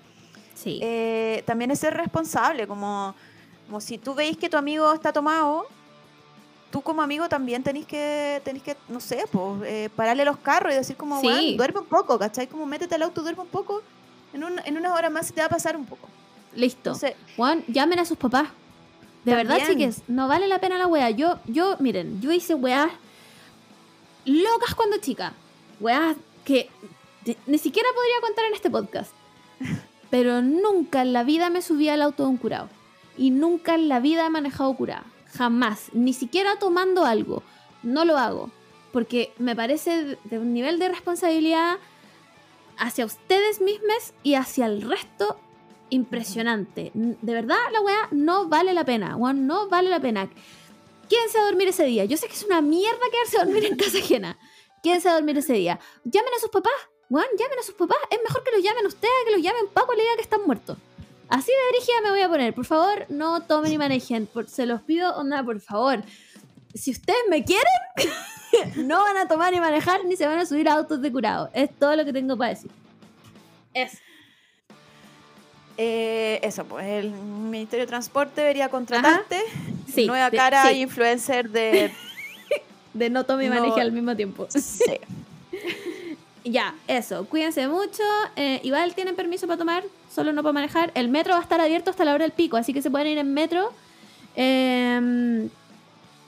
[0.55, 0.79] Sí.
[0.83, 3.15] eh, también es ser responsable, como,
[3.67, 5.67] como si tú veis que tu amigo está tomado,
[6.75, 10.73] tú como amigo también tenés que, tenés que no sé, pues, eh, pararle los carros
[10.73, 11.29] y decir como, Sí.
[11.29, 12.49] "Weón, duerme un poco, ¿cachai?
[12.49, 13.81] Como métete al auto, duerme un poco,
[14.33, 16.09] en, un- en unas horas más se te va a pasar un poco.
[16.57, 16.91] Listo.
[16.91, 18.49] Entonces, Juan, llamen a sus papás.
[19.25, 21.11] De verdad, chiques, no vale la pena la wea.
[21.11, 22.91] Yo, yo, miren, yo hice weas
[24.25, 25.33] locas cuando chica.
[25.81, 26.69] Weas que
[27.47, 29.13] ni siquiera podría contar en este podcast.
[30.11, 32.69] Pero nunca en la vida me subí al auto de un curado.
[33.17, 35.05] Y nunca en la vida he manejado curada.
[35.37, 35.91] Jamás.
[35.93, 37.43] Ni siquiera tomando algo.
[37.83, 38.51] No lo hago.
[38.93, 41.79] Porque me parece de- un nivel de responsabilidad
[42.79, 45.39] hacia ustedes mismos y hacia el resto
[45.91, 46.91] impresionante.
[46.95, 49.17] De verdad, la weá no vale la pena.
[49.17, 50.29] weón, no vale la pena.
[51.09, 52.05] Quédense a dormir ese día.
[52.05, 54.39] Yo sé que es una mierda quedarse a dormir en casa ajena.
[54.83, 55.79] Quédense a dormir ese día.
[56.05, 56.73] Llamen a sus papás.
[57.11, 57.99] Weón, llamen a sus papás.
[58.11, 60.41] Es mejor que los llamen ustedes que los llamen Paco y le diga que están
[60.47, 60.79] muertos.
[61.29, 62.55] Así de dirigida me voy a poner.
[62.55, 64.27] Por favor, no tomen y manejen.
[64.27, 66.03] Por- se los pido, onda, por favor.
[66.75, 67.65] Si ustedes me quieren,
[68.87, 71.51] no van a tomar ni manejar ni se van a subir a autos de curado.
[71.55, 72.71] Es todo lo que tengo para decir.
[73.73, 73.99] Es.
[75.77, 79.41] eh, eso, pues el Ministerio de Transporte debería contratarte.
[79.93, 80.81] Sí, Nueva de- cara sí.
[80.81, 81.93] influencer de...
[82.95, 83.57] De no tome y No.
[83.57, 84.47] maneje al mismo tiempo.
[84.51, 84.85] sí.
[86.45, 87.25] Ya, eso.
[87.27, 88.03] Cuídense mucho.
[88.37, 89.85] Eh, igual tienen permiso para tomar,
[90.15, 90.93] solo no para manejar.
[90.95, 93.09] El metro va a estar abierto hasta la hora del pico, así que se pueden
[93.09, 93.73] ir en metro.
[94.37, 95.49] Eh,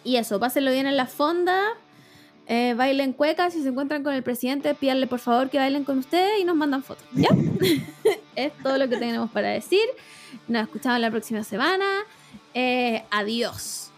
[0.05, 1.60] y eso, pásenlo bien en la fonda.
[2.47, 3.52] Eh, bailen cuecas.
[3.52, 6.56] Si se encuentran con el presidente, pídanle por favor que bailen con ustedes y nos
[6.56, 7.05] mandan fotos.
[7.12, 7.28] ¿Ya?
[8.36, 9.84] es todo lo que tenemos para decir.
[10.48, 11.84] Nos escuchamos la próxima semana.
[12.55, 13.90] Eh, adiós.